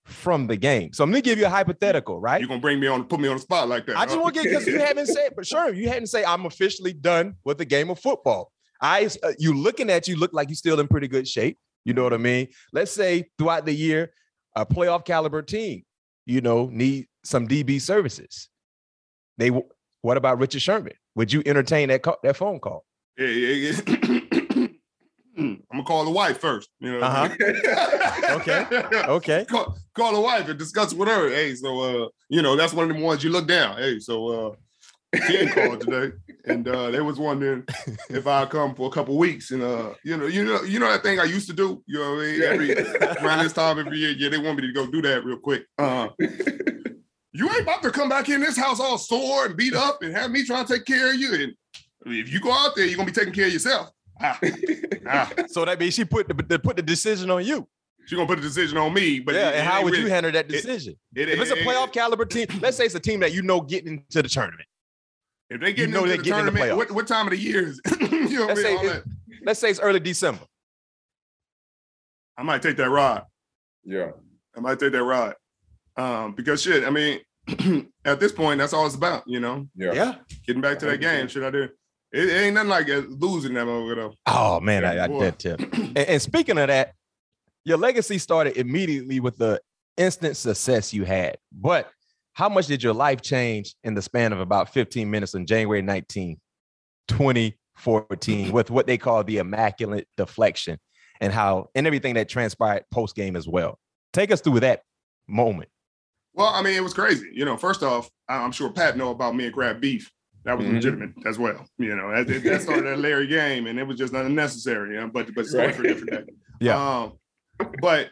from 0.09 0.47
the 0.47 0.57
game. 0.57 0.91
So 0.93 1.03
I'm 1.03 1.11
to 1.11 1.21
give 1.21 1.37
you 1.37 1.45
a 1.45 1.49
hypothetical, 1.49 2.19
right? 2.19 2.39
You're 2.39 2.47
gonna 2.47 2.61
bring 2.61 2.79
me 2.79 2.87
on, 2.87 3.05
put 3.05 3.19
me 3.19 3.27
on 3.27 3.35
the 3.35 3.41
spot 3.41 3.69
like 3.69 3.85
that. 3.85 3.97
I 3.97 4.05
just 4.05 4.19
want 4.19 4.35
to 4.35 4.41
get 4.41 4.49
because 4.49 4.67
you 4.67 4.79
haven't 4.79 5.07
said, 5.07 5.33
but 5.35 5.45
sure, 5.45 5.73
you 5.73 5.87
hadn't 5.87 6.07
say 6.07 6.23
I'm 6.25 6.45
officially 6.45 6.93
done 6.93 7.35
with 7.43 7.57
the 7.57 7.65
game 7.65 7.89
of 7.89 7.99
football. 7.99 8.51
I, 8.81 9.09
uh, 9.23 9.33
you 9.37 9.53
looking 9.53 9.89
at 9.89 10.07
you 10.07 10.17
look 10.17 10.33
like 10.33 10.49
you're 10.49 10.55
still 10.55 10.79
in 10.79 10.87
pretty 10.87 11.07
good 11.07 11.27
shape. 11.27 11.57
You 11.85 11.93
know 11.93 12.03
what 12.03 12.13
I 12.13 12.17
mean? 12.17 12.47
Let's 12.73 12.91
say 12.91 13.29
throughout 13.37 13.65
the 13.65 13.73
year, 13.73 14.11
a 14.55 14.65
playoff 14.65 15.05
caliber 15.05 15.41
team, 15.41 15.83
you 16.25 16.41
know, 16.41 16.69
need 16.71 17.07
some 17.23 17.47
DB 17.47 17.81
services. 17.81 18.49
They, 19.37 19.51
what 20.01 20.17
about 20.17 20.39
Richard 20.39 20.61
Sherman? 20.61 20.93
Would 21.15 21.31
you 21.31 21.41
entertain 21.45 21.89
that 21.89 22.03
call, 22.03 22.17
that 22.23 22.35
phone 22.35 22.59
call? 22.59 22.85
Yeah, 23.17 23.27
yeah, 23.27 23.71
yeah. 23.87 24.18
I'm 25.39 25.63
gonna 25.71 25.83
call 25.83 26.05
the 26.05 26.11
wife 26.11 26.39
first. 26.39 26.69
You 26.79 26.93
know. 26.93 26.99
Uh-huh. 26.99 27.29
Okay. 28.37 28.65
Okay. 29.09 29.45
Call, 29.45 29.77
call 29.93 30.13
the 30.13 30.21
wife 30.21 30.47
and 30.49 30.59
discuss 30.59 30.93
with 30.93 31.07
her. 31.09 31.29
Hey, 31.29 31.55
so 31.55 31.79
uh, 31.79 32.09
you 32.29 32.41
know, 32.41 32.55
that's 32.55 32.73
one 32.73 32.89
of 32.89 32.95
the 32.95 33.03
ones 33.03 33.23
you 33.23 33.31
look 33.31 33.47
down. 33.47 33.77
Hey, 33.77 33.99
so 33.99 34.27
uh 34.27 34.55
Ken 35.15 35.49
called 35.49 35.81
today, 35.81 36.15
and 36.45 36.67
uh 36.67 36.91
they 36.91 37.01
was 37.01 37.17
wondering 37.17 37.65
if 38.09 38.27
I 38.27 38.45
come 38.45 38.75
for 38.75 38.87
a 38.87 38.91
couple 38.91 39.17
weeks, 39.17 39.51
and 39.51 39.63
uh, 39.63 39.93
you 40.03 40.17
know, 40.17 40.27
you 40.27 40.43
know, 40.45 40.61
you 40.61 40.79
know 40.79 40.91
that 40.91 41.01
thing 41.01 41.19
I 41.19 41.23
used 41.23 41.47
to 41.47 41.55
do. 41.55 41.83
You 41.87 41.99
know, 41.99 42.15
what 42.15 42.25
I 42.25 42.31
mean? 42.31 42.41
every 42.43 42.73
around 43.25 43.43
this 43.43 43.53
time 43.53 43.79
every 43.79 43.97
year, 43.97 44.11
yeah, 44.11 44.29
they 44.29 44.37
want 44.37 44.57
me 44.59 44.67
to 44.67 44.73
go 44.73 44.85
do 44.85 45.01
that 45.01 45.25
real 45.25 45.39
quick. 45.39 45.65
Uh, 45.77 46.09
you 46.19 47.49
ain't 47.49 47.61
about 47.61 47.81
to 47.83 47.91
come 47.91 48.09
back 48.09 48.29
in 48.29 48.41
this 48.41 48.57
house 48.57 48.79
all 48.79 48.97
sore 48.97 49.45
and 49.45 49.57
beat 49.57 49.73
up 49.73 50.03
and 50.03 50.15
have 50.15 50.29
me 50.29 50.45
trying 50.45 50.65
to 50.65 50.73
take 50.75 50.85
care 50.85 51.11
of 51.11 51.15
you. 51.15 51.33
And 51.33 51.53
if 52.05 52.31
you 52.31 52.39
go 52.39 52.51
out 52.51 52.75
there, 52.75 52.85
you're 52.85 52.97
gonna 52.97 53.07
be 53.07 53.13
taking 53.13 53.33
care 53.33 53.47
of 53.47 53.53
yourself. 53.53 53.89
Ah, 54.21 54.39
ah. 55.07 55.31
So 55.47 55.65
that 55.65 55.79
means 55.79 55.93
she 55.93 56.05
put 56.05 56.27
the, 56.27 56.33
the 56.33 56.59
put 56.59 56.75
the 56.75 56.81
decision 56.81 57.29
on 57.31 57.45
you. 57.45 57.67
She 58.05 58.15
gonna 58.15 58.27
put 58.27 58.37
the 58.37 58.41
decision 58.47 58.77
on 58.77 58.93
me. 58.93 59.19
But 59.19 59.35
yeah, 59.35 59.49
it- 59.49 59.55
and 59.55 59.55
it 59.57 59.63
how 59.65 59.75
ain't 59.77 59.85
would 59.85 59.97
you 59.97 60.07
handle 60.07 60.31
that 60.31 60.47
decision? 60.47 60.95
it- 61.15 61.29
if 61.29 61.39
it's 61.39 61.51
a 61.51 61.57
it- 61.59 61.65
playoff 61.65 61.93
caliber 61.93 62.25
team, 62.25 62.47
let's 62.61 62.75
say 62.77 62.85
it's 62.85 62.95
a 62.95 62.99
team 62.99 63.19
that 63.21 63.33
you 63.33 63.41
know 63.41 63.61
getting 63.61 63.93
into 63.93 64.21
the 64.21 64.29
tournament. 64.29 64.67
If 65.49 65.61
they 65.61 65.73
get 65.73 65.87
You 65.87 65.93
know 65.93 65.99
into 66.05 66.09
they 66.11 66.17
the 66.17 66.23
get 66.23 66.39
in 66.39 66.45
the 66.45 66.51
tournament, 66.51 66.77
what, 66.77 66.91
what 66.91 67.07
time 67.07 67.25
of 67.27 67.31
the 67.31 67.37
year 67.37 67.67
is 67.67 67.79
it? 67.85 68.11
you 68.29 68.39
know 68.39 68.47
Let's 68.47 68.61
say 68.61 68.75
it- 68.75 69.03
Let's 69.43 69.59
say 69.59 69.69
it's 69.69 69.79
early 69.79 69.99
December. 69.99 70.43
I 72.37 72.43
might 72.43 72.61
take 72.61 72.77
that 72.77 72.89
ride. 72.89 73.23
Yeah. 73.83 74.11
I 74.55 74.59
might 74.59 74.79
take 74.79 74.91
that 74.93 75.03
ride. 75.03 75.35
Um, 75.97 76.33
because 76.33 76.61
shit, 76.61 76.83
I 76.85 76.89
mean, 76.89 77.19
at 78.05 78.19
this 78.19 78.31
point, 78.31 78.59
that's 78.59 78.73
all 78.73 78.85
it's 78.85 78.95
about, 78.95 79.23
you 79.27 79.39
know. 79.39 79.67
Yeah. 79.75 80.15
Getting 80.45 80.61
back 80.61 80.79
to 80.79 80.85
that 80.87 81.01
game, 81.01 81.27
shit 81.27 81.43
I 81.43 81.51
do. 81.51 81.69
It, 82.11 82.29
it 82.29 82.33
ain't 82.33 82.55
nothing 82.55 82.69
like 82.69 82.87
losing 82.87 83.53
that 83.53 83.67
over 83.67 83.95
though. 83.95 84.13
Oh 84.25 84.59
man, 84.59 84.85
I, 84.85 85.05
I 85.05 85.07
that 85.07 85.39
tip. 85.39 85.59
And, 85.73 85.97
and 85.97 86.21
speaking 86.21 86.57
of 86.57 86.67
that, 86.67 86.93
your 87.65 87.77
legacy 87.77 88.17
started 88.17 88.57
immediately 88.57 89.19
with 89.19 89.37
the 89.37 89.59
instant 89.97 90.37
success 90.37 90.93
you 90.93 91.03
had. 91.03 91.37
But 91.51 91.89
how 92.33 92.49
much 92.49 92.67
did 92.67 92.81
your 92.81 92.93
life 92.93 93.21
change 93.21 93.75
in 93.83 93.95
the 93.95 94.01
span 94.01 94.33
of 94.33 94.39
about 94.39 94.73
15 94.73 95.09
minutes 95.09 95.35
on 95.35 95.45
January 95.45 95.81
19, 95.81 96.39
2014, 97.07 98.51
with 98.51 98.71
what 98.71 98.87
they 98.87 98.97
call 98.97 99.23
the 99.23 99.37
immaculate 99.37 100.07
deflection 100.15 100.79
and 101.21 101.33
how 101.33 101.69
and 101.75 101.85
everything 101.85 102.13
that 102.15 102.29
transpired 102.29 102.83
post 102.91 103.15
game 103.15 103.35
as 103.35 103.47
well? 103.47 103.77
Take 104.13 104.31
us 104.31 104.41
through 104.41 104.61
that 104.61 104.83
moment. 105.27 105.69
Well, 106.33 106.47
I 106.47 106.61
mean, 106.61 106.75
it 106.75 106.83
was 106.83 106.93
crazy. 106.93 107.29
You 107.33 107.45
know, 107.45 107.57
first 107.57 107.83
off, 107.83 108.09
I'm 108.27 108.51
sure 108.51 108.71
Pat 108.71 108.95
know 108.95 109.11
about 109.11 109.35
me 109.35 109.45
and 109.45 109.53
Crab 109.53 109.81
Beef. 109.81 110.09
That 110.45 110.57
was 110.57 110.65
Mhm. 110.67 110.73
legitimate 110.73 111.11
as 111.25 111.37
well. 111.37 111.67
You 111.77 111.95
know, 111.95 112.11
that, 112.23 112.43
that 112.43 112.61
started 112.61 112.85
at 112.85 112.99
Larry 112.99 113.27
game, 113.27 113.67
and 113.67 113.77
it 113.77 113.83
was 113.83 113.97
just 113.97 114.13
unnecessary. 114.13 114.95
You 114.95 115.01
know, 115.01 115.07
but 115.07 115.33
but 115.35 115.47
for 115.47 115.59
a 115.61 115.71
different 115.83 116.11
day. 116.11 116.23
Yeah. 116.61 116.75
Um, 117.01 117.13
but 117.81 118.09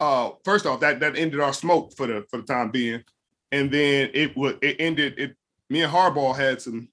uh, 0.00 0.30
first 0.44 0.66
off, 0.66 0.80
that 0.80 1.00
that 1.00 1.16
ended 1.16 1.40
our 1.40 1.52
smoke 1.52 1.92
for 1.96 2.06
the 2.06 2.24
for 2.30 2.38
the 2.38 2.42
time 2.42 2.70
being, 2.70 3.02
and 3.52 3.70
then 3.70 4.10
it 4.14 4.36
was 4.36 4.54
it 4.62 4.76
ended. 4.80 5.18
It 5.18 5.36
me 5.70 5.82
and 5.82 5.92
Harbaugh 5.92 6.36
had 6.36 6.60
some 6.60 6.88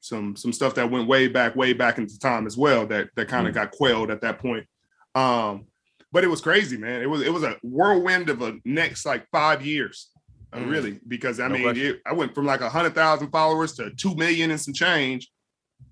some 0.00 0.36
some 0.36 0.52
stuff 0.52 0.74
that 0.76 0.90
went 0.90 1.08
way 1.08 1.28
back, 1.28 1.56
way 1.56 1.72
back 1.72 1.98
into 1.98 2.18
time 2.18 2.46
as 2.46 2.56
well. 2.56 2.86
That 2.86 3.08
that 3.16 3.28
kind 3.28 3.48
of 3.48 3.54
got 3.54 3.70
quelled 3.72 4.10
at 4.10 4.20
that 4.20 4.38
point. 4.38 4.66
Um, 5.14 5.66
but 6.12 6.24
it 6.24 6.28
was 6.28 6.40
crazy, 6.40 6.76
man. 6.76 7.02
It 7.02 7.06
was 7.10 7.22
it 7.22 7.32
was 7.32 7.42
a 7.42 7.56
whirlwind 7.62 8.28
of 8.30 8.40
a 8.42 8.56
next 8.64 9.04
like 9.06 9.26
five 9.30 9.64
years, 9.64 10.10
uh, 10.16 10.17
Mm. 10.52 10.70
really. 10.70 11.00
Because 11.06 11.40
I 11.40 11.48
No 11.48 11.54
mean, 11.58 11.76
it, 11.76 12.00
I 12.06 12.12
went 12.12 12.34
from 12.34 12.46
like 12.46 12.60
a 12.60 12.68
hundred 12.68 12.94
thousand 12.94 13.30
followers 13.30 13.72
to 13.74 13.90
two 13.90 14.14
million 14.14 14.50
and 14.50 14.60
some 14.60 14.74
change, 14.74 15.30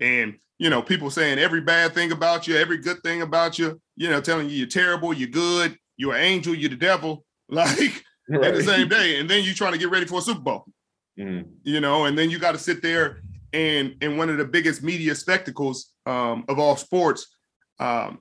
and 0.01 0.37
you 0.59 0.71
know, 0.71 0.81
people 0.83 1.11
saying 1.11 1.39
every 1.39 1.61
bad 1.61 1.93
thing 1.95 2.13
about 2.13 2.47
you, 2.49 2.57
every 2.57 2.79
good 2.79 3.03
thing 3.03 3.23
about 3.23 3.59
you. 3.59 3.81
You 3.97 4.09
know, 4.11 4.21
telling 4.21 4.49
you 4.49 4.57
you're 4.57 4.67
terrible, 4.67 5.13
you're 5.13 5.29
good, 5.29 5.77
you're 5.97 6.15
an 6.15 6.23
angel, 6.23 6.55
you're 6.55 6.71
the 6.71 6.77
devil. 6.77 7.25
Like 7.49 8.03
at 8.43 8.55
the 8.57 8.63
same 8.65 8.89
day, 8.89 9.21
and 9.21 9.31
then 9.31 9.45
you're 9.45 9.55
trying 9.55 9.73
to 9.73 9.79
get 9.79 9.89
ready 9.91 10.05
for 10.05 10.19
a 10.19 10.23
Super 10.23 10.41
Bowl 10.41 10.65
Mhm. 11.17 11.47
you 11.63 11.81
know, 11.81 12.07
and 12.07 12.19
then 12.19 12.29
you 12.29 12.41
got 12.41 12.53
to 12.53 12.59
sit 12.59 12.83
there 12.83 13.21
and 13.53 13.95
in 14.03 14.17
one 14.17 14.29
of 14.29 14.37
the 14.37 14.45
biggest 14.45 14.83
media 14.83 15.15
spectacles 15.15 15.93
um, 16.07 16.45
of 16.49 16.59
all 16.59 16.77
sports 16.77 17.29
um, 17.79 18.19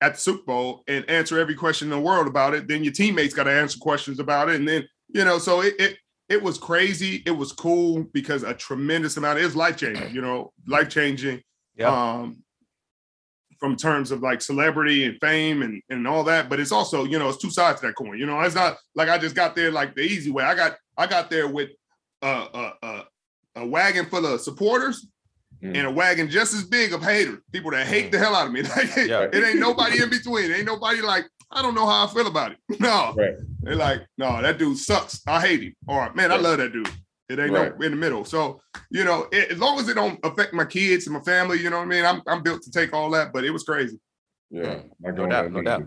at 0.00 0.14
the 0.14 0.20
Super 0.20 0.42
Bowl 0.44 0.84
and 0.88 1.08
answer 1.10 1.38
every 1.38 1.54
question 1.54 1.86
in 1.86 1.90
the 1.90 2.00
world 2.00 2.26
about 2.26 2.54
it. 2.54 2.66
Then 2.66 2.82
your 2.82 2.94
teammates 2.94 3.34
got 3.34 3.44
to 3.44 3.52
answer 3.52 3.78
questions 3.78 4.18
about 4.18 4.48
it, 4.48 4.54
and 4.56 4.66
then 4.66 4.88
you 5.14 5.24
know, 5.24 5.38
so 5.38 5.62
it 5.62 5.74
it 5.78 5.96
it 6.28 6.42
was 6.42 6.58
crazy. 6.58 7.22
It 7.24 7.30
was 7.30 7.52
cool 7.52 8.04
because 8.12 8.42
a 8.42 8.52
tremendous 8.54 9.16
amount. 9.16 9.38
It 9.38 9.44
was 9.44 9.56
life 9.56 9.76
changing. 9.78 10.14
You 10.14 10.20
know, 10.20 10.52
life 10.66 10.88
changing. 10.90 11.40
Yeah. 11.76 11.88
Um, 11.88 12.42
from 13.60 13.76
terms 13.76 14.10
of 14.10 14.20
like 14.20 14.42
celebrity 14.42 15.04
and 15.04 15.16
fame 15.20 15.62
and, 15.62 15.80
and 15.88 16.06
all 16.06 16.24
that, 16.24 16.50
but 16.50 16.60
it's 16.60 16.72
also, 16.72 17.04
you 17.04 17.18
know, 17.18 17.28
it's 17.30 17.38
two 17.38 17.50
sides 17.50 17.80
to 17.80 17.86
that 17.86 17.94
coin. 17.94 18.18
You 18.18 18.26
know, 18.26 18.38
it's 18.40 18.54
not 18.54 18.76
like 18.94 19.08
I 19.08 19.16
just 19.16 19.34
got 19.34 19.54
there 19.56 19.70
like 19.70 19.94
the 19.94 20.02
easy 20.02 20.30
way. 20.30 20.44
I 20.44 20.54
got 20.54 20.76
I 20.98 21.06
got 21.06 21.30
there 21.30 21.48
with 21.48 21.70
a 22.20 22.26
a, 22.26 22.72
a, 22.82 23.04
a 23.56 23.66
wagon 23.66 24.06
full 24.06 24.26
of 24.26 24.40
supporters 24.40 25.06
Mm. 25.62 25.76
and 25.78 25.86
a 25.86 25.90
wagon 25.90 26.28
just 26.28 26.52
as 26.52 26.64
big 26.64 26.92
of 26.92 27.00
haters, 27.02 27.38
people 27.52 27.70
that 27.70 27.86
hate 27.86 28.10
the 28.12 28.18
hell 28.18 28.34
out 28.34 28.46
of 28.48 28.52
me. 28.52 28.62
Like 28.76 28.96
Yeah. 28.96 29.28
it 29.32 29.42
ain't 29.42 29.60
nobody 29.60 30.02
in 30.02 30.10
between. 30.10 30.50
Ain't 30.50 30.66
nobody 30.66 31.00
like, 31.00 31.24
I 31.54 31.62
don't 31.62 31.74
know 31.74 31.86
how 31.86 32.04
I 32.04 32.08
feel 32.08 32.26
about 32.26 32.52
it. 32.52 32.58
No. 32.80 33.14
Right. 33.16 33.34
They're 33.62 33.76
like, 33.76 34.02
no, 34.18 34.42
that 34.42 34.58
dude 34.58 34.76
sucks. 34.76 35.20
I 35.26 35.40
hate 35.40 35.62
him. 35.62 35.74
Or 35.86 36.12
man, 36.14 36.32
I 36.32 36.36
love 36.36 36.58
that 36.58 36.72
dude. 36.72 36.88
It 37.30 37.38
ain't 37.38 37.52
Right. 37.52 37.78
no 37.78 37.86
in 37.86 37.92
the 37.92 37.96
middle. 37.96 38.24
So, 38.24 38.60
you 38.90 39.04
know, 39.04 39.26
it, 39.32 39.52
as 39.52 39.58
long 39.58 39.78
as 39.78 39.88
it 39.88 39.94
don't 39.94 40.18
affect 40.24 40.52
my 40.52 40.64
kids 40.66 41.06
and 41.06 41.14
my 41.14 41.22
family, 41.22 41.58
you 41.60 41.70
know 41.70 41.78
what 41.78 41.84
I 41.84 41.88
mean? 41.88 42.04
I'm 42.04 42.20
I'm 42.26 42.42
built 42.42 42.62
to 42.62 42.70
take 42.70 42.92
all 42.92 43.10
that, 43.12 43.32
but 43.32 43.44
it 43.44 43.50
was 43.50 43.62
crazy. 43.62 43.98
Yeah. 44.50 44.80
No 45.00 45.26
doubt, 45.26 45.50
no 45.52 45.62
doubt. 45.62 45.84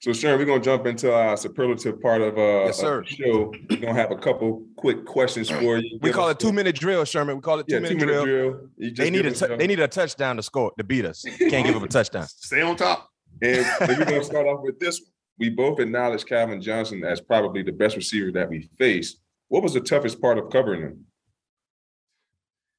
So 0.00 0.12
Sharon, 0.12 0.38
we're 0.38 0.44
gonna 0.44 0.60
jump 0.62 0.86
into 0.86 1.12
our 1.12 1.36
superlative 1.36 2.00
part 2.00 2.20
of 2.22 2.38
uh 2.38 2.66
Yes, 2.66 2.78
of 2.78 2.84
sir. 2.84 3.02
the 3.02 3.08
show. 3.08 3.52
We're 3.68 3.76
gonna 3.78 3.94
have 3.94 4.12
a 4.12 4.16
couple 4.16 4.64
quick 4.76 5.04
questions 5.04 5.50
for 5.50 5.78
you. 5.78 5.98
We 6.00 6.10
Give 6.10 6.14
call 6.14 6.28
it 6.28 6.38
two 6.38 6.52
minute 6.52 6.76
drill, 6.78 7.04
Sherman. 7.04 7.34
We 7.34 7.42
call 7.42 7.58
it 7.58 7.66
two 7.66 7.74
Yeah, 7.74 7.80
minute 7.80 7.98
two 7.98 8.06
minute 8.06 8.24
drill. 8.24 8.50
drill. 8.52 8.94
They 8.94 9.10
need 9.10 9.20
a 9.20 9.22
give 9.24 9.32
us, 9.32 9.38
tou- 9.40 9.54
uh, 9.54 9.56
they 9.56 9.66
need 9.66 9.80
a 9.80 9.88
touchdown 9.88 10.36
to 10.36 10.42
score 10.44 10.70
to 10.78 10.84
beat 10.84 11.04
us. 11.04 11.24
Can't 11.38 11.66
give 11.66 11.74
up 11.74 11.82
a 11.82 11.88
touchdown. 11.98 12.26
Stay 12.28 12.62
on 12.62 12.76
top. 12.76 13.08
And 13.42 13.66
we're 13.80 14.04
gonna 14.04 14.24
start 14.24 14.46
off 14.46 14.62
with 14.62 14.78
this 14.78 15.00
one. 15.00 15.10
We 15.38 15.50
both 15.50 15.78
acknowledge 15.78 16.26
Calvin 16.26 16.60
Johnson 16.60 17.04
as 17.04 17.20
probably 17.20 17.62
the 17.62 17.72
best 17.72 17.96
receiver 17.96 18.32
that 18.32 18.48
we 18.48 18.68
faced. 18.78 19.20
What 19.48 19.62
was 19.62 19.74
the 19.74 19.80
toughest 19.80 20.20
part 20.20 20.38
of 20.38 20.50
covering 20.50 20.82
him? 20.82 21.04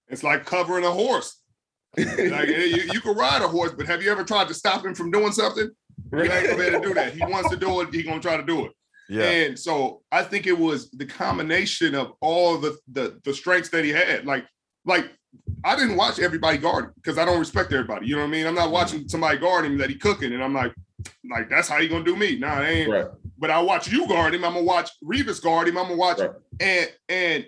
It's 0.09 0.23
like 0.23 0.45
covering 0.45 0.83
a 0.83 0.91
horse. 0.91 1.41
Like 1.97 2.07
you, 2.47 2.89
you 2.93 3.01
can 3.01 3.15
ride 3.15 3.41
a 3.41 3.47
horse, 3.47 3.71
but 3.71 3.87
have 3.87 4.03
you 4.03 4.11
ever 4.11 4.23
tried 4.23 4.47
to 4.49 4.53
stop 4.53 4.85
him 4.85 4.93
from 4.93 5.11
doing 5.11 5.31
something? 5.31 5.69
You 6.11 6.19
ain't 6.19 6.47
gonna 6.47 6.57
be 6.57 6.63
able 6.63 6.81
to 6.81 6.87
do 6.87 6.93
that. 6.95 7.13
He 7.13 7.23
wants 7.23 7.49
to 7.49 7.55
do 7.55 7.81
it, 7.81 7.93
he 7.93 8.03
gonna 8.03 8.19
try 8.19 8.37
to 8.37 8.43
do 8.43 8.65
it. 8.65 8.71
Yeah. 9.09 9.23
And 9.23 9.59
so 9.59 10.03
I 10.11 10.23
think 10.23 10.45
it 10.45 10.57
was 10.57 10.91
the 10.91 11.05
combination 11.05 11.95
of 11.95 12.13
all 12.21 12.57
the 12.57 12.77
the 12.91 13.19
the 13.23 13.33
strengths 13.33 13.69
that 13.69 13.83
he 13.83 13.91
had. 13.91 14.25
Like, 14.25 14.45
like 14.85 15.11
I 15.63 15.75
didn't 15.75 15.97
watch 15.97 16.19
everybody 16.19 16.57
guard 16.57 16.93
because 16.95 17.17
I 17.17 17.25
don't 17.25 17.39
respect 17.39 17.73
everybody. 17.73 18.07
You 18.07 18.15
know 18.15 18.21
what 18.21 18.27
I 18.29 18.31
mean? 18.31 18.47
I'm 18.47 18.55
not 18.55 18.71
watching 18.71 19.07
somebody 19.09 19.37
guard 19.37 19.65
him 19.65 19.77
that 19.79 19.89
he 19.89 19.95
cooking, 19.95 20.33
and 20.33 20.41
I'm 20.43 20.53
like, 20.53 20.73
like 21.29 21.49
that's 21.49 21.67
how 21.67 21.77
you 21.79 21.89
gonna 21.89 22.03
do 22.05 22.15
me. 22.15 22.37
Nah, 22.39 22.61
ain't. 22.61 22.89
Right. 22.89 23.05
But 23.37 23.51
I 23.51 23.59
watch 23.61 23.91
you 23.91 24.07
guard 24.07 24.33
him. 24.35 24.43
I'm 24.45 24.53
gonna 24.53 24.65
watch 24.65 24.89
Revis 25.03 25.41
guard 25.41 25.67
him. 25.67 25.77
I'm 25.77 25.85
gonna 25.85 25.95
watch 25.95 26.19
Right. 26.19 26.31
and 26.59 26.89
and 27.09 27.45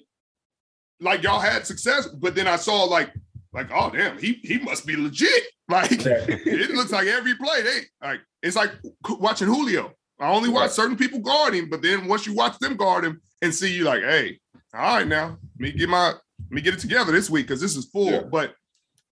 like 0.99 1.23
y'all 1.23 1.39
had 1.39 1.65
success, 1.65 2.07
but 2.07 2.35
then 2.35 2.47
I 2.47 2.55
saw 2.57 2.83
like 2.83 3.11
like 3.53 3.69
oh 3.73 3.89
damn 3.91 4.17
he 4.17 4.39
he 4.43 4.59
must 4.59 4.85
be 4.85 4.95
legit. 4.95 5.43
Like 5.71 5.89
it 5.89 6.71
looks 6.71 6.91
like 6.91 7.07
every 7.07 7.33
play 7.35 7.61
they 7.61 7.79
like 8.05 8.19
it's 8.43 8.57
like 8.57 8.71
watching 9.09 9.47
Julio. 9.47 9.93
I 10.19 10.29
only 10.29 10.49
watch 10.49 10.63
Right. 10.63 10.71
certain 10.71 10.97
people 10.97 11.19
guard 11.19 11.53
him, 11.53 11.69
but 11.69 11.81
then 11.81 12.07
once 12.09 12.27
you 12.27 12.33
watch 12.33 12.59
them 12.59 12.75
guard 12.75 13.05
him 13.05 13.21
and 13.41 13.55
see 13.55 13.73
you 13.73 13.85
like, 13.85 14.01
hey, 14.03 14.37
all 14.73 14.81
right 14.97 15.07
now, 15.07 15.37
let 15.57 15.59
me 15.59 15.71
get 15.71 15.87
my 15.87 16.11
let 16.51 16.55
me 16.55 16.61
get 16.61 16.73
it 16.73 16.79
together 16.81 17.13
this 17.13 17.29
week 17.29 17.47
because 17.47 17.61
this 17.61 17.77
is 17.77 17.85
full. 17.85 18.11
Yeah. 18.11 18.21
But 18.23 18.53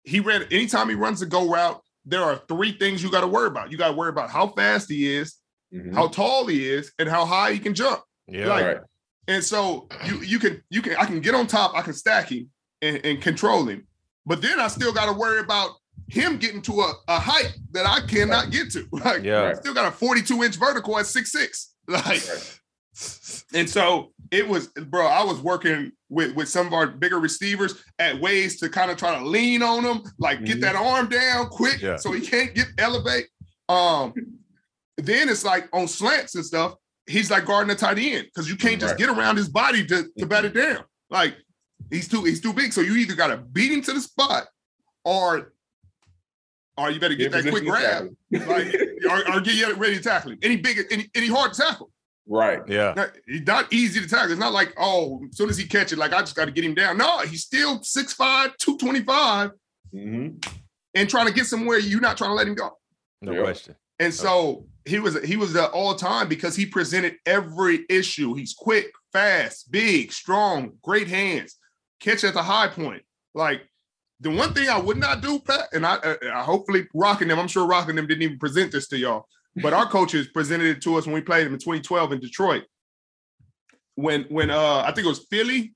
he 0.05 0.21
ran 0.21 0.43
anytime 0.51 0.89
he 0.91 0.95
runs 0.95 1.23
a 1.23 1.27
go 1.27 1.49
route, 1.49 1.81
there 2.05 2.23
are 2.23 2.43
three 2.47 2.73
things 2.73 3.03
you 3.03 3.11
got 3.11 3.23
to 3.23 3.27
worry 3.27 3.47
about. 3.47 3.73
You 3.73 3.79
got 3.79 3.89
to 3.89 3.95
worry 3.95 4.11
about 4.11 4.29
how 4.31 4.49
fast 4.49 4.91
he 4.91 5.11
is, 5.15 5.37
Mhm. 5.73 5.95
how 5.95 6.09
tall 6.09 6.47
he 6.47 6.69
is, 6.69 6.93
and 6.99 7.09
how 7.09 7.25
high 7.25 7.53
he 7.53 7.59
can 7.59 7.73
jump. 7.75 8.03
Yeah. 8.29 8.49
Like, 8.49 8.65
Right. 8.67 8.77
and 9.29 9.43
so 9.43 9.89
you 10.05 10.21
you 10.21 10.39
can 10.39 10.63
you 10.69 10.83
can 10.83 10.95
I 10.97 11.07
can 11.07 11.21
get 11.21 11.35
on 11.35 11.47
top, 11.47 11.75
I 11.75 11.81
can 11.81 11.95
stack 11.95 12.29
him 12.31 12.51
and, 12.83 13.01
and 13.05 13.23
control 13.23 13.65
him, 13.67 13.87
but 14.27 14.43
then 14.43 14.61
I 14.61 14.69
still 14.69 14.93
got 14.93 15.07
to 15.07 15.13
worry 15.13 15.39
about 15.41 15.71
him 16.09 16.37
getting 16.37 16.61
to 16.63 16.73
a, 16.83 16.93
a 17.09 17.19
height 17.19 17.55
that 17.71 17.87
I 17.87 18.07
cannot 18.07 18.51
get 18.51 18.71
to. 18.73 18.87
Like 18.93 19.23
Yeah. 19.23 19.45
Right. 19.45 19.57
still 19.57 19.73
got 19.73 19.87
a 19.87 19.93
42 19.97 20.43
inch 20.43 20.57
vertical 20.57 20.99
at 20.99 21.07
six 21.07 21.33
six. 21.33 21.71
Like 21.89 22.05
Right. 22.05 22.59
And 23.55 23.69
so 23.69 24.13
it 24.31 24.47
was, 24.47 24.69
bro. 24.69 25.07
I 25.07 25.25
was 25.25 25.41
working 25.41 25.93
with 26.09 26.35
with 26.35 26.49
some 26.49 26.67
of 26.67 26.73
our 26.73 26.87
bigger 26.87 27.19
receivers 27.19 27.83
at 27.99 28.21
ways 28.21 28.59
to 28.61 28.69
kind 28.69 28.91
of 28.91 28.97
try 28.97 29.19
to 29.19 29.25
lean 29.25 29.63
on 29.63 29.83
them, 29.85 30.03
like 30.19 30.45
get 30.45 30.59
Mhm. 30.59 30.61
that 30.63 30.77
arm 30.77 31.09
down 31.09 31.49
quick, 31.49 31.81
Yeah. 31.81 31.97
so 31.97 32.13
he 32.13 32.21
can't 32.21 32.55
get 32.55 32.69
elevate. 32.79 33.29
Um, 33.69 34.13
then 34.99 35.29
it's 35.29 35.45
like 35.45 35.69
on 35.73 35.89
slants 35.89 36.35
and 36.35 36.45
stuff. 36.45 36.75
He's 37.07 37.31
like 37.31 37.47
guarding 37.47 37.71
a 37.73 37.75
tight 37.75 37.99
end 37.99 38.27
because 38.27 38.49
you 38.49 38.57
can't 38.57 38.81
just 38.81 38.93
Right. 38.93 38.99
get 38.99 39.09
around 39.09 39.37
his 39.37 39.49
body 39.49 39.85
to 39.87 40.09
to 40.19 40.27
bat 40.27 40.45
it 40.45 40.55
down. 40.55 40.85
Like 41.11 41.37
he's 41.91 42.09
too 42.09 42.25
he's 42.25 42.41
too 42.41 42.53
big, 42.53 42.73
so 42.73 42.81
you 42.81 42.95
either 42.97 43.15
got 43.15 43.29
to 43.29 43.39
beat 43.39 43.73
him 43.73 43.83
to 43.83 43.93
the 43.93 44.01
spot 44.01 44.49
or 45.05 45.53
or 46.79 46.91
you 46.91 46.99
better 47.01 47.15
get 47.15 47.31
that 47.33 47.47
quick 47.47 47.65
grab, 47.67 48.09
like, 48.31 48.75
or, 49.11 49.35
or 49.35 49.41
get 49.43 49.77
ready 49.77 49.97
to 49.97 50.03
tackle 50.03 50.33
him. 50.33 50.39
Any 50.43 50.57
big, 50.57 50.79
any, 50.91 51.11
any 51.15 51.27
hard 51.29 51.53
tackle. 51.53 51.91
Right. 52.27 52.61
Yeah. 52.69 52.95
Not- 52.97 53.13
He's 53.27 53.47
not 53.47 53.73
easy 53.73 54.01
to 54.01 54.09
tackle. 54.09 54.31
It's 54.33 54.41
not 54.41 54.53
like, 54.53 54.75
oh, 54.79 55.25
as 55.31 55.37
soon 55.37 55.49
as 55.51 55.57
he 55.59 55.67
catch 55.67 55.93
it, 55.93 55.99
like 55.99 56.13
I 56.13 56.21
just 56.21 56.37
got 56.37 56.47
to 56.47 56.51
get 56.51 56.65
him 56.65 56.75
down. 56.75 56.99
No, 56.99 57.19
he's 57.21 57.43
still 57.43 57.79
6'5, 57.81 58.57
225 58.59 59.51
hmm 59.93 60.29
and 60.95 61.09
trying 61.09 61.27
to 61.27 61.33
get 61.33 61.47
somewhere 61.47 61.79
you're 61.79 62.01
not 62.01 62.19
trying 62.19 62.31
to 62.31 62.35
let 62.35 62.47
him 62.47 62.55
go. 62.55 62.71
No 63.23 63.33
Yeah. 63.33 63.43
question. 63.43 63.75
And 63.99 64.13
so 64.13 64.67
he 64.85 64.99
was 64.99 65.23
he 65.23 65.37
was 65.37 65.53
the 65.53 65.67
all 65.69 65.95
time 65.95 66.29
because 66.29 66.57
he 66.57 66.67
presented 66.67 67.17
every 67.25 67.85
issue. 67.89 68.35
He's 68.35 68.53
quick, 68.53 68.91
fast, 69.13 69.71
big, 69.71 70.13
strong, 70.13 70.73
great 70.83 71.09
hands, 71.09 71.57
catch 72.01 72.25
at 72.25 72.35
the 72.35 72.43
high 72.43 72.69
point. 72.69 73.03
Like 73.35 73.63
the 74.21 74.31
one 74.31 74.53
thing 74.55 74.69
I 74.69 74.79
would 74.79 74.97
not 74.99 75.21
do, 75.23 75.39
Pat, 75.41 75.69
and 75.73 75.87
I, 75.87 75.95
uh, 75.97 76.17
I 76.35 76.43
hopefully 76.43 76.87
rocking 76.95 77.29
them. 77.29 77.39
I'm 77.39 77.49
sure 77.49 77.67
rocking 77.67 77.97
them 77.97 78.07
didn't 78.07 78.23
even 78.23 78.39
present 78.39 78.73
this 78.73 78.89
to 78.89 78.99
y'all, 78.99 79.27
but 79.57 79.73
our 79.73 79.89
coaches 79.89 80.29
presented 80.29 80.77
it 80.77 80.83
to 80.83 80.97
us 80.97 81.07
when 81.07 81.15
we 81.15 81.21
played 81.21 81.47
them 81.47 81.53
in 81.55 81.59
2012 81.59 82.13
in 82.13 82.21
Detroit. 82.21 82.65
When 83.97 84.25
when 84.25 84.51
uh 84.51 84.83
I 84.87 84.93
think 84.93 85.05
it 85.07 85.09
was 85.11 85.27
Philly 85.31 85.75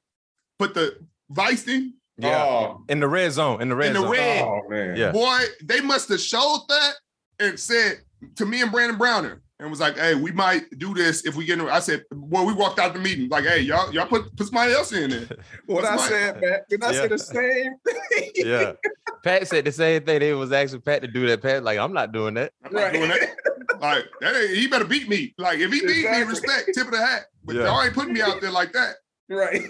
put 0.59 0.73
the 0.75 0.97
Weisting 1.33 1.93
Yeah. 2.19 2.45
Oh, 2.45 2.85
in 2.89 3.01
the 3.01 3.09
red 3.09 3.33
zone. 3.33 3.61
In 3.61 3.69
the 3.69 3.77
red 3.77 3.89
In 3.89 3.93
the 3.95 4.01
zone. 4.01 4.11
red- 4.13 4.43
oh 4.45 4.61
man. 4.69 4.97
Yeah. 4.97 5.13
Boy, 5.13 5.41
they 5.63 5.81
must 5.81 6.09
have 6.09 6.21
showed 6.21 6.65
that 6.69 6.93
and 7.41 7.61
said 7.61 7.99
to 8.37 8.47
me 8.47 8.63
and 8.63 8.73
Brandon 8.73 8.97
Browner 8.97 9.43
and 9.59 9.71
was 9.71 9.81
like, 9.81 9.97
"Hey, 9.97 10.15
we 10.15 10.33
might 10.33 10.65
do 10.79 10.93
this 10.95 11.25
if 11.25 11.35
we 11.37 11.45
get." 11.45 11.59
In. 11.59 11.69
I 11.69 11.81
said, 11.81 12.05
"Boy, 12.11 12.43
we 12.45 12.53
walked 12.53 12.79
out 12.79 12.93
the 12.95 13.01
meeting 13.01 13.29
like, 13.29 13.45
hey, 13.45 13.61
y'all, 13.61 13.93
y'all 13.93 14.07
put 14.07 14.37
put 14.37 14.47
somebody 14.47 14.73
else 14.73 14.93
in 14.93 15.11
there." 15.11 15.29
What 15.67 15.85
I 15.85 15.97
That's 15.97 16.09
said, 16.09 16.41
man. 16.41 16.61
Did 16.69 16.85
I 16.85 16.93
Yeah. 16.93 17.01
say 17.03 17.09
the 17.09 17.19
same 17.19 17.73
thing? 17.87 18.31
Yeah. 18.37 18.73
Pat 19.25 19.49
said 19.49 19.65
the 19.65 19.73
same 19.73 20.05
thing. 20.05 20.21
They 20.21 20.33
was 20.35 20.53
asking 20.53 20.83
Pat 20.83 21.03
to 21.03 21.09
do 21.09 21.27
that. 21.27 21.43
Pat 21.43 21.65
like, 21.65 21.79
I'm 21.79 21.93
not 21.93 22.13
doing 22.13 22.35
that. 22.35 22.53
I'm 22.65 22.73
not 22.73 22.83
Right. 22.83 22.93
doing 22.93 23.09
that. 23.11 23.37
Like, 23.81 24.05
that 24.21 24.35
ain't, 24.35 24.51
he 24.57 24.69
better 24.69 24.87
beat 24.87 25.07
me. 25.07 25.35
Like, 25.37 25.59
if 25.59 25.71
he 25.71 25.81
beat 25.81 26.11
me, 26.11 26.23
respect, 26.23 26.71
tip 26.73 26.87
of 26.87 26.93
the 26.93 27.05
hat. 27.05 27.27
But 27.45 27.57
Yeah. 27.57 27.65
y'all 27.65 27.83
ain't 27.83 27.93
putting 27.93 28.15
me 28.15 28.23
out 28.23 28.41
there 28.41 28.51
like 28.51 28.73
that. 28.73 28.95
right. 29.29 29.61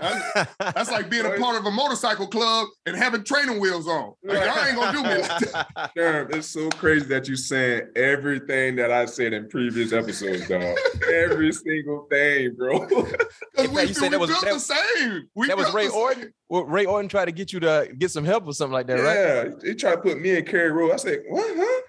That's, 0.00 0.54
that's 0.58 0.90
like 0.90 1.10
being 1.10 1.26
a 1.26 1.36
part 1.38 1.58
of 1.58 1.66
a 1.66 1.70
motorcycle 1.70 2.26
club 2.26 2.68
and 2.86 2.96
having 2.96 3.22
training 3.24 3.60
wheels 3.60 3.86
on. 3.86 4.14
Like, 4.22 4.44
y'all 4.44 4.64
ain't 4.64 4.76
gonna 4.76 4.92
do 4.92 5.02
me 5.02 5.20
like 5.22 5.38
that. 5.74 5.90
Sherm, 5.96 6.34
it's 6.34 6.46
so 6.48 6.68
crazy 6.70 7.06
that 7.06 7.28
you 7.28 7.36
saying 7.36 7.88
everything 7.96 8.76
that 8.76 8.90
I 8.90 9.04
said 9.06 9.32
in 9.32 9.48
previous 9.48 9.92
episodes, 9.92 10.48
dog. 10.48 10.76
Every 11.12 11.52
single 11.52 12.06
thing, 12.10 12.54
bro. 12.56 12.86
Because 12.86 13.68
we, 13.70 13.82
you 13.82 13.94
said 13.94 14.02
we 14.04 14.08
that 14.10 14.20
was- 14.20 14.30
built 14.30 14.44
that- 14.44 14.54
the 14.54 14.60
same. 14.60 15.28
We 15.34 15.48
that 15.48 15.56
was 15.56 15.72
Ray 15.74 15.86
the 15.86 15.92
Horton? 15.92 16.32
well, 16.48 16.64
Ray 16.64 16.84
Horton 16.84 17.08
tried 17.08 17.26
to 17.26 17.32
get 17.32 17.52
you 17.52 17.60
to 17.60 17.88
get 17.98 18.10
some 18.10 18.24
help 18.24 18.46
or 18.46 18.52
something 18.54 18.72
like 18.72 18.86
that, 18.86 18.94
right? 19.00 19.48
Yeah, 19.64 19.68
he 19.70 19.74
tried 19.74 19.96
to 19.96 20.00
put 20.02 20.20
me 20.20 20.36
in 20.36 20.44
Kerry 20.44 20.70
Rowe. 20.72 20.92
I 20.92 20.96
said, 20.96 21.20
what, 21.28 21.46
huh? 21.56 21.80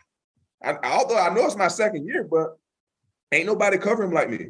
I, 0.64 0.88
although 0.90 1.18
I 1.18 1.34
know 1.34 1.46
it's 1.46 1.56
my 1.56 1.68
second 1.70 2.06
year, 2.06 2.24
but 2.30 2.58
ain't 3.32 3.48
nobody 3.48 3.78
covering 3.78 4.10
him 4.10 4.16
like 4.16 4.30
me. 4.30 4.50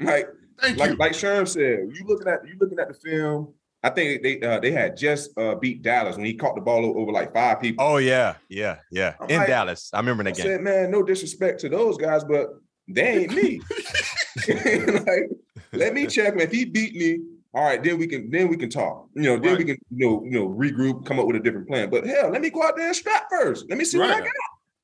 Like, 0.00 0.28
Thank 0.60 0.78
like, 0.78 0.90
you. 0.90 0.96
like 0.96 1.12
Sherm 1.12 1.46
said, 1.48 1.88
you 1.92 2.04
looking 2.06 2.28
at 2.28 2.40
you 2.46 2.56
looking 2.60 2.78
at 2.78 2.88
the 2.88 2.94
film. 2.94 3.54
I 3.82 3.88
think 3.90 4.22
they 4.22 4.40
uh, 4.42 4.60
they 4.60 4.72
had 4.72 4.96
just 4.96 5.36
uh, 5.38 5.54
beat 5.54 5.80
Dallas 5.82 6.16
when 6.16 6.26
he 6.26 6.34
caught 6.34 6.54
the 6.54 6.60
ball 6.60 6.84
over 6.98 7.10
like 7.12 7.32
five 7.32 7.60
people. 7.60 7.84
Oh 7.84 7.96
yeah, 7.96 8.34
yeah, 8.48 8.76
yeah. 8.90 9.14
I'm 9.20 9.30
In 9.30 9.36
like- 9.38 9.48
Dallas, 9.48 9.90
I 9.94 9.98
remember 10.00 10.22
I 10.22 10.24
that 10.24 10.36
game. 10.36 10.46
said, 10.46 10.60
man, 10.60 10.90
no 10.90 11.02
disrespect 11.02 11.60
to 11.60 11.68
those 11.70 11.96
guys, 11.96 12.22
but 12.24 12.48
they 12.88 13.22
ain't 13.22 13.32
me. 13.34 13.60
like, 14.48 15.30
let 15.72 15.94
me 15.94 16.06
check 16.06 16.34
him. 16.34 16.40
If 16.40 16.52
he 16.52 16.64
beat 16.66 16.94
me, 16.94 17.20
all 17.54 17.64
right, 17.64 17.82
then 17.82 17.98
we 17.98 18.06
can 18.06 18.30
then 18.30 18.48
we 18.48 18.56
can 18.56 18.68
talk. 18.68 19.08
You 19.14 19.22
know, 19.22 19.38
then 19.38 19.56
we 19.56 19.64
can 19.64 19.78
you 19.90 20.06
know 20.06 20.24
you 20.24 20.30
know 20.32 20.48
regroup, 20.48 21.06
come 21.06 21.18
up 21.18 21.26
with 21.26 21.36
a 21.36 21.40
different 21.40 21.66
plan. 21.66 21.88
But 21.90 22.06
hell, 22.06 22.30
let 22.30 22.42
me 22.42 22.50
go 22.50 22.62
out 22.62 22.76
there 22.76 22.86
and 22.88 22.96
strap 22.96 23.28
first. 23.30 23.66
Let 23.70 23.78
me 23.78 23.84
see 23.84 23.98
what 23.98 24.10
I 24.10 24.20
Right. 24.20 24.24
got. 24.24 24.32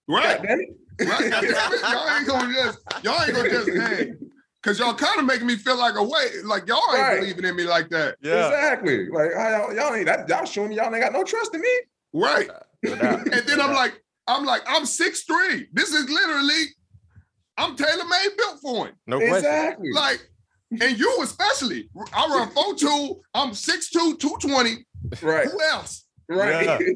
Right. 0.08 0.38
God 0.38 0.46
damn 0.46 0.60
it. 0.60 0.68
Right. 1.00 1.30
God 1.30 1.40
damn 1.42 1.44
it. 1.44 1.80
Y'all 1.82 2.16
ain't 2.16 2.26
gonna 2.26 2.54
just 2.54 2.78
y'all 3.02 3.22
ain't 3.22 3.34
gonna 3.34 3.50
just 3.50 3.70
hang. 3.76 4.18
Cause 4.66 4.80
y'all 4.80 4.94
kind 4.94 5.20
of 5.20 5.26
making 5.26 5.46
me 5.46 5.54
feel 5.54 5.78
like 5.78 5.94
a 5.94 6.02
way, 6.02 6.26
like 6.44 6.66
y'all 6.66 6.80
ain't 6.90 6.98
Right. 7.00 7.20
believing 7.20 7.44
in 7.44 7.54
me 7.54 7.62
like 7.62 7.88
that. 7.90 8.16
Yeah, 8.20 8.46
Exactly. 8.48 9.08
Like 9.08 9.30
y'all, 9.30 9.72
y'all 9.72 9.94
ain't 9.94 10.06
that 10.06 10.28
y'all 10.28 10.44
showing 10.44 10.70
me 10.70 10.76
y'all 10.76 10.92
ain't 10.92 11.04
got 11.04 11.12
no 11.12 11.22
trust 11.22 11.54
in 11.54 11.60
me. 11.60 11.68
Right. 12.12 12.50
And 12.82 12.98
then 13.46 13.60
I'm 13.60 13.72
like, 13.74 14.02
I'm 14.26 14.44
like, 14.44 14.62
I'm 14.66 14.82
6'3. 14.82 15.68
This 15.72 15.92
is 15.92 16.10
literally, 16.10 16.64
I'm 17.56 17.76
tailor-made 17.76 18.36
built 18.36 18.58
for 18.60 18.86
him. 18.88 18.94
no 19.06 19.18
question. 19.18 19.36
exactly. 19.36 19.92
Like, 19.92 20.28
and 20.80 20.98
you 20.98 21.16
especially. 21.22 21.88
I 22.12 22.26
run 22.26 22.50
4'2, 22.50 23.20
I'm 23.34 23.50
6'2, 23.50 24.18
220. 24.18 24.84
right. 25.22 25.46
Who 25.48 25.60
else? 25.62 26.06
Right. 26.28 26.64
Yeah. 26.66 26.78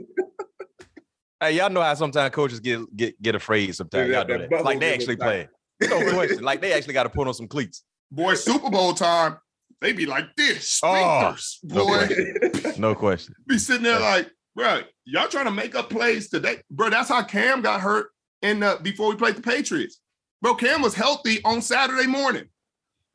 Hey, 1.42 1.52
y'all 1.52 1.70
know 1.70 1.80
how 1.80 1.94
sometimes 1.94 2.34
coaches 2.34 2.60
get 2.60 2.80
get 2.94 3.22
get 3.22 3.34
afraid. 3.34 3.74
Sometimes 3.74 4.10
Yeah, 4.10 4.18
y'all 4.18 4.28
know 4.28 4.38
that 4.38 4.50
that. 4.50 4.62
Like 4.62 4.78
they 4.78 4.92
actually 4.92 5.16
tight. 5.16 5.24
play. 5.24 5.48
No 5.82 6.12
question. 6.12 6.42
Like 6.42 6.60
they 6.60 6.72
actually 6.72 6.94
got 6.94 7.04
to 7.04 7.08
put 7.10 7.26
on 7.28 7.34
some 7.34 7.48
cleats. 7.48 7.84
Boy, 8.10 8.34
Super 8.34 8.70
Bowl 8.70 8.92
time, 8.92 9.36
they 9.80 9.92
be 9.92 10.04
like 10.06 10.34
this. 10.36 10.80
Oh, 10.82 10.88
Sphincters. 10.88 11.58
no 11.64 11.86
boy. 11.86 12.06
question. 12.06 12.80
No 12.80 12.94
question. 12.96 13.34
be 13.46 13.58
sitting 13.58 13.82
there 13.84 14.00
like, 14.00 14.30
bro, 14.54 14.82
y'all 15.04 15.28
trying 15.28 15.46
to 15.46 15.50
make 15.50 15.74
up 15.74 15.88
plays 15.90 16.28
today, 16.28 16.56
bro. 16.70 16.90
That's 16.90 17.08
how 17.08 17.22
Cam 17.22 17.62
got 17.62 17.80
hurt 17.80 18.08
in 18.42 18.60
the 18.60 18.78
before 18.82 19.08
we 19.08 19.16
played 19.16 19.36
the 19.36 19.42
Patriots, 19.42 20.00
bro. 20.42 20.54
Cam 20.54 20.82
was 20.82 20.94
healthy 20.94 21.42
on 21.44 21.62
Saturday 21.62 22.06
morning. 22.06 22.48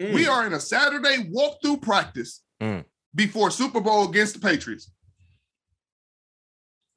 Mm. 0.01 0.13
We 0.13 0.27
are 0.27 0.45
in 0.47 0.53
a 0.53 0.59
Saturday 0.59 1.29
walkthrough 1.31 1.81
practice 1.81 2.41
Mm. 2.61 2.85
before 3.13 3.51
Super 3.51 3.81
Bowl 3.81 4.07
against 4.09 4.33
the 4.33 4.39
Patriots. 4.39 4.89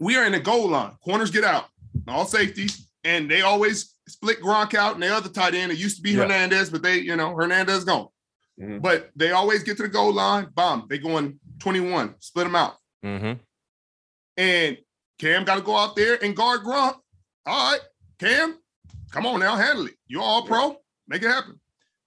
We 0.00 0.16
are 0.16 0.24
in 0.24 0.32
the 0.32 0.40
goal 0.40 0.68
line. 0.68 0.92
Corners 1.04 1.30
get 1.32 1.42
out, 1.44 1.64
all 2.06 2.24
safeties, 2.24 2.88
and 3.04 3.28
they 3.30 3.42
always 3.42 3.94
split 4.08 4.40
Gronk 4.40 4.74
out 4.74 4.94
and 4.94 5.02
the 5.02 5.14
other 5.14 5.28
tight 5.28 5.54
end. 5.54 5.72
It 5.72 5.78
used 5.78 5.96
to 5.96 6.02
be 6.02 6.10
Yeah. 6.10 6.22
Hernandez, 6.22 6.70
but 6.70 6.82
they, 6.82 6.98
you 6.98 7.16
know, 7.16 7.34
Hernandez 7.34 7.84
gone. 7.84 8.08
Mhm. 8.60 8.82
But 8.82 9.10
they 9.14 9.30
always 9.30 9.62
get 9.62 9.76
to 9.76 9.84
the 9.84 9.88
goal 9.88 10.12
line. 10.12 10.48
Bomb. 10.54 10.86
They 10.88 10.98
going 10.98 11.38
21, 11.60 12.14
split 12.20 12.44
them 12.44 12.56
out. 12.56 12.76
Mm-hmm. 13.04 13.40
And 14.36 14.78
Cam 15.18 15.44
got 15.44 15.56
to 15.56 15.60
go 15.62 15.76
out 15.76 15.96
there 15.96 16.22
and 16.22 16.36
guard 16.36 16.62
Gronk. 16.62 16.96
All 17.46 17.72
right, 17.72 17.80
Cam, 18.18 18.58
come 19.10 19.26
on 19.26 19.40
now, 19.40 19.56
handle 19.56 19.86
it. 19.86 19.94
You're 20.06 20.22
all 20.22 20.46
pro, 20.46 20.76
make 21.06 21.22
it 21.22 21.28
happen. 21.28 21.60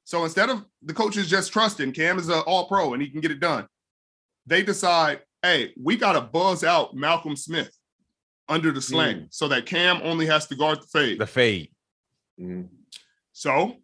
So 0.04 0.24
instead 0.24 0.49
of 0.49 0.66
the 0.82 0.93
coaches 0.93 1.30
just 1.30 1.52
trusting 1.52 1.93
Cam 1.93 2.20
is 2.20 2.30
an 2.30 2.41
all 2.45 2.68
pro 2.68 2.93
and 2.93 3.02
he 3.02 3.10
can 3.10 3.22
get 3.22 3.32
it 3.32 3.39
done, 3.39 3.68
they 4.45 4.62
decide, 4.62 5.22
hey, 5.41 5.74
we 5.82 5.95
got 5.97 6.14
to 6.14 6.22
buzz 6.22 6.64
out 6.64 6.95
Malcolm 6.95 7.36
Smith 7.36 7.72
under 8.49 8.72
the 8.72 8.82
sling 8.82 9.28
so 9.30 9.47
that 9.47 9.66
Cam 9.66 9.99
only 10.04 10.26
has 10.26 10.47
to 10.47 10.56
guard 10.56 10.82
the 10.82 10.88
fade. 10.88 11.20
The 11.20 11.28
fade. 11.28 11.72
Mhm. 12.42 12.70
so 13.34 13.78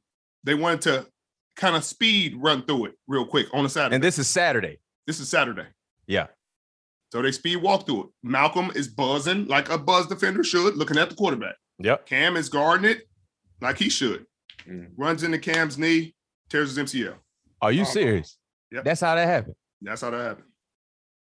they 0.43 0.53
wanted 0.55 0.81
to 0.81 1.07
kind 1.55 1.75
of 1.75 1.83
speed 1.83 2.35
run 2.37 2.65
through 2.65 2.85
it 2.85 2.95
real 3.07 3.25
quick 3.25 3.47
on 3.53 3.65
a 3.65 3.69
Saturday. 3.69 3.95
And 3.95 4.03
this 4.03 4.17
is 4.19 4.27
Saturday. 4.27 4.79
this 5.05 5.19
is 5.19 5.29
Saturday. 5.29 5.67
Yeah. 6.07 6.27
So 7.13 7.21
they 7.21 7.31
speed 7.31 7.57
walk 7.57 7.85
through 7.85 8.03
it. 8.03 8.09
Malcolm 8.23 8.71
is 8.75 8.87
buzzing 8.89 9.45
like 9.47 9.69
a 9.69 9.77
buzz 9.77 10.07
defender 10.07 10.43
should, 10.43 10.75
looking 10.75 10.97
at 10.97 11.09
the 11.09 11.15
quarterback. 11.15 11.55
Yep. 11.79 12.05
Cam 12.05 12.35
is 12.35 12.49
guarding 12.49 12.91
it 12.91 13.07
like 13.61 13.77
he 13.77 13.89
should. 13.89 14.25
Mhm. 14.65 14.91
Runs 14.97 15.23
into 15.23 15.39
Cam's 15.39 15.77
knee, 15.77 16.13
tears 16.49 16.69
his 16.69 16.77
MCL. 16.77 17.15
Are 17.61 17.71
you 17.71 17.83
Oh. 17.83 17.85
serious? 17.85 18.37
Yep. 18.71 18.83
That's 18.83 18.99
how 19.01 19.15
that 19.15 19.25
happened. 19.27 19.55
That's 19.81 20.01
how 20.01 20.09
that 20.09 20.21
happened. 20.21 20.47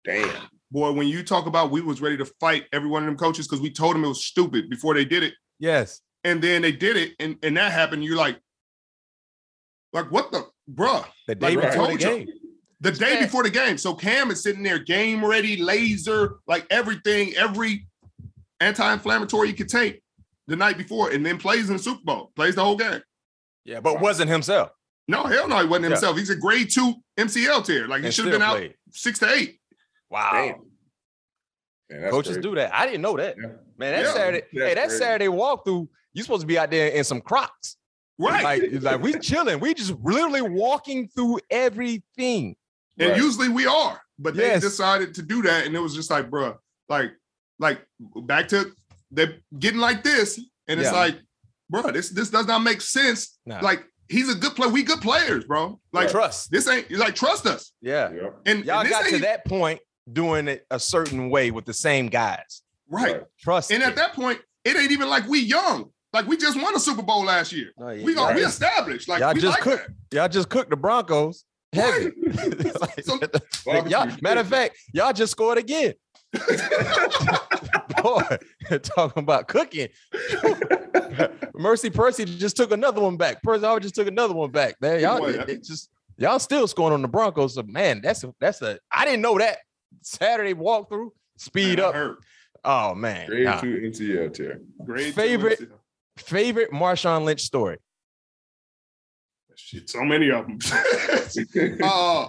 Damn. 0.04 0.48
Boy, 0.72 0.92
when 0.94 1.08
you 1.08 1.24
talk 1.24 1.46
about 1.46 1.70
we 1.72 1.82
was 1.82 2.02
ready 2.02 2.18
to 2.18 2.26
fight 2.40 2.66
every 2.74 2.90
one 2.90 3.04
of 3.04 3.08
them 3.08 3.18
coaches 3.18 3.48
because 3.48 3.62
we 3.62 3.70
told 3.72 3.96
them 3.96 4.04
it 4.04 4.08
was 4.08 4.26
stupid 4.26 4.70
before 4.70 4.94
they 4.96 5.06
did 5.06 5.24
it, 5.24 5.34
Yes. 5.60 6.02
And 6.24 6.42
then 6.42 6.62
they 6.62 6.72
did 6.72 6.98
it, 6.98 7.14
and, 7.20 7.38
and 7.44 7.56
that 7.58 7.72
happened. 7.72 8.04
You're 8.04 8.18
like, 8.18 8.40
like 9.94 10.12
what 10.12 10.32
the 10.32 10.46
bruh? 10.72 11.06
The 11.28 11.36
day 11.36 11.56
Like, 11.56 11.72
before 11.72 11.88
the 11.88 11.98
game. 11.98 12.28
The 12.82 12.92
day 12.92 13.16
Yeah. 13.16 13.26
before 13.26 13.44
the 13.44 13.50
game. 13.50 13.78
So 13.78 13.96
Cam 13.96 14.30
is 14.30 14.44
sitting 14.44 14.62
there, 14.64 14.78
game 14.80 15.26
ready, 15.26 15.58
laser, 15.58 16.36
like 16.48 16.68
everything, 16.70 17.34
every 17.36 17.88
anti-inflammatory 18.60 19.48
you 19.50 19.54
could 19.56 19.70
take 19.70 20.02
the 20.48 20.56
night 20.56 20.78
before, 20.78 21.10
and 21.12 21.26
then 21.26 21.38
plays 21.38 21.70
in 21.70 21.78
the 21.78 21.82
Super 21.84 22.04
Bowl, 22.04 22.32
plays 22.36 22.56
the 22.56 22.64
whole 22.64 22.76
game. 22.78 23.02
Yeah, 23.66 23.80
but 23.80 24.00
wasn't 24.00 24.30
himself. 24.30 24.70
No, 25.08 25.24
hell 25.24 25.48
no, 25.48 25.60
he 25.60 25.66
wasn't 25.68 25.86
Yeah. 25.86 25.90
himself. 25.92 26.18
He's 26.18 26.30
a 26.30 26.36
grade 26.36 26.70
two 26.72 26.94
MCL 27.18 27.64
tear. 27.64 27.88
Like 27.88 28.04
he 28.04 28.12
should 28.12 28.26
have 28.26 28.36
still 28.36 28.56
been 28.56 28.64
out 28.66 28.72
six 28.92 29.20
to 29.20 29.34
eight. 29.34 29.60
Wow. 30.10 30.32
Damn. 31.90 32.02
Man, 32.02 32.12
Coaches 32.12 32.36
crazy. 32.36 32.42
do 32.42 32.56
that. 32.56 32.74
I 32.76 32.86
didn't 32.86 33.02
know 33.02 33.16
that. 33.18 33.36
Yeah. 33.42 33.48
Man, 33.78 33.94
that 33.94 34.02
Yeah. 34.06 34.14
Saturday, 34.14 34.42
That's 34.54 34.68
hey, 34.68 34.74
that 34.76 34.88
crazy. 34.88 34.98
Saturday 35.04 35.28
walkthrough, 35.28 35.88
you 36.18 36.24
supposed 36.24 36.42
to 36.42 36.48
be 36.48 36.58
out 36.58 36.72
there 36.72 36.90
in 36.90 37.04
some 37.04 37.22
Crocs. 37.22 37.78
Right. 38.18 38.44
Like, 38.44 38.82
like 38.82 39.02
we 39.02 39.14
chilling. 39.20 39.60
We 39.60 39.76
just 39.76 39.94
literally 40.04 40.42
walking 40.42 41.08
through 41.10 41.40
everything. 41.52 42.56
and 43.00 43.12
Right. 43.12 43.18
usually 43.22 43.48
we 43.50 43.68
are, 43.68 44.02
but 44.18 44.34
they 44.36 44.48
Yes. 44.48 44.62
decided 44.64 45.14
to 45.14 45.22
do 45.22 45.44
that, 45.44 45.68
and 45.68 45.76
it 45.76 45.80
was 45.80 45.94
just 45.94 46.10
like, 46.10 46.32
bruh, 46.32 46.58
like, 46.90 47.12
like 47.60 47.86
back 48.24 48.48
to 48.48 48.72
they're 49.12 49.38
getting 49.60 49.80
like 49.80 50.04
this, 50.04 50.40
and 50.68 50.80
it's 50.80 50.90
Yeah. 50.92 50.98
like, 50.98 51.16
bruh, 51.72 51.94
this 51.94 52.10
this 52.10 52.32
does 52.32 52.48
not 52.48 52.64
make 52.64 52.82
sense. 52.82 53.38
Nah. 53.46 53.60
Like 53.60 53.86
he's 54.10 54.30
a 54.30 54.36
good 54.36 54.56
player. 54.56 54.70
We 54.72 54.82
good 54.82 55.02
players, 55.02 55.46
bro. 55.46 55.80
Like 55.94 56.10
trust. 56.10 56.50
this 56.50 56.68
ain't 56.68 56.90
like 56.92 57.14
trust 57.14 57.46
us. 57.46 57.72
Yeah. 57.82 58.10
Yep. 58.12 58.40
And 58.48 58.66
Y'all 58.66 58.82
this 58.82 58.92
got 58.92 59.06
to 59.06 59.20
that 59.20 59.46
point 59.46 59.80
doing 60.12 60.48
it 60.48 60.66
a 60.72 60.80
certain 60.80 61.30
way 61.30 61.52
with 61.52 61.66
the 61.66 61.74
same 61.74 62.08
guys. 62.08 62.64
Right. 62.90 63.22
Trust. 63.40 63.72
And 63.72 63.82
me. 63.82 63.86
at 63.86 63.96
that 63.98 64.14
point, 64.14 64.42
it 64.64 64.76
ain't 64.76 64.92
even 64.92 65.08
like 65.08 65.28
we 65.28 65.40
young. 65.42 65.92
Like 66.18 66.26
we 66.28 66.36
just 66.36 66.60
won 66.60 66.76
a 66.76 66.80
Super 66.80 67.04
Bowl 67.04 67.24
last 67.26 67.54
year. 67.54 67.70
No, 67.78 67.92
yeah, 67.92 68.04
We 68.04 68.16
got 68.16 68.34
we 68.34 68.42
established. 68.44 69.08
Like 69.08 69.20
y'all 69.20 69.36
we 69.36 69.40
just 69.40 69.54
like 69.54 69.62
cooked. 69.62 69.92
Y'all 70.12 70.28
just 70.28 70.50
cooked 70.50 70.72
the 70.72 70.76
Broncos. 70.76 71.46
Heavy. 71.74 72.12
Like, 72.82 73.04
So- 73.04 73.20
y'all, 73.88 74.10
matter 74.24 74.40
of 74.40 74.48
fact, 74.48 74.78
y'all 74.96 75.14
just 75.14 75.32
scored 75.34 75.60
again. 75.60 75.94
Boy, 78.02 78.22
talking 78.82 79.22
about 79.24 79.48
cooking. 79.48 79.90
Mercy 81.54 81.92
Percy 81.92 82.26
just 82.26 82.58
took 82.58 82.72
another 82.72 83.00
one 83.02 83.16
back. 83.18 83.44
Percy 83.44 83.64
Harvin 83.64 83.82
just 83.82 83.94
took 83.96 84.08
another 84.08 84.34
one 84.34 84.50
back. 84.50 84.76
Man, 84.82 85.00
y'all 85.02 85.20
Boy, 85.20 85.30
it- 85.34 85.50
it 85.50 85.64
just 85.64 85.92
y'all 86.18 86.40
still 86.40 86.66
scoring 86.68 86.94
on 86.96 87.04
the 87.04 87.08
Broncos. 87.08 87.54
So 87.54 87.64
man, 87.64 88.02
that's 88.02 88.24
a 88.24 88.34
that's 88.40 88.64
a 88.64 88.80
I 88.92 89.06
didn't 89.06 89.22
know 89.22 89.38
that 89.38 89.60
Saturday 90.02 90.56
walkthrough 90.56 91.10
speed 91.38 91.78
Man, 91.78 91.96
up. 91.96 92.18
Oh 92.66 92.96
man, 92.96 93.28
Grade 93.28 93.46
Nah. 93.46 93.60
two 93.62 93.76
MCL 93.76 94.34
Terry. 94.34 94.60
Grade 94.84 95.14
Favorite-. 95.14 95.70
Favorite 96.18 96.72
Marshawn 96.72 97.24
Lynch 97.24 97.42
story. 97.42 97.78
Shit, 99.56 99.90
so 99.90 100.04
many 100.04 100.30
of 100.30 100.46
them. 100.46 100.60
uh, 101.84 102.28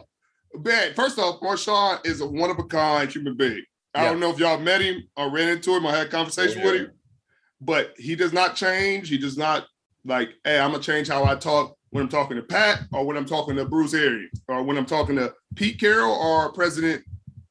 man, 0.54 0.94
first 0.94 1.18
off, 1.18 1.40
Marshawn 1.40 2.04
is 2.06 2.20
a 2.20 2.26
one 2.26 2.50
of 2.50 2.58
a 2.58 2.64
kind 2.64 3.10
human 3.10 3.36
being. 3.36 3.62
I 3.94 4.04
Yeah. 4.04 4.10
don't 4.10 4.20
know 4.20 4.30
if 4.30 4.38
y'all 4.38 4.58
met 4.58 4.80
him 4.80 5.02
or 5.16 5.30
ran 5.30 5.48
into 5.48 5.74
him 5.76 5.84
or 5.86 5.90
had 5.90 6.06
a 6.06 6.10
conversation 6.10 6.62
Oh, 6.62 6.66
with 6.72 6.80
him, 6.82 6.90
but 7.60 7.92
he 7.98 8.14
does 8.14 8.32
not 8.32 8.56
change. 8.56 9.08
He 9.08 9.18
does 9.18 9.36
not 9.36 9.66
like, 10.04 10.30
hey, 10.44 10.58
I'm 10.58 10.70
gonna 10.72 10.82
change 10.82 11.08
how 11.08 11.24
I 11.24 11.34
talk 11.34 11.76
when 11.90 12.02
I'm 12.02 12.08
talking 12.08 12.36
to 12.36 12.42
Pat 12.42 12.80
or 12.92 13.04
when 13.04 13.16
I'm 13.16 13.24
talking 13.26 13.56
to 13.56 13.64
Bruce 13.66 13.94
Arians 13.94 14.40
or 14.48 14.62
when 14.62 14.78
I'm 14.78 14.86
talking 14.86 15.16
to 15.16 15.34
Pete 15.54 15.78
Carroll 15.80 16.12
or 16.12 16.52
President 16.52 17.02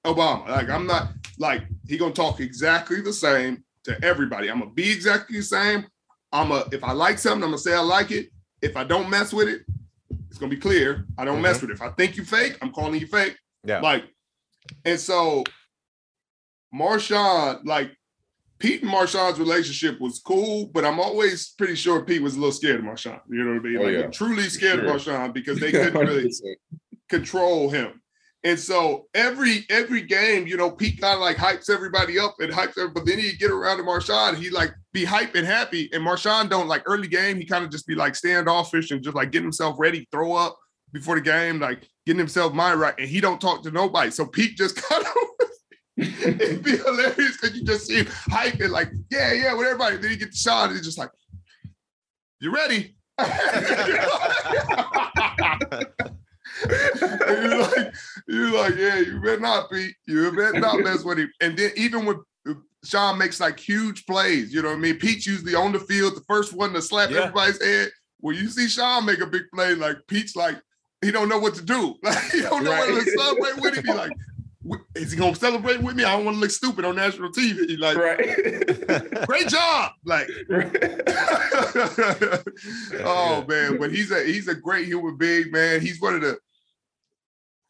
Obama. 0.05 0.47
Like, 0.47 0.69
I'm 0.69 0.87
not 0.87 1.09
like 1.37 1.63
he 1.87 1.97
gonna 1.97 2.13
talk 2.13 2.39
exactly 2.39 3.01
the 3.01 3.13
same 3.13 3.63
to 3.83 4.03
everybody. 4.03 4.49
I'm 4.49 4.59
gonna 4.59 4.71
be 4.71 4.91
exactly 4.91 5.37
the 5.37 5.43
same. 5.43 5.85
I'm 6.37 6.51
a 6.51 6.65
if 6.71 6.83
I 6.83 6.91
like 6.91 7.17
something, 7.19 7.43
I'm 7.43 7.49
gonna 7.49 7.57
say 7.57 7.73
I 7.73 7.79
like 7.79 8.11
it. 8.11 8.27
If 8.61 8.77
I 8.77 8.83
don't 8.83 9.09
mess 9.09 9.33
with 9.33 9.47
it, 9.47 9.61
it's 10.29 10.37
gonna 10.37 10.49
be 10.49 10.57
clear. 10.57 11.05
I 11.17 11.25
don't 11.25 11.41
mess 11.41 11.61
with 11.61 11.71
it. 11.71 11.73
If 11.73 11.81
I 11.81 11.89
think 11.89 12.15
you 12.17 12.23
fake, 12.23 12.57
I'm 12.61 12.71
calling 12.71 12.99
you 12.99 13.07
fake. 13.07 13.37
Yeah. 13.63 13.79
Like, 13.81 14.05
and 14.85 14.99
so 14.99 15.43
Marshawn, 16.73 17.61
like 17.65 17.91
Pete 18.59 18.81
and 18.83 18.91
Marshawn's 18.91 19.39
relationship 19.39 19.99
was 19.99 20.19
cool, 20.19 20.67
but 20.73 20.85
I'm 20.85 20.99
always 20.99 21.49
pretty 21.57 21.75
sure 21.75 22.03
Pete 22.03 22.21
was 22.21 22.35
a 22.35 22.39
little 22.39 22.51
scared 22.51 22.79
of 22.79 22.85
Marshawn. 22.85 23.19
You 23.29 23.43
know 23.43 23.53
what 23.53 23.59
I 23.59 23.69
mean? 23.69 23.77
Oh, 23.77 23.83
like 23.83 23.93
yeah. 23.93 24.07
truly 24.07 24.43
scared 24.49 24.79
Sure. 24.79 24.89
of 24.95 25.01
Marshawn 25.01 25.33
because 25.33 25.59
they 25.59 25.71
couldn't 25.73 25.99
really 26.07 26.31
control 27.09 27.69
him. 27.69 28.01
And 28.43 28.59
so 28.59 29.07
every 29.13 29.65
every 29.69 30.01
game, 30.03 30.47
you 30.47 30.57
know, 30.57 30.71
Pete 30.71 31.01
kind 31.01 31.15
of 31.15 31.21
like 31.21 31.37
hypes 31.37 31.69
everybody 31.69 32.19
up 32.19 32.35
and 32.39 32.51
hypes 32.51 32.77
everybody, 32.77 32.93
but 32.93 33.05
then 33.05 33.19
he 33.19 33.33
get 33.35 33.51
around 33.51 33.77
to 33.77 33.83
Marshawn, 33.83 34.35
he 34.35 34.49
like 34.49 34.71
be 34.97 35.05
hype 35.05 35.35
and 35.35 35.45
happy. 35.45 35.89
And 35.93 36.03
Marshawn 36.03 36.49
don't 36.49 36.67
like 36.67 36.81
early 36.87 37.07
game, 37.07 37.37
he 37.37 37.45
kind 37.45 37.63
of 37.63 37.69
just 37.69 37.85
be 37.85 37.93
like 37.93 38.15
standoffish 38.15 38.89
and 38.89 39.03
just 39.03 39.15
like 39.15 39.31
getting 39.31 39.45
himself 39.45 39.75
ready, 39.77 40.07
throw 40.11 40.33
up 40.33 40.57
before 40.91 41.15
the 41.15 41.21
game, 41.21 41.59
like 41.59 41.87
getting 42.07 42.17
himself 42.17 42.53
mind 42.53 42.79
right. 42.79 42.95
And 42.97 43.07
he 43.07 43.21
don't 43.21 43.39
talk 43.39 43.61
to 43.63 43.71
nobody. 43.71 44.09
So 44.09 44.25
Pete 44.25 44.57
just 44.57 44.75
kind 44.89 45.05
of 45.05 45.11
it'd 45.97 46.63
be 46.63 46.77
hilarious 46.77 47.37
because 47.39 47.55
you 47.55 47.63
just 47.63 47.85
see 47.85 47.97
him 47.97 48.07
hype 48.09 48.59
and 48.59 48.71
like, 48.71 48.89
yeah, 49.11 49.33
yeah, 49.33 49.53
with 49.53 49.67
everybody. 49.67 49.97
Then 49.97 50.11
he 50.11 50.17
get 50.17 50.31
the 50.31 50.37
shot 50.37 50.69
and 50.69 50.77
he's 50.77 50.85
just 50.85 50.97
like, 50.97 51.11
you 52.39 52.51
ready? 52.53 52.95
You're 57.19 57.61
like, 57.61 57.93
you're 58.27 58.51
like, 58.51 58.75
yeah, 58.77 58.97
you 58.97 59.21
better 59.21 59.39
not, 59.39 59.69
Pete. 59.69 59.93
You 60.07 60.31
better 60.31 60.59
not 60.59 60.79
mess 60.79 61.03
with 61.03 61.19
him. 61.19 61.31
And 61.39 61.55
then 61.55 61.71
even 61.75 62.05
when 62.05 62.19
Sean 62.85 63.17
makes 63.17 63.39
like 63.39 63.59
huge 63.59 64.05
plays, 64.05 64.53
you 64.53 64.61
know 64.61 64.69
what 64.69 64.77
I 64.77 64.79
mean? 64.79 64.97
Pete's 64.97 65.25
usually 65.27 65.55
on 65.55 65.71
the 65.71 65.79
field, 65.79 66.15
the 66.15 66.21
first 66.27 66.53
one 66.53 66.73
to 66.73 66.81
slap 66.81 67.09
Yeah. 67.09 67.21
everybody's 67.23 67.61
head. 67.63 67.89
When 68.19 68.35
you 68.35 68.49
see 68.49 68.67
Sean 68.67 69.05
make 69.05 69.19
a 69.19 69.25
big 69.27 69.43
play, 69.53 69.73
like 69.75 69.97
Pete's 70.07 70.35
like, 70.35 70.57
he 71.01 71.11
don't 71.11 71.29
know 71.29 71.39
what 71.39 71.55
to 71.55 71.61
do. 71.63 71.95
Like 72.03 72.17
he 72.31 72.41
don't 72.41 72.63
know 72.63 72.71
Right. 72.71 72.89
whether 72.89 73.03
to 73.03 73.11
celebrate 73.11 73.57
with. 73.61 73.85
He 73.85 73.91
like, 73.93 74.11
is 74.95 75.11
he 75.11 75.17
gonna 75.17 75.35
celebrate 75.35 75.81
with 75.81 75.95
me? 75.95 76.03
I 76.03 76.13
don't 76.15 76.25
want 76.25 76.35
to 76.37 76.41
look 76.41 76.51
stupid 76.51 76.83
on 76.85 76.95
national 76.95 77.31
TV. 77.31 77.67
He 77.69 77.77
like, 77.77 77.97
Right. 77.97 79.25
great 79.27 79.47
job. 79.47 79.91
Like, 80.05 80.27
oh 83.03 83.45
man, 83.47 83.77
but 83.77 83.91
he's 83.91 84.11
a 84.11 84.23
he's 84.23 84.47
a 84.47 84.55
great 84.55 84.87
human 84.87 85.17
being, 85.17 85.51
man. 85.51 85.81
He's 85.81 85.99
one 86.01 86.15
of 86.15 86.21
the 86.21 86.37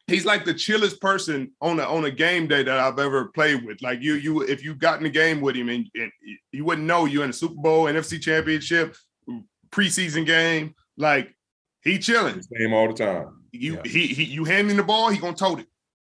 he's 0.08 0.24
like 0.24 0.44
the 0.44 0.54
chillest 0.54 1.00
person 1.00 1.52
on 1.60 1.78
a 1.78 1.84
on 1.84 2.04
a 2.04 2.10
game 2.10 2.48
day 2.48 2.62
that 2.64 2.78
I've 2.78 2.98
ever 2.98 3.26
played 3.26 3.64
with. 3.64 3.80
Like 3.82 4.02
you, 4.02 4.14
you 4.14 4.42
if 4.42 4.64
you 4.64 4.74
got 4.74 4.98
in 4.98 5.04
the 5.04 5.10
game 5.10 5.40
with 5.40 5.54
him 5.54 5.68
and, 5.68 5.86
and 5.94 6.10
you 6.52 6.64
wouldn't 6.64 6.86
know 6.86 7.04
you're 7.04 7.24
in 7.24 7.30
a 7.30 7.34
Super 7.34 7.54
Bowl, 7.54 7.84
NFC 7.84 8.20
Championship, 8.20 8.96
preseason 9.70 10.26
game, 10.26 10.74
like 10.96 11.34
he 11.82 11.98
chilling. 11.98 12.42
Same 12.42 12.72
all 12.72 12.88
the 12.88 12.94
time. 12.94 13.28
You 13.52 13.74
Yeah. 13.76 13.80
he, 13.84 14.06
he 14.08 14.24
you 14.24 14.44
hand 14.44 14.70
him 14.70 14.76
the 14.76 14.82
ball, 14.82 15.10
he 15.10 15.18
gonna 15.18 15.36
tote 15.36 15.60
it. 15.60 15.66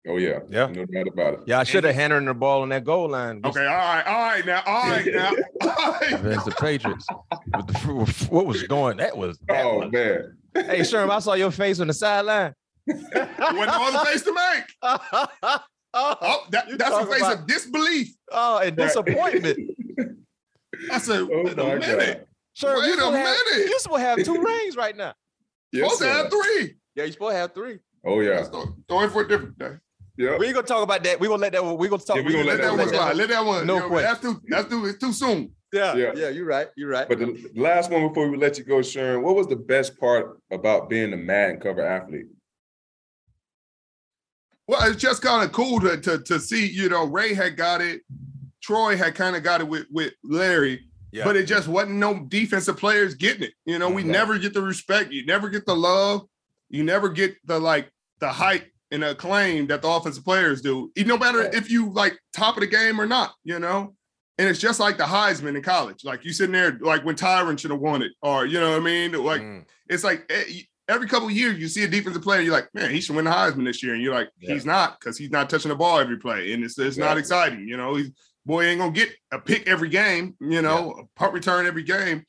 Oh 0.07 0.17
yeah. 0.17 0.39
Yeah. 0.49 0.67
No 0.67 0.85
doubt 0.85 1.07
about 1.07 1.33
it. 1.33 1.39
Yeah, 1.47 1.59
I 1.59 1.63
should 1.65 1.83
have 1.83 1.93
handed 1.93 2.17
him 2.17 2.25
the 2.25 2.33
ball 2.33 2.61
on 2.61 2.69
that 2.69 2.85
goal 2.85 3.09
line. 3.09 3.41
Okay, 3.43 3.65
all 3.65 3.75
right, 3.75 4.05
all 4.07 4.13
right 4.29 4.45
now, 4.45 4.63
all 4.65 4.89
right 4.89 5.05
now. 5.13 5.31
All 5.61 5.91
right. 5.91 6.13
Against 6.13 6.45
the 6.45 6.51
Patriots. 6.57 7.05
The, 7.51 8.27
what 8.29 8.45
was 8.45 8.63
going? 8.63 8.97
That 8.97 9.17
was. 9.17 9.37
That 9.49 9.65
Oh 9.65 9.79
was 9.79 9.91
man. 9.91 10.37
hey, 10.53 10.79
Sherm, 10.79 11.09
I 11.09 11.19
saw 11.19 11.33
your 11.33 11.51
face 11.51 11.79
on 11.81 11.87
the 11.87 11.93
sideline. 11.93 12.53
Wasn't 12.87 13.37
no 13.37 13.87
other 13.93 14.05
face 14.09 14.21
to 14.23 14.33
make. 14.33 14.63
oh, 14.81 15.27
Oh, 15.93 16.45
that, 16.51 16.65
that's 16.77 16.95
a 16.95 17.05
face 17.07 17.21
about- 17.21 17.39
of 17.39 17.47
disbelief. 17.47 18.09
oh, 18.31 18.59
and 18.59 18.75
disappointment. 18.77 19.57
I 20.91 20.97
said, 20.99 21.21
Oh 21.21 21.43
wait 21.43 21.53
a 21.57 21.63
my 21.63 21.75
minute. 21.75 22.27
Sherm, 22.55 22.77
Wait 22.81 22.87
you 22.87 22.93
a 22.93 22.97
supposed 22.97 23.13
to 23.13 23.17
have- 23.19 23.37
minute. 23.51 23.69
You 23.69 23.79
supposed 23.79 23.99
to 24.01 24.05
have 24.07 24.23
two 24.23 24.41
rings 24.43 24.75
right 24.75 24.95
now. 24.95 25.13
Yes, 25.71 25.83
Supposed 25.97 26.01
to 26.01 26.07
have 26.09 26.29
three. 26.29 26.75
Yeah, 26.95 27.03
you 27.05 27.11
supposed 27.13 27.31
to 27.33 27.37
have 27.37 27.53
three. 27.53 27.79
Oh 28.05 28.19
yeah. 28.19 28.35
Let's. 28.37 28.49
Throw 28.49 29.01
it 29.01 29.11
for 29.11 29.21
a 29.23 29.27
different 29.27 29.57
day. 29.57 29.71
Yeah. 30.17 30.37
We 30.37 30.45
ain't 30.47 30.55
gonna 30.55 30.67
talk 30.67 30.83
about 30.83 31.03
that. 31.03 31.19
We're 31.19 31.29
gonna 31.29 31.41
let 31.41 31.51
that. 31.53 31.63
one- 31.63 31.77
We're 31.77 31.89
gonna 31.89 32.01
talk. 32.01 32.17
Yeah, 32.17 32.21
we 32.23 32.31
gonna 32.33 32.45
Let 32.45 32.57
let 32.59 32.61
that 32.61 32.63
that 32.63 32.69
one 32.69 32.79
one 32.79 32.89
slide. 32.89 33.15
Let 33.17 33.29
that 33.29 33.45
one. 33.45 33.67
No 33.67 33.73
you 33.75 33.79
know, 33.81 33.87
question. 33.87 34.07
That's 34.09 34.21
too. 34.21 34.41
That's 34.49 34.69
too. 34.69 34.85
It's 34.85 34.99
too 34.99 35.13
soon. 35.13 35.51
Yeah, 35.73 35.95
Yeah. 35.95 36.11
yeah, 36.15 36.29
You're 36.29 36.45
right. 36.45 36.67
You're 36.77 36.89
right. 36.89 37.07
But 37.09 37.19
the 37.19 37.51
last 37.55 37.89
one 37.91 38.07
before 38.07 38.29
we 38.29 38.37
let 38.37 38.57
you 38.57 38.63
go, 38.63 38.81
Sharon, 38.81 39.21
what 39.23 39.35
was 39.35 39.47
the 39.47 39.55
best 39.57 39.99
part 39.99 40.39
about 40.51 40.89
being 40.89 41.11
a 41.13 41.17
Madden 41.17 41.59
cover 41.59 41.85
athlete? 41.85 42.27
Well, 44.67 44.89
it's 44.89 45.01
just 45.01 45.21
kind 45.21 45.43
of 45.45 45.51
cool 45.51 45.79
to, 45.81 45.97
to 46.01 46.19
to 46.19 46.39
see. 46.39 46.67
You 46.67 46.89
know, 46.89 47.05
Ray 47.05 47.33
had 47.33 47.55
got 47.57 47.81
it. 47.81 48.01
Troy 48.61 48.97
had 48.97 49.15
kind 49.15 49.35
of 49.35 49.43
got 49.43 49.61
it 49.61 49.67
with 49.67 49.85
with 49.91 50.13
Larry. 50.23 50.83
Yeah. 51.11 51.23
But 51.23 51.37
it 51.37 51.45
just 51.45 51.67
wasn't 51.69 51.95
no 51.95 52.25
defensive 52.27 52.75
players 52.77 53.15
getting 53.15 53.43
it. 53.43 53.53
You 53.65 53.79
know, 53.79 53.89
we 53.89 54.03
No. 54.03 54.11
never 54.11 54.37
get 54.37 54.53
the 54.53 54.61
respect. 54.61 55.11
You 55.11 55.25
never 55.25 55.49
get 55.49 55.65
the 55.65 55.75
love. 55.75 56.27
You 56.69 56.83
never 56.83 57.07
get 57.09 57.35
the 57.45 57.57
like 57.59 57.89
the 58.19 58.27
hype 58.29 58.67
and 58.91 59.03
acclaim 59.03 59.67
that 59.67 59.81
the 59.81 59.87
offensive 59.87 60.25
players 60.25 60.61
do. 60.61 60.91
No 60.97 61.17
matter 61.17 61.39
Right. 61.39 61.53
if 61.53 61.71
you 61.71 61.91
like 61.93 62.19
top 62.33 62.57
of 62.57 62.61
the 62.61 62.67
game 62.67 62.99
or 62.99 63.05
not, 63.05 63.33
you 63.45 63.57
know. 63.59 63.95
And 64.37 64.47
it's 64.49 64.59
just 64.59 64.79
like 64.79 64.97
the 64.97 65.03
Heisman 65.05 65.55
in 65.55 65.63
college. 65.63 66.03
Like 66.03 66.23
you 66.25 66.31
sitting 66.33 66.51
there, 66.53 66.77
like 66.81 67.03
when 67.05 67.15
Tyron 67.15 67.57
should 67.57 67.71
have 67.71 67.79
won 67.79 68.01
it, 68.01 68.11
or 68.21 68.45
you 68.45 68.59
know 68.59 68.71
what 68.71 68.81
I 68.81 68.83
mean. 68.83 69.13
Like 69.13 69.41
Mm. 69.41 69.65
it's 69.89 70.03
like 70.03 70.25
eh, 70.29 70.43
every 70.87 71.07
couple 71.07 71.27
of 71.27 71.33
years 71.33 71.57
you 71.59 71.67
see 71.67 71.83
a 71.83 71.87
defensive 71.87 72.21
player, 72.21 72.41
you're 72.41 72.53
like, 72.53 72.69
man, 72.73 72.91
he 72.91 73.01
should 73.01 73.15
win 73.15 73.25
the 73.25 73.31
Heisman 73.31 73.65
this 73.65 73.83
year, 73.83 73.93
and 73.93 74.01
you're 74.01 74.13
like, 74.13 74.29
Yeah. 74.39 74.53
he's 74.53 74.65
not 74.65 74.99
because 74.99 75.17
he's 75.17 75.31
not 75.31 75.49
touching 75.49 75.69
the 75.69 75.75
ball 75.75 75.99
every 75.99 76.17
play, 76.17 76.53
and 76.53 76.63
it's 76.63 76.77
it's 76.79 76.97
not 76.97 77.17
exciting. 77.17 77.67
You 77.67 77.77
know, 77.77 77.95
he's 77.95 78.11
boy 78.45 78.63
ain't 78.63 78.79
gonna 78.79 78.91
get 78.91 79.09
a 79.31 79.39
pick 79.39 79.67
every 79.67 79.89
game, 79.89 80.35
you 80.39 80.61
know, 80.61 80.91
a 80.91 81.19
punt 81.19 81.33
return 81.33 81.65
every 81.65 81.83
game. 81.83 82.23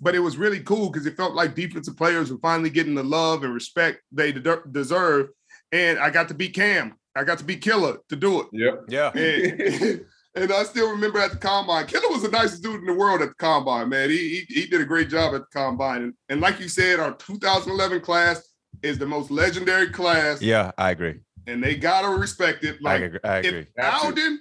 But 0.00 0.14
it 0.14 0.18
was 0.20 0.36
really 0.36 0.60
cool 0.60 0.90
because 0.90 1.06
it 1.06 1.16
felt 1.16 1.34
like 1.34 1.54
defensive 1.54 1.96
players 1.96 2.30
were 2.30 2.38
finally 2.38 2.68
getting 2.68 2.94
the 2.94 3.04
love 3.04 3.44
and 3.44 3.54
respect 3.54 4.00
they 4.12 4.32
de- 4.32 4.62
deserve. 4.70 5.28
And 5.72 5.98
I 5.98 6.10
got 6.10 6.28
to 6.28 6.34
beat 6.34 6.54
Cam. 6.54 6.94
I 7.16 7.22
got 7.24 7.38
to 7.38 7.44
beat 7.44 7.62
Killer 7.62 7.98
to 8.08 8.16
do 8.16 8.40
it. 8.40 8.46
Yep. 8.52 8.84
Yeah. 8.88 9.12
And, 9.16 10.04
and 10.34 10.52
I 10.52 10.64
still 10.64 10.90
remember 10.90 11.18
at 11.20 11.30
the 11.30 11.36
combine, 11.36 11.86
Killer 11.86 12.08
was 12.10 12.22
the 12.22 12.28
nicest 12.28 12.62
dude 12.62 12.80
in 12.80 12.86
the 12.86 12.92
world 12.94 13.22
at 13.22 13.28
the 13.28 13.34
combine, 13.34 13.88
man. 13.88 14.10
He 14.10 14.44
he, 14.48 14.54
he 14.62 14.66
did 14.66 14.80
a 14.80 14.84
great 14.84 15.08
job 15.08 15.34
at 15.34 15.42
the 15.42 15.46
combine. 15.52 16.02
And, 16.02 16.14
and 16.28 16.40
like 16.40 16.58
you 16.60 16.68
said, 16.68 17.00
our 17.00 17.12
2011 17.14 18.00
class 18.00 18.42
is 18.82 18.98
the 18.98 19.06
most 19.06 19.30
legendary 19.30 19.88
class, 19.90 20.42
Yeah, 20.42 20.72
I 20.76 20.90
agree. 20.90 21.20
and 21.46 21.62
they 21.62 21.76
gotta 21.76 22.08
respect 22.18 22.64
it. 22.64 22.82
Like 22.82 23.02
I 23.02 23.04
agree. 23.04 23.20
I 23.24 23.36
agree. 23.38 23.66
if 23.76 24.04
Aldon 24.04 24.40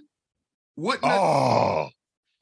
wouldn't 0.76 1.06
have, 1.06 1.20
Oh, 1.22 1.89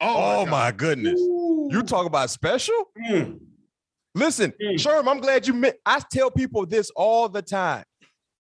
oh 0.00 0.44
God. 0.44 0.48
my 0.48 0.72
goodness! 0.72 1.20
You 1.20 1.82
talk 1.86 2.06
about 2.06 2.30
special. 2.30 2.74
Mm. 3.08 3.38
Listen, 4.14 4.52
Mm. 4.60 4.74
Sherm, 4.74 5.06
I'm 5.08 5.20
glad 5.20 5.46
you 5.46 5.54
met. 5.54 5.76
I 5.86 6.00
tell 6.10 6.30
people 6.30 6.66
this 6.66 6.90
all 6.96 7.28
the 7.28 7.42
time. 7.42 7.84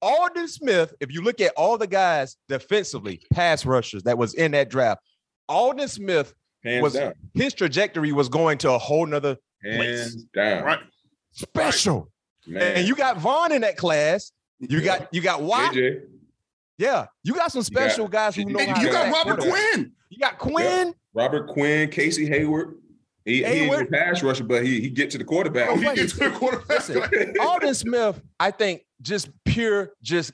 Aldon 0.03 0.49
Smith, 0.49 0.95
if 1.01 1.13
you 1.13 1.23
look 1.23 1.41
at 1.41 1.53
all 1.57 1.77
the 1.79 1.87
guys 1.87 2.37
defensively, 2.49 3.21
pass 3.33 3.67
rushers 3.67 4.03
that 4.05 4.17
was 4.17 4.35
in 4.35 4.53
that 4.53 4.71
draft, 4.71 5.01
Aldon 5.49 5.89
Smith, 5.89 6.35
Hands 6.65 6.83
Was- 6.83 6.93
down. 6.95 7.15
his 7.35 7.55
trajectory 7.55 8.13
was 8.13 8.29
going 8.29 8.59
to 8.59 8.73
a 8.73 8.79
whole 8.79 9.07
nother 9.07 9.37
Hands 9.63 10.15
down. 10.35 10.65
right. 10.65 10.79
special. 11.33 12.11
Man. 12.47 12.77
And 12.79 12.89
you 12.89 12.95
got 12.95 13.19
Von 13.19 13.53
in 13.53 13.61
that 13.63 13.77
class. 13.77 14.33
You 14.59 14.79
Yeah. 14.81 14.99
got 14.99 15.09
you 15.15 15.21
got 15.21 15.43
Watt. 15.43 15.73
AJ. 15.75 16.03
Yeah, 16.79 17.07
you 17.23 17.35
got 17.35 17.53
some 17.53 17.63
special 17.63 18.09
guys 18.09 18.35
who 18.35 18.45
know 18.47 18.59
And 18.59 18.77
you 18.83 18.91
got 18.91 19.13
Robert. 19.13 19.41
Quinn. 19.41 19.93
You 20.09 20.19
got 20.19 20.39
Quinn. 20.39 20.95
Robert 21.13 21.49
Quinn, 21.49 21.91
Casey 21.91 22.27
Hayward. 22.27 22.77
He, 23.27 23.37
he 23.39 23.45
ain't 23.45 23.57
Hayward- 23.71 23.89
a 23.89 23.91
pass 23.91 24.23
rusher, 24.23 24.45
but 24.45 24.65
he 24.65 24.81
he 24.81 24.89
get 24.91 25.11
to 25.11 25.19
the 25.19 25.25
quarterback. 25.25 25.69
Oh, 25.71 25.77
he 25.77 25.87
wait. 25.87 25.97
gets 25.97 26.13
to 26.15 26.31
the 26.31 26.31
quarterback. 26.31 26.89
Listen, 26.89 27.35
Alden 27.41 27.75
Smith, 27.75 28.21
I 28.39 28.51
think 28.51 28.83
just 29.03 29.31
pure, 29.45 29.93
just 30.03 30.33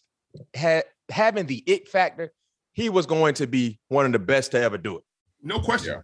had 0.54 0.84
having 1.10 1.46
the 1.46 1.62
it 1.66 1.88
factor, 1.88 2.32
he 2.72 2.88
was 2.88 3.06
going 3.06 3.34
to 3.34 3.46
be 3.46 3.78
one 3.88 4.06
of 4.06 4.12
the 4.12 4.18
best 4.18 4.50
to 4.52 4.60
ever 4.60 4.76
do 4.78 4.96
it. 4.98 5.02
No 5.42 5.60
question. 5.60 5.94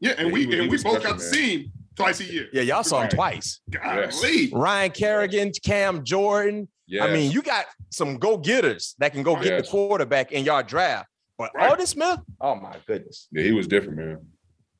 Yeah. 0.00 0.10
Yeah, 0.10 0.14
and 0.18 0.28
Yeah, 0.28 0.32
we 0.34 0.46
was- 0.46 0.58
and 0.58 0.70
we 0.70 0.82
both 0.82 1.02
got 1.02 1.18
to 1.18 1.24
man. 1.24 1.32
see 1.32 1.56
him 1.64 1.72
twice 1.94 2.20
a 2.20 2.24
year. 2.24 2.48
Yeah, 2.52 2.62
y'all 2.62 2.82
saw 2.84 2.98
him 2.98 3.02
Right. 3.04 3.10
twice. 3.10 3.60
Golly. 3.70 4.50
Ryan 4.52 4.90
Kerrigan, 4.90 5.52
Cam 5.64 6.04
Jordan. 6.04 6.68
I 7.00 7.12
mean, 7.12 7.32
you 7.32 7.42
got 7.42 7.66
some 7.90 8.18
go 8.18 8.36
getters 8.36 8.94
that 8.98 9.12
can 9.12 9.22
go 9.22 9.34
get 9.36 9.46
Yes. 9.46 9.62
the 9.64 9.70
quarterback 9.70 10.32
in 10.32 10.44
your 10.44 10.62
draft. 10.62 11.08
But 11.38 11.50
Right. 11.54 11.70
Aldon 11.70 11.86
Smith, 11.86 12.20
oh 12.40 12.54
my 12.54 12.76
goodness. 12.86 13.28
yeah, 13.32 13.42
he 13.42 13.52
was 13.52 13.66
different, 13.66 13.98
man. 13.98 14.18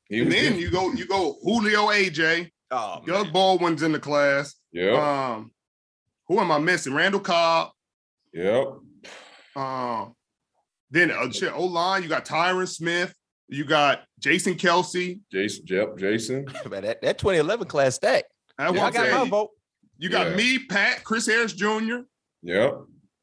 He 0.09 0.21
And 0.21 0.31
then 0.33 0.43
different. 0.55 0.61
you 0.63 0.71
go, 0.71 0.93
you 0.93 1.07
go 1.07 1.37
Julio 1.43 1.91
AJ, 1.91 2.51
Oh, 2.71 3.01
Doug 3.07 3.33
Baldwin's 3.33 3.83
in 3.83 3.93
the 3.93 3.99
class. 4.01 4.55
Yeah. 4.73 4.91
Um, 5.37 5.53
who 6.29 6.41
am 6.41 6.51
I 6.53 6.59
missing? 6.59 6.95
Randall 6.95 7.21
Cobb. 7.21 7.71
Yep. 8.33 8.67
Um, 9.55 10.15
then 10.91 11.11
uh, 11.11 11.31
shit, 11.31 11.53
O 11.53 11.65
line, 11.65 12.03
you 12.03 12.09
got 12.09 12.25
Tyron 12.25 12.69
Smith, 12.69 13.15
you 13.49 13.65
got 13.65 14.03
Jason 14.19 14.55
Kelce. 14.55 15.21
Jason. 15.33 15.65
Yep. 15.67 15.97
Jason. 15.99 16.45
man, 16.71 16.83
that, 16.83 17.01
that 17.03 17.19
2011 17.19 17.67
class 17.69 17.95
stack. 17.97 18.25
That's 18.59 18.75
Yeah, 18.75 18.85
I 18.85 18.91
got 18.91 19.07
saying. 19.07 19.15
my 19.25 19.29
vote. 19.29 19.51
You 19.99 20.09
got 20.09 20.31
Yeah. 20.31 20.37
me, 20.37 20.59
Pat, 20.67 21.05
Chris 21.05 21.27
Harris 21.27 21.53
Jr. 21.53 22.01
Yep. 22.43 22.75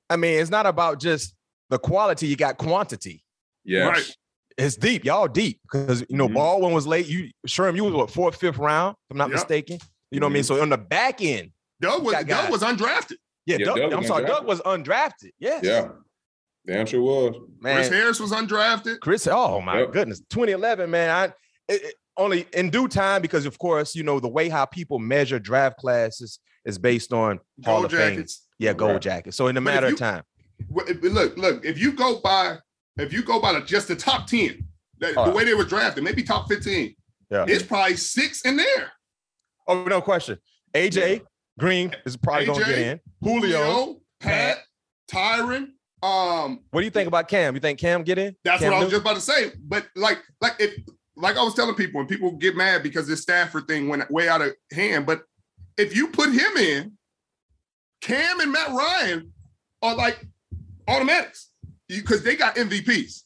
I 0.09 0.15
mean, 0.15 0.39
it's 0.39 0.49
not 0.49 0.65
about 0.65 0.99
just 0.99 1.35
the 1.69 1.77
quality, 1.79 2.27
you 2.27 2.35
got 2.35 2.57
quantity. 2.57 3.23
Yes. 3.63 3.87
Right. 3.87 4.17
It's 4.57 4.75
deep. 4.75 5.03
Y'all 5.05 5.27
deep 5.27 5.59
because 5.63 6.01
you 6.09 6.17
know 6.17 6.27
Mhm. 6.27 6.35
Baldwin 6.35 6.73
was 6.73 6.85
late. 6.85 7.07
You 7.07 7.31
Sherm, 7.47 7.75
you 7.75 7.85
was 7.85 7.93
what 7.93 8.11
fourth, 8.11 8.35
fifth 8.35 8.59
round, 8.59 8.95
if 9.07 9.11
I'm 9.11 9.17
not 9.17 9.29
Yep. 9.29 9.33
mistaken. 9.35 9.79
You 10.11 10.19
know 10.19 10.27
what 10.27 10.31
I 10.31 10.33
mean? 10.33 10.43
So 10.43 10.61
on 10.61 10.69
the 10.69 10.77
back 10.77 11.21
end, 11.23 11.51
Doug 11.83 12.03
was 12.03 12.13
Doug 12.13 12.27
guys. 12.27 12.49
was 12.51 12.61
undrafted. 12.61 13.15
yeah, 13.45 13.57
Yeah, 13.59 13.65
Doug, 13.65 13.75
Doug 13.77 13.93
I'm 13.93 14.03
sorry, 14.05 14.23
undrafted. 14.23 14.27
Doug 14.27 14.45
was 14.47 14.61
undrafted. 14.61 15.31
Yes. 15.39 15.63
Yeah. 15.63 15.87
Damn 16.65 16.85
sure 16.85 17.01
was. 17.01 17.35
Man. 17.59 17.75
Chris 17.75 17.89
Harris 17.89 18.19
was 18.19 18.31
undrafted. 18.31 18.99
Chris, 19.01 19.27
oh 19.29 19.59
my 19.61 19.79
Yep. 19.81 19.91
goodness, 19.91 20.21
2011, 20.29 20.89
man. 20.89 21.09
I 21.09 21.23
it, 21.71 21.81
it- 21.83 21.95
only 22.15 22.45
in 22.53 22.69
due 22.69 22.87
time 22.87 23.23
because 23.23 23.47
of 23.47 23.57
course 23.57 23.95
you 23.95 24.03
know 24.03 24.19
the 24.19 24.27
way 24.29 24.47
how 24.47 24.65
people 24.65 24.99
measure 24.99 25.39
draft 25.39 25.77
classes 25.77 26.37
is 26.63 26.77
based 26.77 27.11
on 27.11 27.39
Hall 27.65 27.81
Gold 27.81 27.85
of 27.85 27.91
Fame. 27.91 28.09
jackets. 28.11 28.45
Yeah, 28.59 28.73
gold 28.73 28.91
Right. 28.91 29.01
jacket. 29.01 29.33
So 29.33 29.47
in 29.47 29.57
a 29.57 29.61
But 29.61 29.63
matter 29.73 29.87
you- 29.87 29.93
of 29.93 29.99
time, 29.99 30.23
Look, 30.69 31.35
look. 31.37 31.65
If 31.65 31.79
you 31.79 31.91
go 31.93 32.19
by, 32.21 32.59
if 32.97 33.11
you 33.11 33.23
go 33.23 33.41
by 33.41 33.53
the, 33.53 33.61
just 33.61 33.87
the 33.87 33.95
top 33.95 34.27
ten, 34.27 34.63
that, 34.99 35.17
Oh, 35.17 35.23
the 35.25 35.29
yeah. 35.31 35.35
way 35.35 35.43
they 35.43 35.55
were 35.55 35.63
drafted, 35.65 36.03
maybe 36.03 36.21
top 36.21 36.47
fifteen. 36.47 36.95
Yeah. 37.31 37.45
It's 37.47 37.63
probably 37.63 37.97
six 37.97 38.43
in 38.43 38.57
there. 38.57 38.91
oh 39.67 39.83
no 39.85 39.99
question. 39.99 40.37
AJ 40.75 41.21
Green 41.59 41.93
is 42.05 42.17
probably 42.17 42.45
gonna 42.47 42.65
get 42.65 42.77
in. 42.79 42.99
Julio. 43.21 43.63
Julio, 43.63 44.01
Pat, 44.19 44.57
Tyron. 45.11 45.69
Um, 46.01 46.59
What 46.71 46.81
do 46.81 46.85
you 46.85 46.91
think 46.91 47.07
about 47.07 47.27
Cam? 47.29 47.53
You 47.55 47.61
think 47.61 47.79
Cam 47.79 48.03
get 48.03 48.17
in? 48.17 48.35
That's 48.43 48.61
Cam 48.61 48.71
what 48.71 48.77
I 48.77 48.83
was 48.83 48.91
Newton? 48.91 48.91
just 48.91 49.01
about 49.01 49.15
to 49.15 49.51
say. 49.51 49.57
But 49.63 49.87
like, 49.95 50.19
like 50.41 50.53
if 50.59 50.73
like 51.15 51.37
I 51.37 51.43
was 51.43 51.53
telling 51.53 51.75
people, 51.75 51.99
and 52.01 52.09
people 52.09 52.31
get 52.33 52.55
mad 52.57 52.83
because 52.83 53.07
this 53.07 53.21
Stafford 53.21 53.67
thing 53.67 53.87
went 53.87 54.09
way 54.11 54.27
out 54.27 54.41
of 54.41 54.51
hand. 54.73 55.05
But 55.05 55.21
if 55.77 55.95
you 55.95 56.07
put 56.07 56.29
him 56.33 56.57
in, 56.57 56.93
Cam 58.01 58.39
and 58.41 58.51
Matt 58.51 58.69
Ryan 58.69 59.31
are 59.81 59.95
like 59.95 60.25
automatics 60.89 61.51
because 61.87 62.23
they 62.23 62.35
got 62.35 62.55
MVPs. 62.55 63.21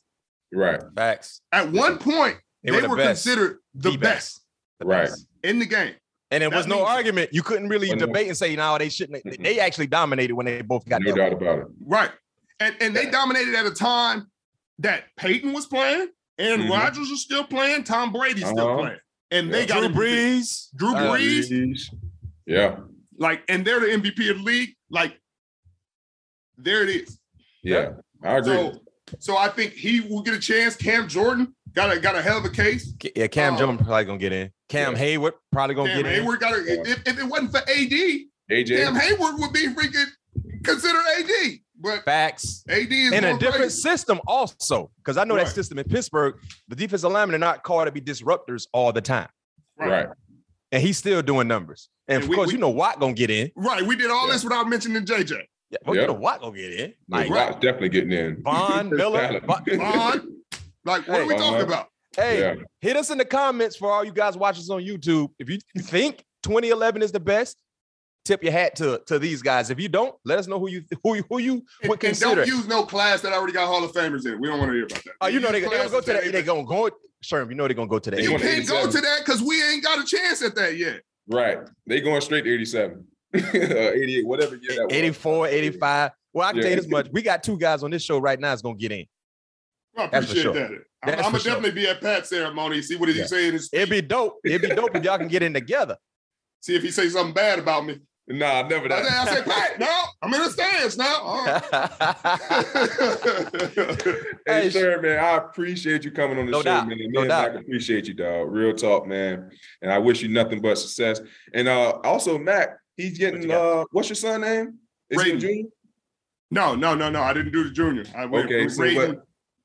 Right. 0.54 0.82
Facts. 0.96 1.42
At 1.52 1.72
one 1.72 1.98
point, 1.98 2.38
They 2.64 2.72
they, 2.72 2.76
were 2.78 2.82
the 2.84 2.90
were, 2.90 2.98
considered 2.98 3.58
the, 3.74 3.92
The 3.92 3.98
best, 3.98 4.42
The 4.80 4.86
Right. 4.86 5.06
best. 5.08 5.26
in 5.44 5.60
the 5.60 5.66
game. 5.66 5.96
And 6.30 6.44
it 6.44 6.50
That 6.52 6.58
was 6.58 6.68
no 6.68 6.86
argument. 6.86 7.30
You 7.32 7.42
couldn't 7.42 7.70
really 7.70 7.88
debate 7.90 8.28
and 8.28 8.36
say, 8.36 8.56
no, 8.56 8.78
they 8.78 8.90
shouldn't. 8.90 9.24
They, 9.24 9.32
Mhm. 9.38 9.44
they 9.44 9.60
actually 9.60 9.88
dominated 9.88 10.34
when 10.34 10.46
they 10.46 10.62
both 10.62 10.88
got 10.88 11.02
No 11.02 11.14
there. 11.14 11.30
doubt 11.30 11.34
about 11.42 11.60
it. 11.60 11.68
Right. 11.86 12.12
And 12.60 12.76
and 12.82 12.96
they 12.96 13.10
dominated 13.10 13.56
at 13.56 13.66
a 13.66 13.72
time 13.72 14.30
that 14.80 15.06
Peyton 15.16 15.54
was 15.54 15.68
playing, 15.68 16.10
Aaron 16.38 16.62
Mhm. 16.62 16.70
Rodgers 16.70 17.10
was 17.10 17.22
still 17.22 17.44
playing, 17.46 17.84
Tom 17.86 18.12
Brady's 18.12 18.46
still 18.48 18.60
Uh-huh. 18.68 18.78
playing. 18.82 19.00
And 19.32 19.54
they 19.54 19.66
got 19.66 19.80
Drew 19.80 19.90
MVP. 19.90 20.00
Brees. 20.00 20.68
Drew 20.76 20.94
Brees. 20.94 21.84
Yeah. 22.46 22.80
like, 23.20 23.44
and 23.50 23.66
they're 23.66 23.80
the 23.80 23.92
MVP 23.92 24.30
of 24.30 24.38
the 24.38 24.44
league. 24.44 24.76
Like, 24.92 25.20
there 26.58 26.84
it 26.84 26.90
is. 26.90 27.20
Yeah. 27.64 27.94
I 28.24 28.38
agree. 28.38 28.54
So, 28.56 28.82
so 29.20 29.38
I 29.38 29.48
think 29.50 29.74
he 29.74 30.02
will 30.02 30.22
get 30.22 30.34
a 30.36 30.40
chance. 30.40 30.76
Cam 30.76 31.08
Jordan 31.08 31.56
got 31.78 31.96
a 31.96 32.00
got 32.00 32.16
a 32.16 32.22
hell 32.22 32.40
of 32.40 32.46
a 32.46 32.50
case. 32.50 32.92
Yeah, 33.16 33.28
Cam 33.28 33.54
Oh. 33.54 33.60
Jones 33.60 33.82
probably 33.82 34.04
gonna 34.06 34.18
get 34.18 34.34
in. 34.34 34.52
Cam 34.68 34.96
Yeah. 34.96 35.02
Heyward 35.18 35.34
probably 35.52 35.76
gonna 35.76 35.94
Cam 35.94 36.04
get 36.04 36.12
in. 36.14 36.26
Heyward 36.26 36.40
got 36.40 36.54
a. 36.54 36.82
If, 36.90 37.08
if 37.08 37.20
it 37.20 37.24
wasn't 37.24 37.52
for 37.52 37.60
AD, 37.60 37.94
AJ. 38.52 38.84
Cam 38.84 38.96
Heyward 38.96 39.40
would 39.40 39.54
be 39.54 39.68
freaking 39.68 40.08
considered 40.64 41.04
AD. 41.20 41.60
But 41.80 42.04
Facts. 42.06 42.64
AD 42.68 42.92
is 42.92 43.14
In 43.14 43.24
a 43.24 43.34
different 43.38 43.56
crazy. 43.58 43.82
system, 43.82 44.20
also, 44.26 44.90
because 44.98 45.16
I 45.16 45.24
know 45.26 45.36
that 45.36 45.50
system 45.50 45.78
in 45.78 45.86
Pittsburgh, 45.86 46.34
the 46.68 46.76
defensive 46.76 47.12
linemen 47.12 47.36
are 47.36 47.38
not 47.38 47.62
called 47.64 47.86
to 47.86 47.92
be 47.92 48.02
disruptors 48.02 48.66
all 48.74 48.92
the 48.92 49.00
time, 49.02 49.30
Right. 49.78 50.08
and 50.72 50.82
he's 50.82 50.98
still 50.98 51.22
doing 51.22 51.48
numbers. 51.48 51.90
And 52.08 52.16
And 52.16 52.24
of 52.24 52.30
we- 52.30 52.36
course, 52.36 52.48
we- 52.48 52.54
you 52.54 52.60
know 52.60 52.70
Watt 52.72 53.00
gonna 53.00 53.14
get 53.14 53.30
in. 53.30 53.52
Right. 53.56 53.84
We 53.86 53.96
did 53.96 54.10
all 54.10 54.26
Yeah. 54.26 54.34
this 54.34 54.44
without 54.44 54.68
mentioning 54.68 55.06
JJ. 55.06 55.36
Yeah, 55.70 55.78
well, 55.86 55.96
Yeah. 55.96 56.02
you 56.02 56.08
know 56.08 56.14
Watt 56.14 56.42
gonna 56.42 56.58
get 56.58 56.74
in. 56.74 56.94
Like, 57.10 57.30
Like, 57.30 57.52
Right. 57.52 57.62
definitely 57.62 57.90
getting 57.90 58.12
in. 58.12 58.42
Von 58.42 58.90
Miller. 58.96 59.40
Von- 59.42 59.64
Vaughn. 59.78 60.34
Like, 60.88 61.08
what 61.08 61.22
are 61.22 61.26
we 61.26 61.34
Hey. 61.34 61.40
talking 61.40 61.62
about? 61.62 61.88
hey, 62.16 62.40
Yeah. 62.40 62.56
hit 62.82 62.96
us 62.98 63.10
in 63.12 63.18
the 63.18 63.26
comments 63.26 63.76
for 63.76 63.92
all 63.92 64.04
you 64.04 64.12
guys 64.14 64.36
watching 64.38 64.62
us 64.62 64.70
on 64.70 64.82
YouTube. 64.82 65.30
If 65.38 65.50
you 65.50 65.60
think 65.82 66.24
2011 66.44 67.02
is 67.04 67.12
the 67.12 67.20
best, 67.20 67.62
tip 68.26 68.42
your 68.44 68.52
hat 68.54 68.76
to 68.78 69.02
to 69.08 69.20
these 69.20 69.42
guys. 69.42 69.70
If 69.70 69.80
you 69.80 69.90
don't, 69.90 70.16
let 70.26 70.40
us 70.40 70.48
know 70.48 70.60
who 70.60 70.70
you 70.70 70.84
who 71.04 71.16
you 71.16 71.24
who 71.30 71.38
you 71.40 71.54
And, 71.82 71.90
would 71.90 71.92
and 71.92 72.00
consider. 72.00 72.36
don't 72.36 72.48
use 72.48 72.68
no 72.68 72.84
class 72.84 73.22
that 73.22 73.34
already 73.34 73.54
got 73.54 73.68
Hall 73.68 73.84
of 73.84 73.92
Famers 73.92 74.26
in 74.26 74.34
it. 74.34 74.40
We 74.40 74.48
don't 74.48 74.60
want 74.60 74.70
to 74.72 74.76
hear 74.76 74.86
about 74.86 75.04
that. 75.04 75.14
Oh, 75.22 75.28
you 75.28 75.40
know 75.40 75.52
they 75.52 75.60
Use 75.62 75.70
they 75.70 75.78
gonna 75.78 75.90
go 75.90 76.02
to 76.02 76.14
that. 76.14 76.32
They 76.32 76.42
gonna 76.44 76.64
go. 76.66 76.90
Sherm, 77.24 77.50
you 77.50 77.56
know 77.56 77.68
they're 77.68 77.74
gonna 77.74 77.88
go 77.90 78.00
to 78.00 78.12
that. 78.12 78.22
You 78.22 78.30
going 78.30 78.42
to 78.42 78.48
can't 78.48 78.68
go 78.68 78.86
to 78.90 79.02
that 79.02 79.22
because 79.26 79.42
we 79.42 79.62
ain't 79.64 79.84
got 79.84 80.00
a 80.00 80.06
chance 80.06 80.42
at 80.44 80.54
that 80.56 80.78
yet. 80.78 81.02
Right. 81.28 81.58
They 81.88 82.00
going 82.00 82.22
straight 82.22 82.44
to 82.44 82.54
87. 82.54 83.04
uh, 83.34 83.40
88, 83.44 84.26
whatever 84.28 84.56
year 84.56 84.76
that 84.78 84.86
was. 84.86 84.94
84, 84.94 85.48
85. 85.48 86.12
Well, 86.34 86.48
I 86.48 86.52
can 86.52 86.62
tell 86.62 86.70
you 86.70 86.76
Yeah. 86.76 86.82
this 86.82 86.90
much. 86.90 87.08
We 87.12 87.22
got 87.24 87.42
two 87.44 87.58
guys 87.58 87.82
on 87.82 87.90
this 87.92 88.04
show 88.04 88.20
right 88.20 88.40
now 88.40 88.50
that's 88.50 88.62
gonna 88.62 88.76
get 88.78 88.92
in. 88.92 89.06
I 89.98 90.08
That's 90.08 90.28
for 90.28 90.32
appreciate 90.32 90.44
sure. 90.44 90.54
that. 90.54 90.70
I'm, 91.04 91.12
That's 91.12 91.26
I'm 91.26 91.32
gonna 91.32 91.40
sure. 91.40 91.54
definitely 91.54 91.82
be 91.82 91.88
at 91.88 92.02
Pat's 92.02 92.30
ceremony. 92.30 92.82
See 92.82 92.96
what 92.96 93.10
he's 93.10 93.18
Yeah. 93.18 93.26
saying. 93.26 93.60
It'd 93.74 93.90
be 93.90 94.02
dope. 94.02 94.40
It'd 94.44 94.62
be 94.62 94.70
dope 94.70 94.96
if 94.96 95.04
y'all 95.04 95.18
can 95.18 95.28
get 95.28 95.42
in 95.44 95.54
together. 95.54 95.98
See 96.62 96.76
if 96.76 96.84
he 96.84 96.92
says 96.92 97.14
something 97.14 97.34
bad 97.34 97.60
about 97.60 97.86
me. 97.86 98.00
Nah, 98.30 98.68
never 98.68 98.92
I 98.92 99.04
say, 99.04 99.10
I 99.10 99.26
say, 99.36 99.42
Pat, 99.44 99.80
no, 99.80 100.02
I'm 100.22 100.34
in 100.34 100.42
the 100.44 100.50
stands 100.50 100.98
now. 100.98 101.16
All 101.22 101.46
right. 101.46 101.64
hey, 104.46 104.62
Hey, 104.64 104.70
sir, 104.70 105.02
man, 105.02 105.24
I 105.24 105.38
appreciate 105.38 106.04
you 106.04 106.12
coming 106.12 106.38
on 106.38 106.46
the 106.46 106.52
No 106.52 106.58
show, 106.60 106.64
doubt. 106.66 106.88
man. 106.90 106.98
No 107.12 107.22
Man, 107.22 107.30
doubt. 107.30 107.52
I 107.56 107.60
appreciate 107.60 108.06
you, 108.08 108.14
dog. 108.16 108.52
Real 108.52 108.74
talk, 108.74 109.08
man. 109.08 109.50
And 109.82 109.90
I 109.92 109.98
wish 110.00 110.22
you 110.22 110.28
nothing 110.28 110.62
but 110.62 110.78
success. 110.78 111.22
And 111.54 111.70
uh 111.70 112.00
also, 112.04 112.38
Mac, 112.38 112.78
he's 112.98 113.12
What 113.12 113.20
getting 113.20 113.44
you 113.44 113.54
uh 113.54 113.86
what's 113.92 114.10
your 114.10 114.16
son 114.18 114.42
name? 114.42 114.76
Is 115.10 115.24
junior? 115.24 115.70
no, 116.52 116.76
no, 116.76 116.96
no, 116.96 117.10
no. 117.10 117.22
I 117.22 117.32
didn't 117.34 117.54
do 117.54 117.64
the 117.64 117.70
junior. 117.72 118.04
I 118.14 118.26
went 118.26 118.46
Okay, 118.48 118.66
with 118.66 118.74
so 118.74 118.82
Braden. 118.84 119.22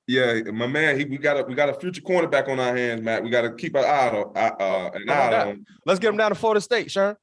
What- 0.06 0.44
Yeah, 0.46 0.50
my 0.52 0.66
man, 0.66 0.98
he, 0.98 1.04
we 1.04 1.18
got 1.18 1.38
a 1.38 1.42
we 1.44 1.54
got 1.54 1.68
a 1.68 1.74
future 1.74 2.02
cornerback 2.02 2.48
on 2.48 2.58
our 2.60 2.76
hands, 2.76 3.02
Matt. 3.02 3.22
We 3.22 3.30
got 3.30 3.42
to 3.42 3.54
keep 3.54 3.74
an 3.74 3.84
eye 3.84 4.08
on 4.10 4.32
uh, 4.36 4.50
uh, 4.60 4.90
an 4.94 5.08
eye 5.08 5.30
doubt. 5.30 5.46
on. 5.48 5.64
Let's 5.86 6.00
get 6.00 6.10
him 6.10 6.16
down 6.16 6.30
to 6.30 6.34
Florida 6.34 6.60
State, 6.60 6.88
Sherm. 6.88 7.16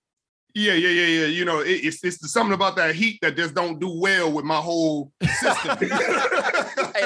Yeah, 0.55 0.73
yeah, 0.73 0.89
yeah, 0.89 1.05
yeah. 1.21 1.25
You 1.27 1.45
know, 1.45 1.59
it, 1.59 1.69
it's 1.86 2.03
it's 2.03 2.32
something 2.32 2.53
about 2.53 2.75
that 2.77 2.95
heat 2.95 3.19
that 3.21 3.36
just 3.38 3.53
don't 3.53 3.80
do 3.80 3.89
well 3.99 4.32
with 4.32 4.45
my 4.45 4.55
whole 4.57 5.11
system. 5.21 5.77
hey, 5.80 5.88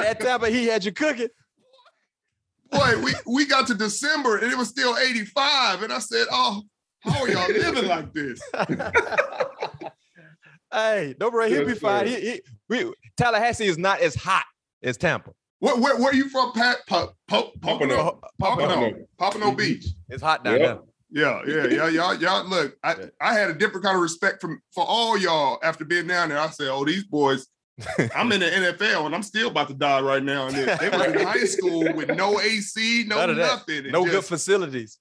that 0.00 0.18
Tampa 0.20 0.48
he 0.48 0.66
had 0.66 0.84
you 0.84 0.92
cooking. 0.92 1.28
Boy, 2.70 3.00
we 3.02 3.12
we 3.26 3.46
got 3.46 3.66
to 3.66 3.74
December 3.74 4.38
and 4.38 4.50
it 4.50 4.56
was 4.56 4.68
still 4.68 4.96
85, 4.96 5.82
and 5.82 5.92
I 5.92 5.98
said, 5.98 6.26
"Oh, 6.30 6.62
how 7.00 7.20
are 7.20 7.28
y'all 7.28 7.48
living 7.48 7.86
like 7.86 8.12
this?" 8.14 8.40
hey, 10.72 11.14
don't 11.18 11.32
worry, 11.32 11.50
he'll 11.50 11.66
be 11.66 11.74
fine. 11.74 12.06
He, 12.06 12.20
he, 12.20 12.40
we, 12.68 12.92
Tallahassee 13.16 13.66
is 13.66 13.78
not 13.78 14.00
as 14.00 14.14
hot 14.14 14.44
as 14.82 14.96
Tampa. 14.96 15.32
Where 15.64 15.76
where, 15.76 15.96
where 15.96 16.14
you 16.14 16.28
from, 16.28 16.52
Pat? 16.52 16.76
Po, 16.86 17.14
po, 17.26 17.52
Pompano. 17.62 18.20
Pompano, 18.38 18.92
Pompano. 19.18 19.52
Beach. 19.52 19.86
It's 20.10 20.22
hot 20.22 20.44
down 20.44 20.60
Yep. 20.60 20.60
there. 20.60 20.78
Yeah, 21.10 21.40
yeah, 21.46 21.66
yeah, 21.68 21.88
y'all, 21.88 22.14
y'all. 22.14 22.44
Look, 22.46 22.76
I, 22.84 22.96
I 23.18 23.32
had 23.32 23.48
a 23.48 23.54
different 23.54 23.82
kind 23.82 23.96
of 23.96 24.02
respect 24.02 24.42
from 24.42 24.60
for 24.74 24.84
all 24.86 25.16
y'all 25.16 25.58
after 25.62 25.86
being 25.86 26.06
down 26.06 26.28
there. 26.28 26.38
I 26.38 26.48
said, 26.48 26.68
"Oh, 26.68 26.84
these 26.84 27.04
boys." 27.04 27.46
I'm 28.14 28.30
in 28.32 28.40
the 28.40 28.46
NFL 28.46 29.06
and 29.06 29.14
I'm 29.14 29.22
still 29.22 29.48
about 29.48 29.68
to 29.68 29.74
die 29.74 30.00
right 30.02 30.22
now. 30.22 30.48
And 30.48 30.54
they, 30.54 30.64
they 30.76 30.88
were 30.90 31.06
in 31.06 31.26
high 31.26 31.44
school 31.44 31.92
with 31.94 32.14
no 32.14 32.38
AC, 32.40 33.04
no 33.08 33.26
None 33.26 33.36
nothing. 33.38 33.90
No 33.90 34.04
good 34.04 34.24
facilities. 34.24 34.98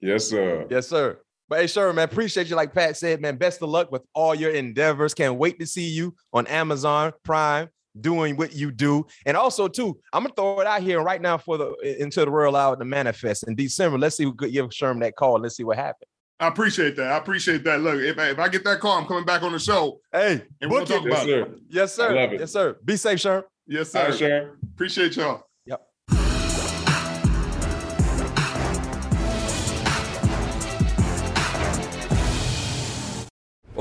Yes, 0.00 0.28
sir. 0.28 0.66
Yes, 0.70 0.88
sir. 0.88 1.18
But 1.48 1.60
hey, 1.60 1.66
sure, 1.66 1.92
man. 1.92 2.04
Appreciate 2.04 2.48
you. 2.48 2.56
Like 2.56 2.72
Pat 2.72 2.96
said, 2.96 3.20
man. 3.20 3.36
Best 3.36 3.60
of 3.62 3.68
luck 3.68 3.92
with 3.92 4.02
all 4.14 4.34
your 4.34 4.50
endeavors. 4.50 5.12
Can't 5.14 5.34
wait 5.34 5.60
to 5.60 5.66
see 5.66 5.88
you 5.88 6.14
on 6.32 6.46
Amazon 6.46 7.12
Prime 7.22 7.68
doing 8.00 8.36
what 8.36 8.54
you 8.54 8.70
do. 8.70 9.06
And 9.26 9.36
also, 9.36 9.68
too, 9.68 9.98
I'm 10.12 10.22
gonna 10.24 10.34
throw 10.34 10.60
it 10.60 10.66
out 10.66 10.82
here 10.82 11.02
right 11.02 11.20
now 11.20 11.38
for 11.38 11.58
the 11.58 11.74
into 12.00 12.24
the 12.24 12.30
world 12.30 12.56
out 12.56 12.78
the 12.78 12.84
manifest 12.84 13.44
in 13.46 13.54
December. 13.54 13.98
Let's 13.98 14.16
see 14.16 14.24
who 14.24 14.34
could 14.34 14.52
give 14.52 14.66
Sherm 14.70 15.00
that 15.00 15.16
call. 15.16 15.40
Let's 15.40 15.56
see 15.56 15.64
what 15.64 15.76
happens. 15.76 16.08
I 16.40 16.48
appreciate 16.48 16.96
that. 16.96 17.12
I 17.12 17.18
appreciate 17.18 17.62
that. 17.64 17.80
Look, 17.82 18.00
if 18.00 18.18
I, 18.18 18.30
if 18.30 18.38
I 18.40 18.48
get 18.48 18.64
that 18.64 18.80
call, 18.80 18.98
I'm 18.98 19.06
coming 19.06 19.24
back 19.24 19.42
on 19.42 19.52
the 19.52 19.60
show. 19.60 20.00
Hey, 20.10 20.42
and 20.60 20.70
we'll 20.70 20.84
talk 20.84 21.04
yes, 21.04 21.12
about 21.12 21.26
sir. 21.26 21.42
it. 21.42 21.52
Yes, 21.68 21.94
sir. 21.94 22.10
I 22.10 22.22
love 22.22 22.32
it. 22.32 22.40
Yes, 22.40 22.52
sir. 22.52 22.76
Be 22.84 22.96
safe, 22.96 23.18
Sherm. 23.20 23.44
Yes, 23.66 23.92
sir. 23.92 24.08
right, 24.08 24.18
Sharon. 24.18 24.56
Appreciate 24.74 25.16
y'all. 25.16 25.44